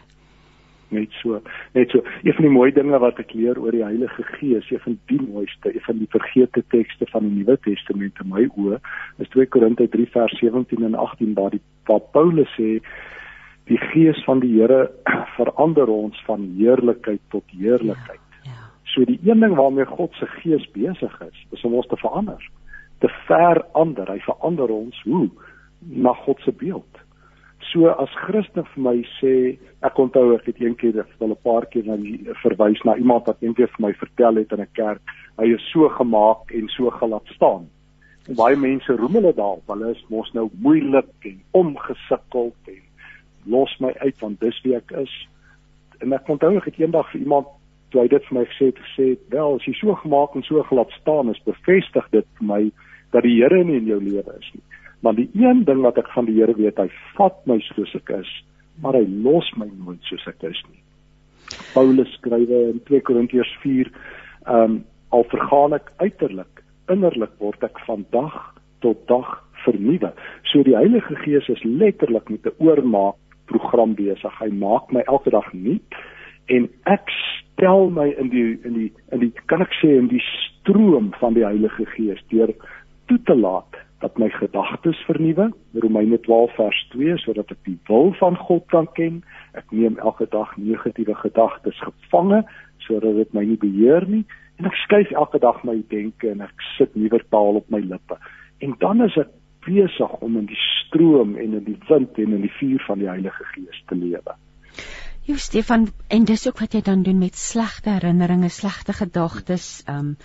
[0.93, 1.41] net so.
[1.75, 2.01] Net so.
[2.23, 5.19] Een van die mooi dinge wat ek leer oor die Heilige Gees een van die
[5.21, 8.79] mooiste een van die vergete tekste van die Nuwe Testament in my oë
[9.23, 12.77] is 2 Korinte 3 vers 17 en 18 waar die waar Paulus sê
[13.67, 14.87] die Gees van die Here
[15.37, 18.23] verander ons van heerlikheid tot heerlikheid.
[18.43, 18.69] Ja, ja.
[18.93, 22.43] so die een ding waarmee God se Gees besig is is om ons te verander
[22.99, 24.09] te verander.
[24.09, 25.27] Hy verander ons hoe?
[25.93, 26.96] Na God se beeld
[27.73, 31.85] So as Christen vir my sê, ek onthou ek het eendag wel 'n paar keer
[31.85, 35.01] na die verwys na iemand wat eendag vir my vertel het in 'n kerk,
[35.37, 37.67] hy is so gemaak en so gelaat staan.
[38.27, 42.81] En baie mense roem hulle daar, hulle is mos nou moeilik en omgesukkeld en
[43.45, 45.13] los my uit want dis wie ek is.
[45.99, 47.47] En ek onthou ek het eendag vir iemand
[47.91, 50.63] toe hy dit vir my gesê het, gesê, "Wel, as jy so gemaak en so
[50.63, 52.71] gelaat staan is, bevestig dit vir my
[53.11, 54.66] dat die Here nie in jou lewe is nie."
[55.05, 58.09] Maar die een ding wat ek van die Here weet, hy vat my soos ek
[58.17, 58.29] is,
[58.81, 60.81] maar hy los my nooit soos ek is nie.
[61.73, 63.91] Paulus skryf in 2 Korintiërs 4,
[64.47, 68.33] ehm um, al vergaan ek uiterlik, innerlik word ek van dag
[68.83, 69.29] tot dag
[69.63, 70.11] vernuwe.
[70.51, 73.15] So die Heilige Gees is letterlik met 'n oormaak
[73.45, 74.39] program besig.
[74.39, 75.95] Hy maak my elke dag nuut
[76.47, 80.23] en ek stel my in die in die in die kan ek sê in die
[80.23, 82.53] stroom van die Heilige Gees deur
[83.07, 85.49] toe te laat dat my gedagtes vernuwe.
[85.73, 89.23] Romeine 12 vers 2 sodat ek die wil van God kan ken.
[89.57, 92.43] Ek neem elke dag negatiewe gedagtes gevange
[92.85, 94.23] sodat dit my nie beheer nie.
[94.57, 98.17] En ek skuif elke dag my denke en ek sit nuwe taal op my lippe.
[98.61, 99.33] En dan is ek
[99.67, 103.09] besig om in die stroom en in die wind en in die vuur van die
[103.09, 104.37] Heilige Gees te lewe.
[105.27, 110.13] Jo Stefan en dis ook wat jy dan doen met slegte herinneringe, slegte gedagtes, ehm
[110.13, 110.17] um,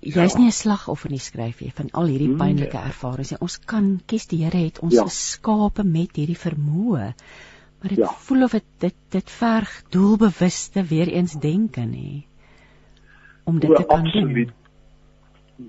[0.00, 0.38] jy's ja.
[0.38, 2.86] nie 'n slagoffer nie skryf jy van al hierdie pynlike nee.
[2.90, 3.40] ervarings nie.
[3.40, 5.04] Ons kan kies die Here het ons ja.
[5.04, 7.14] geskape met hierdie vermoë.
[7.80, 8.12] Maar dit ja.
[8.28, 12.24] voel of dit dit dit verg doelbewuste weer eens denke nê.
[13.44, 14.48] Om dit ja, te kan absoluut.
[14.48, 14.54] doen.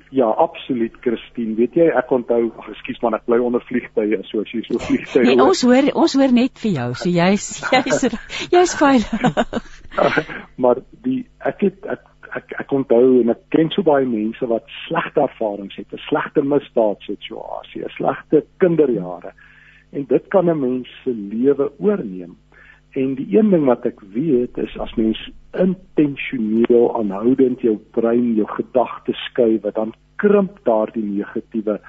[0.10, 1.56] Ja, absoluut Christine.
[1.56, 5.24] Weet jy, ek onthou, ekskuus man, ek bly onder vliegtye, so as jy so vliegtye.
[5.24, 6.88] Nee, ons hoor ons hoor net vir jou.
[7.04, 8.04] So jy's jy's
[8.56, 9.72] jy's veilig.
[10.64, 12.04] maar die ek het ek
[12.36, 16.42] ek ek onthou en ek ken so baie mense wat slegte ervarings het, 'n slegte
[16.42, 19.32] misdaadsituasie, 'n slegte kinderjare.
[19.92, 22.36] En dit kan 'n mens se lewe oorneem.
[22.92, 28.48] En die een ding wat ek weet is as mens intentioneel aanhoudend jou brein, jou
[28.48, 31.80] gedagtes skuif, dan krimp daardie negatiewe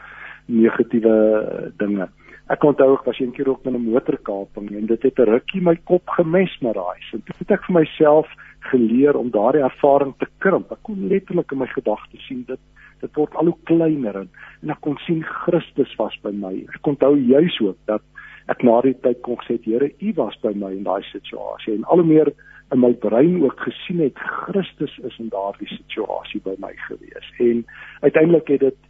[0.46, 2.08] negatiewe dinge.
[2.48, 5.76] Ek onthou ek was eendag ook met 'n motorkaping en dit het 'n rukkie my
[5.84, 7.12] kop gemesmeriseer.
[7.12, 8.26] En toe het ek vir myself
[8.70, 10.72] geleer om daardie ervaring te krimp.
[10.72, 12.60] Ek kon letterlik in my gedagtes sien dit
[12.98, 14.30] dit word al hoe kleiner en,
[14.62, 16.54] en ek kon sien Christus was by my.
[16.74, 18.02] Ek onthou juis ook dat
[18.50, 21.84] ek na die tyd kon sê Here, U was by my in daai situasie en
[21.86, 22.32] al hoe meer
[22.72, 27.30] in my brein ook gesien het Christus is in daardie situasie by my gewees.
[27.38, 27.64] En
[28.00, 28.80] uiteindelik het dit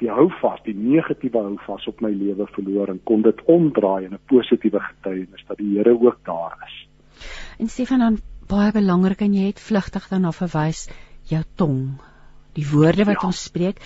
[0.00, 4.24] die houvas, die negatiewe houvas op my lewe verloor en kon dit omdraai in 'n
[4.32, 6.88] positiewe getuienis dat die Here ook daar is.
[7.58, 8.18] En Stefan dan
[8.48, 10.86] baie belangrik en jy het vlugtig daarna verwys
[11.30, 11.80] jou tong,
[12.56, 13.26] die woorde wat ja.
[13.30, 13.80] ons spreek.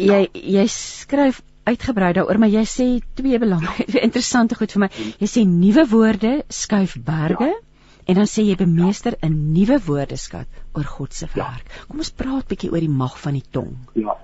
[0.00, 0.44] Jy ja.
[0.58, 2.86] jy skryf uitgebrei daaroor, maar jy sê
[3.16, 4.90] twee belangrike interessante goed vir my.
[5.20, 7.52] Jy sê nuwe woorde skuif berge.
[7.52, 7.62] Ja.
[8.04, 9.42] En dan sê jy bemeester 'n ja.
[9.56, 11.40] nuwe woordeskat oor God se ja.
[11.40, 11.68] werk.
[11.68, 11.86] Ja.
[11.88, 13.72] Kom ons praat bietjie oor die mag van die tong.
[13.94, 14.18] Ja.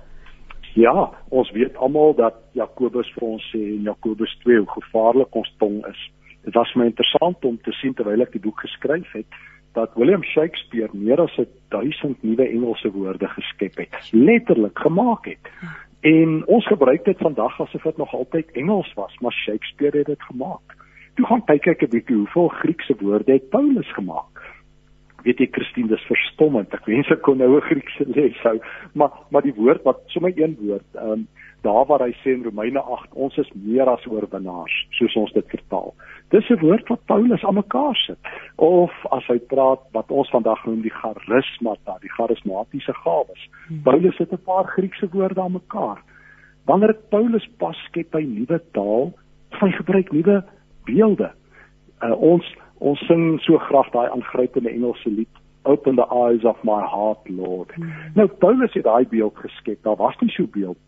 [0.78, 5.50] Ja, ons weet almal dat Jakobus vir ons sê in Jakobus 2 hoe gevaarlik ons
[5.58, 6.02] tong is.
[6.44, 9.40] Dit was my interessant om te sien terwyl ek die boek geskryf het
[9.72, 11.36] dat William Shakespeare meer as
[11.68, 15.52] 1000 nuwe Engelse woorde geskep het, letterlik gemaak het.
[16.00, 20.22] En ons gebruik dit vandag asof dit nog altyd Engels was, maar Shakespeare het dit
[20.22, 20.76] gemaak.
[21.14, 24.39] Toe gaan kyk ek 'n bietjie hoeveel Griekse woorde het Paulus gemaak.
[25.24, 26.72] Weet jy Christine, dis verstommend.
[26.72, 28.58] Ek wens ek kon nou 'n Griekse les hou,
[28.94, 31.28] maar maar die woord wat sommer een woord, ehm um,
[31.62, 35.46] daar waar hy sê in Romeine 8, ons is meer as oorwinnaars, soos ons dit
[35.52, 35.94] vertaal.
[36.30, 38.18] Dis 'n woord wat Paulus aan mekaar sit.
[38.56, 43.48] Of as hy praat wat ons vandag noem die charismata, die charismatiese gawes.
[43.68, 43.82] Hmm.
[43.82, 46.02] Paulus het 'n paar Griekse woorde aan mekaar.
[46.64, 49.12] Wanneer Paulus pas skep hy nuwe taal,
[49.50, 50.44] hy gebruik nuwe
[50.84, 51.32] beelde.
[52.02, 52.46] Uh, ons
[52.80, 55.28] ons sing so graag daai aangrypende Engelse lied
[55.68, 57.68] Open the eyes of my heart Lord.
[57.76, 57.90] Hmm.
[58.16, 59.82] Nou Paulus het daai beeld geskep.
[59.84, 60.78] Daar was nie so beeld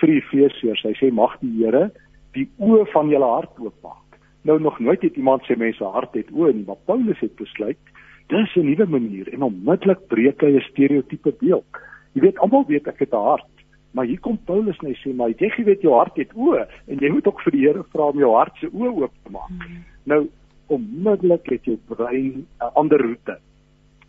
[0.00, 0.86] vir die Efesiërs.
[0.88, 1.90] Hy sê mag die Here
[2.32, 4.04] die oë van julle hart oopmaak
[4.44, 7.80] Nou nog nooit het iemand sê mense hart het oë nie, maar Paulus het besluit
[8.28, 11.64] dis 'n nuwe manier en onmiddellik breek hy 'n stereotipe beeld.
[12.12, 13.54] Jy weet almal weet ek het 'n hart,
[13.92, 17.10] maar hier kom Paulus net sê maar jy weet jou hart het oë en jy
[17.10, 19.48] moet ook vir die Here vra om jou hart se oë oop te maak.
[19.48, 19.84] Hmm.
[20.04, 20.28] Nou
[20.66, 23.38] onmiddellik het jou brein 'n ander roete.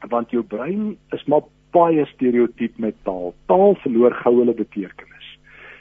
[0.09, 1.41] Want jou brein is maar
[1.71, 3.33] baie stereotiep met taal.
[3.45, 5.27] Taal verloor gou hulle betekenis.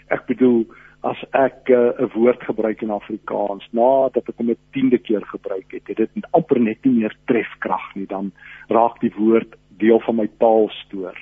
[0.08, 0.66] Ek bedoel
[1.04, 5.24] as ek eh, 'n uh, woord gebruik in Afrikaans nadat ek hom 'n 10de keer
[5.24, 8.32] gebruik het, het dit amper net nie meer trefkrag nie, dan
[8.68, 11.16] raak die woord deel van my taalstoor.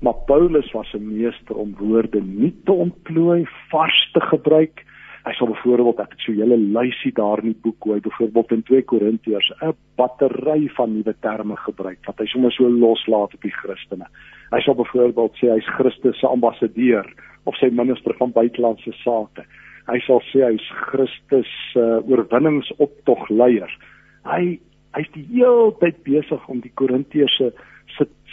[0.00, 4.84] Maar Paulus was 'n meester om woorde nie te ontplooi, vars te gebruik.
[5.26, 8.00] Hy sal byvoorbeeld ek het so 'n hele lysie daar in die boek hoe hy
[8.00, 13.34] byvoorbeeld in 2 Korintiërs 'n battery van nuwe terme gebruik wat hy sommer so loslaat
[13.34, 14.06] op die Christene.
[14.50, 17.06] Hy sal byvoorbeeld sê hy's Christus se ambassadeur
[17.44, 19.44] of sy minister van buitelandse sake.
[19.88, 23.70] Hy sal sê hy's Christus se uh, oorwinningsoptog leier.
[24.24, 24.60] Hy
[24.96, 27.52] hy's die hele tyd besig om die Korintiërs se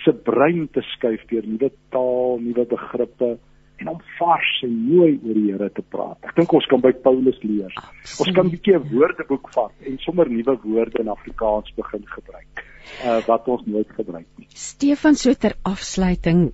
[0.04, 3.38] se brein te skuif deur nuwe taal, nuwe begrippe
[3.78, 6.18] en om vars en mooi oor die Here te praat.
[6.24, 7.74] Ek dink ons kan by Paulus leer.
[7.76, 8.20] Absoluut.
[8.28, 12.66] Ons kan 'n bietjie 'n woordeboek vat en sommer nuwe woorde in Afrikaans begin gebruik
[13.04, 14.48] uh, wat ons nooit gebruik nie.
[14.50, 16.52] Stefan so ter afsluiting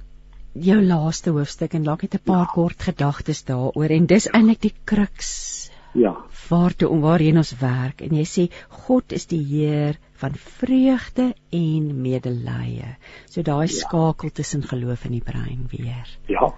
[0.54, 2.54] jou laaste hoofstuk en dalk net 'n paar ja.
[2.54, 4.32] kort gedagtes daaroor en dis ja.
[4.34, 5.70] eintlik die kruks.
[5.94, 6.16] Ja.
[6.50, 8.44] Waartoe om waarheen ons werk en jy sê
[8.86, 12.96] God is die Heer van vreugde en medelee.
[13.28, 13.76] So daai ja.
[13.76, 16.08] skakel tussen geloof en die brein weer.
[16.28, 16.54] Ja.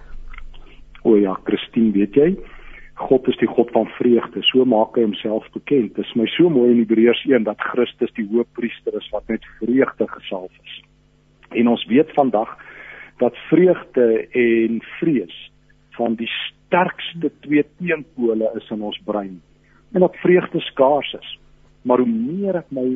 [1.04, 2.30] O ja, Christine, weet jy,
[3.04, 4.42] God is die God van vreugde.
[4.48, 5.96] So maak hy homself bekend.
[5.96, 9.44] Dit is my so mooi in Hebreërs 1 dat Christus die hoofpriester is wat met
[9.58, 10.76] vreugde gesalf is.
[11.58, 12.54] En ons weet vandag
[13.18, 15.50] dat vreugde en vrees
[15.90, 19.36] van die sterkste twee teenpole is in ons brein
[19.94, 21.34] en dat vreugde skaars is
[21.82, 22.88] maar hoe meer ek my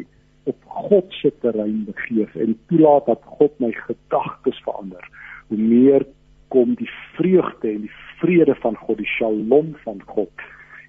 [0.51, 0.59] op
[0.89, 5.05] God se terrein begeef en toelaat dat God my gedagtes verander
[5.48, 6.06] hoe meer
[6.49, 10.47] kom die vreugde en die vrede van God die shalom van God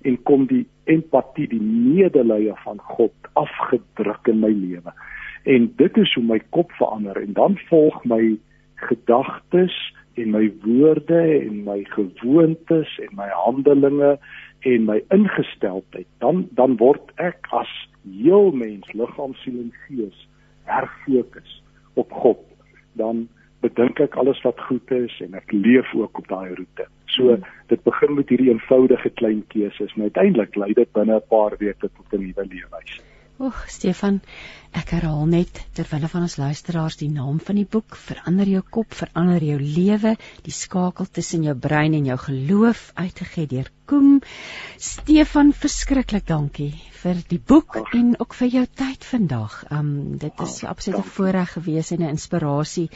[0.08, 4.94] en kom die empatie die medelee van God afgedruk in my lewe.
[5.44, 8.38] En dit is hoe my kop verander en dan volg my
[8.90, 9.76] gedagtes
[10.20, 14.18] en my woorde en my gewoontes en my handelinge
[14.68, 16.08] en my ingesteldheid.
[16.24, 17.72] Dan dan word ek as
[18.04, 20.28] heel mens liggaam siel en gees
[20.70, 21.60] herfokus
[22.00, 22.42] op God.
[23.00, 23.28] Dan
[23.62, 27.46] bedink ek alles wat goed is en ek leef ook op daai roete so hmm.
[27.68, 31.88] dit begin met hierdie eenvoudige klein keuses en uiteindelik lei dit binne 'n paar weke
[31.88, 33.08] tot 'n nuwe lewenswyse
[33.40, 34.18] Oeg, Stefan,
[34.76, 38.92] ek herhaal net terwyl van ons luisteraars die naam van die boek Verander jou kop,
[38.92, 40.12] verander jou lewe,
[40.44, 44.20] die skakel tussen jou brein en jou geloof uitgegee deur Koem.
[44.76, 47.96] Stefan, verskriklik dankie vir die boek Ach.
[47.96, 49.56] en ook vir jou tyd vandag.
[49.72, 52.90] Um dit is absoluut 'n voorreg gewees en 'n inspirasie.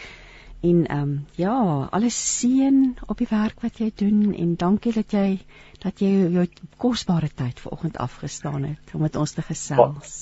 [0.63, 5.11] En ehm um, ja, alles seën op die werk wat jy doen en dankie dat
[5.11, 5.39] jy
[5.83, 6.45] dat jy jou
[6.79, 10.13] kosbare tyd vanoggend afgestaan het om met ons te gesels.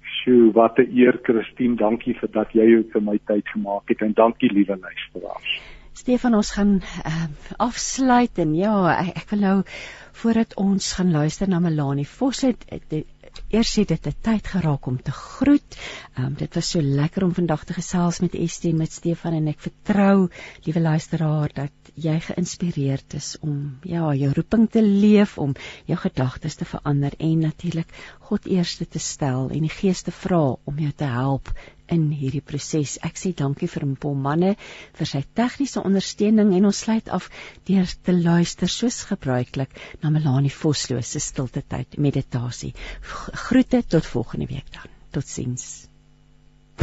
[0.00, 4.00] Sjoe, wat 'n eer Christine, dankie vir dat jy ook vir my tyd gemaak het
[4.00, 5.60] en dankie liewe luisteraars.
[5.92, 7.28] Stefan, ons gaan uh,
[7.58, 9.62] afsluit en ja, ek, ek wil nou
[10.12, 13.04] voordat ons gaan luister na Melanie Vos het, het
[13.48, 15.76] eers het dit 'n tyd geraak om te groet.
[16.18, 19.60] Um, dit was so lekker om vandag te gesels met Estie met Stefan en ek
[19.60, 20.28] vertrou,
[20.64, 25.54] liewe luisteraar, dat jy geïnspireerd is om ja, jou roeping te leef, om
[25.84, 27.92] jou gedagtes te verander en natuurlik
[28.26, 31.50] God eerste te stel en die Gees te vra om jou te help
[31.94, 32.96] in hierdie proses.
[33.06, 34.56] Ek sê dankie vir Paul Manne
[34.98, 37.28] vir sy tegniese ondersteuning en ons sluit af
[37.68, 42.72] deur te luister soos gebruiklik na Melanie Vosloo se stilte tyd meditasie.
[43.46, 44.90] Groete tot volgende week dan.
[45.14, 45.86] Totsiens.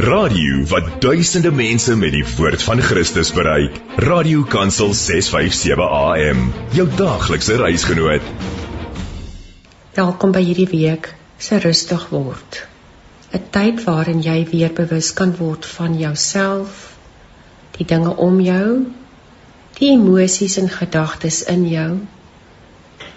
[0.00, 3.76] Radio wat duisende mense met die woord van Christus bereik.
[4.00, 6.48] Radio Kansel 657 AM.
[6.72, 8.32] Jou daaglikse reisgenoot.
[9.94, 12.66] Welkom by hierdie week se rustig word.
[13.34, 16.96] 'n tyd waarin jy weer bewus kan word van jouself,
[17.76, 18.86] die dinge om jou,
[19.78, 21.90] die emosies en gedagtes in jou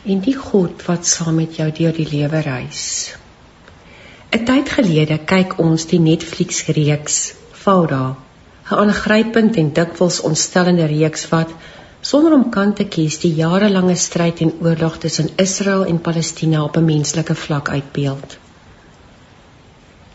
[0.07, 2.83] en die God wat saam met jou deur die lewe reis.
[4.31, 8.15] 'n Tyd gelede kyk ons die Netflix reeks Fauda,
[8.71, 11.53] 'n aangrypend en dikwels ontstellende reeks wat
[12.07, 16.77] sonder om kant te kies die jarelange stryd en oorlog tussen Israel en Palestina op
[16.77, 18.37] 'n menslike vlak uitbeeld.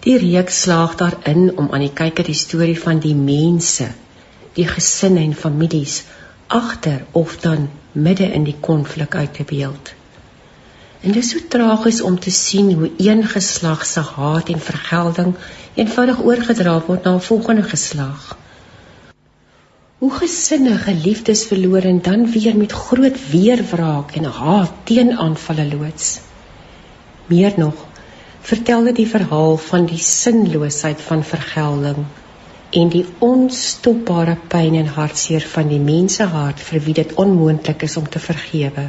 [0.07, 3.89] Die reeks slaag daarin om aan die kyker die storie van die mense,
[4.53, 6.03] die gesinne en families
[6.47, 9.93] agter of dan midde in die konflik uit te beeld.
[11.01, 15.35] En dit is so tragies om te sien hoe een geslag se haat en vergelding
[15.75, 18.37] eenvoudig oorgedra word na 'n volgende geslag.
[20.03, 26.09] Hoe gesinne geliefdes verloor en dan weer met groot weerwraak en haat teenaanvalle loods.
[27.27, 27.85] Meer nog,
[28.41, 32.01] vertel dit die verhaal van die sinloosheid van vergelding
[32.81, 38.09] en die onstopbare pyn en hartseer van die mensehart vir wie dit onmoontlik is om
[38.09, 38.89] te vergewe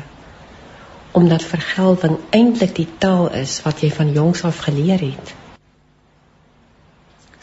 [1.22, 5.38] omdat vergelding eintlik die taal is wat jy van jongs af geleer het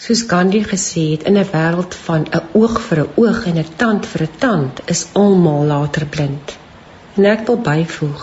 [0.01, 3.77] soos Gandhi gesê het in 'n wêreld van 'n oog vir 'n oog en 'n
[3.77, 6.57] tand vir 'n tand is almal later blind
[7.17, 8.23] en ek wil byvoeg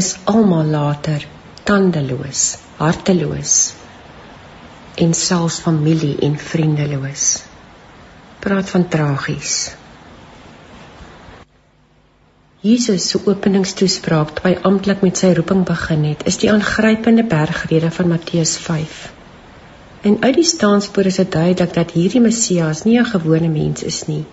[0.00, 1.26] is almal later
[1.64, 2.42] tandeloos
[2.76, 3.54] harteloos
[5.04, 7.42] en selfs familie en vriendeloos.
[8.40, 9.54] Praat van tragies.
[12.60, 17.90] Jesus se openingstoespraak toe hy amptelik met sy roeping begin het, is die aangrypende bergrede
[17.90, 19.19] van Matteus 5.
[20.02, 24.06] En uit die staanspoor is dit duidelik dat hierdie Messias nie 'n gewone mens is
[24.06, 24.24] nie,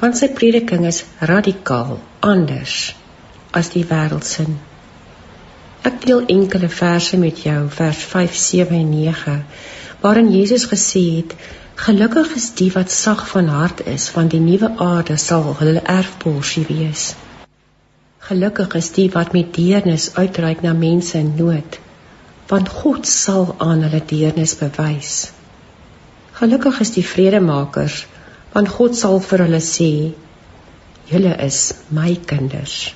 [0.00, 2.94] want sy prediking is radikaal anders
[3.50, 4.56] as die wêreldsin.
[5.82, 9.44] Ek deel enkele verse met jou, vers 5, 7 en 9,
[10.00, 11.34] waarin Jesus gesê het:
[11.74, 16.66] "Gelukkig is die wat sag van hart is, want die nuwe aarde sal hulle erfporsie
[16.68, 17.14] wees.
[18.18, 21.78] Gelukkig is die wat met deernis uitreik na mense in nood,
[22.48, 25.32] want God sal aan hulle deernis bewys.
[26.38, 28.04] Gelukkig is die vredemakers,
[28.52, 29.90] want God sal vir hulle sê:
[31.10, 32.94] "Julle is my kinders."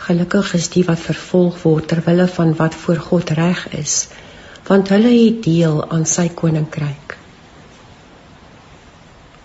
[0.00, 4.08] Gelukkig is die wat vervolg word ter wille van wat voor God reg is,
[4.68, 7.16] want hulle het deel aan sy koninkryk.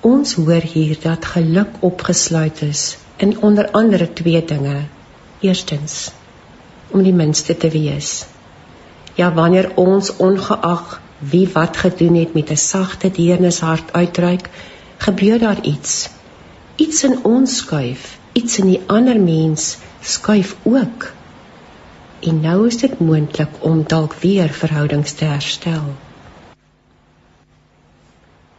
[0.06, 4.86] Ons hoor hier dat geluk opgesluit is in onder andere twee dinge.
[5.42, 6.12] Eerstens,
[6.92, 8.26] om die minste te wees.
[9.16, 14.50] Ja, wanneer ons ongeag wie wat gedoen het met 'n sagte deernishart uitreik,
[14.98, 16.10] gebeur daar iets.
[16.76, 21.14] Iets in ons skuif, iets in die ander mens skuif ook.
[22.20, 25.96] En nou is dit moontlik om dalk weer verhoudings te herstel.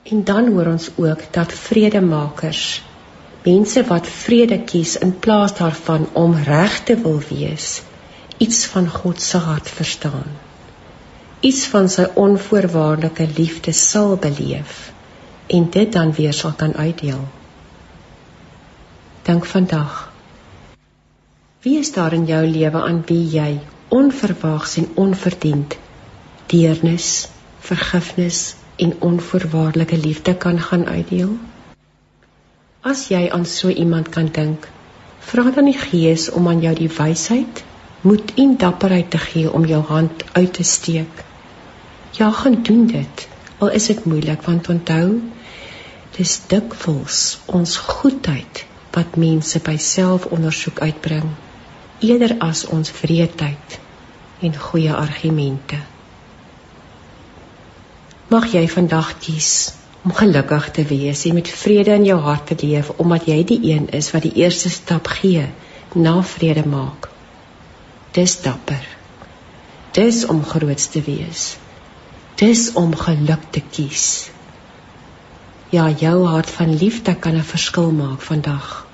[0.02, 2.82] En dan hoor ons ook dat vredemakers,
[3.42, 7.82] mense wat vrede kies in plaas daarvan om reg te wil wees,
[8.36, 10.45] iets van God se hart verstaan.
[11.40, 14.92] Iets van sy onvoorwaardelike liefde sal beleef
[15.46, 17.24] en dit dan weer sal kan uitdeel.
[19.22, 20.12] Dink vandag
[21.66, 23.58] Wie is daar in jou lewe aan wie jy
[23.88, 25.76] onverwags en onverdiend
[26.46, 31.36] deernis, vergifnis en onvoorwaardelike liefde kan gaan uitdeel?
[32.80, 34.68] As jy aan so iemand kan dink,
[35.18, 37.64] vra dan die Gees om aan jou die wysheid,
[38.06, 41.24] moed en dapperheid te gee om jou hand uit te steek.
[42.18, 43.28] Ja, gaan doen dit.
[43.58, 45.08] Al is dit moeilik want onthou,
[46.16, 48.62] dis dikwels ons goedheid
[48.94, 51.34] wat mense by selfondersoek uitbring
[52.04, 53.78] eerder as ons vreedheid
[54.44, 55.80] en goeie argumente.
[58.28, 59.50] Mag jy vandag kies
[60.04, 63.60] om gelukkig te wees en met vrede in jou hart te leef omdat jy die
[63.72, 65.48] een is wat die eerste stap gee
[65.94, 67.15] na vrede maak.
[68.16, 68.84] Dis dapper.
[69.96, 71.44] Dis om groot te wees.
[72.40, 74.06] Dis om geluk te kies.
[75.72, 78.86] Ja, jou hart van liefde kan 'n verskil maak vandag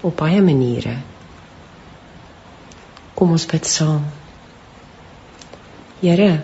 [0.00, 0.96] op baie maniere.
[3.14, 4.04] Kom ons bid saam.
[6.00, 6.42] Here,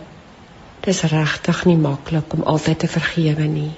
[0.80, 3.72] dit is regtig nie maklik om altyd te vergewe nie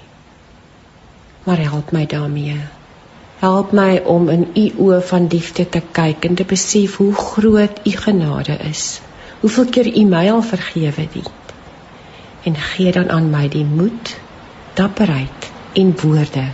[1.46, 2.58] maar help my daarmee.
[3.38, 7.80] Help my om in u oë van liefde te kyk en te besef hoe groot
[7.84, 9.00] u genade is.
[9.40, 11.30] Hoeveel keer u my al vergewe het.
[12.42, 14.16] En gee dan aan my die moed,
[14.74, 16.46] dapperheid en woorde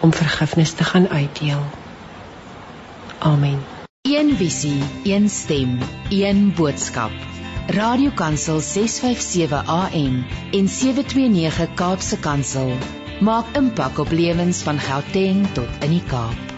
[0.00, 1.62] om vergifnis te gaan uitdeel.
[3.18, 3.58] Amen.
[4.02, 5.78] Een visie, een stem,
[6.10, 7.10] een boodskap.
[7.66, 12.72] Radiokansel 657 AM en 729 Kaapse Kansel
[13.20, 16.51] maak impak op lewens van Gauteng tot in die Kaap.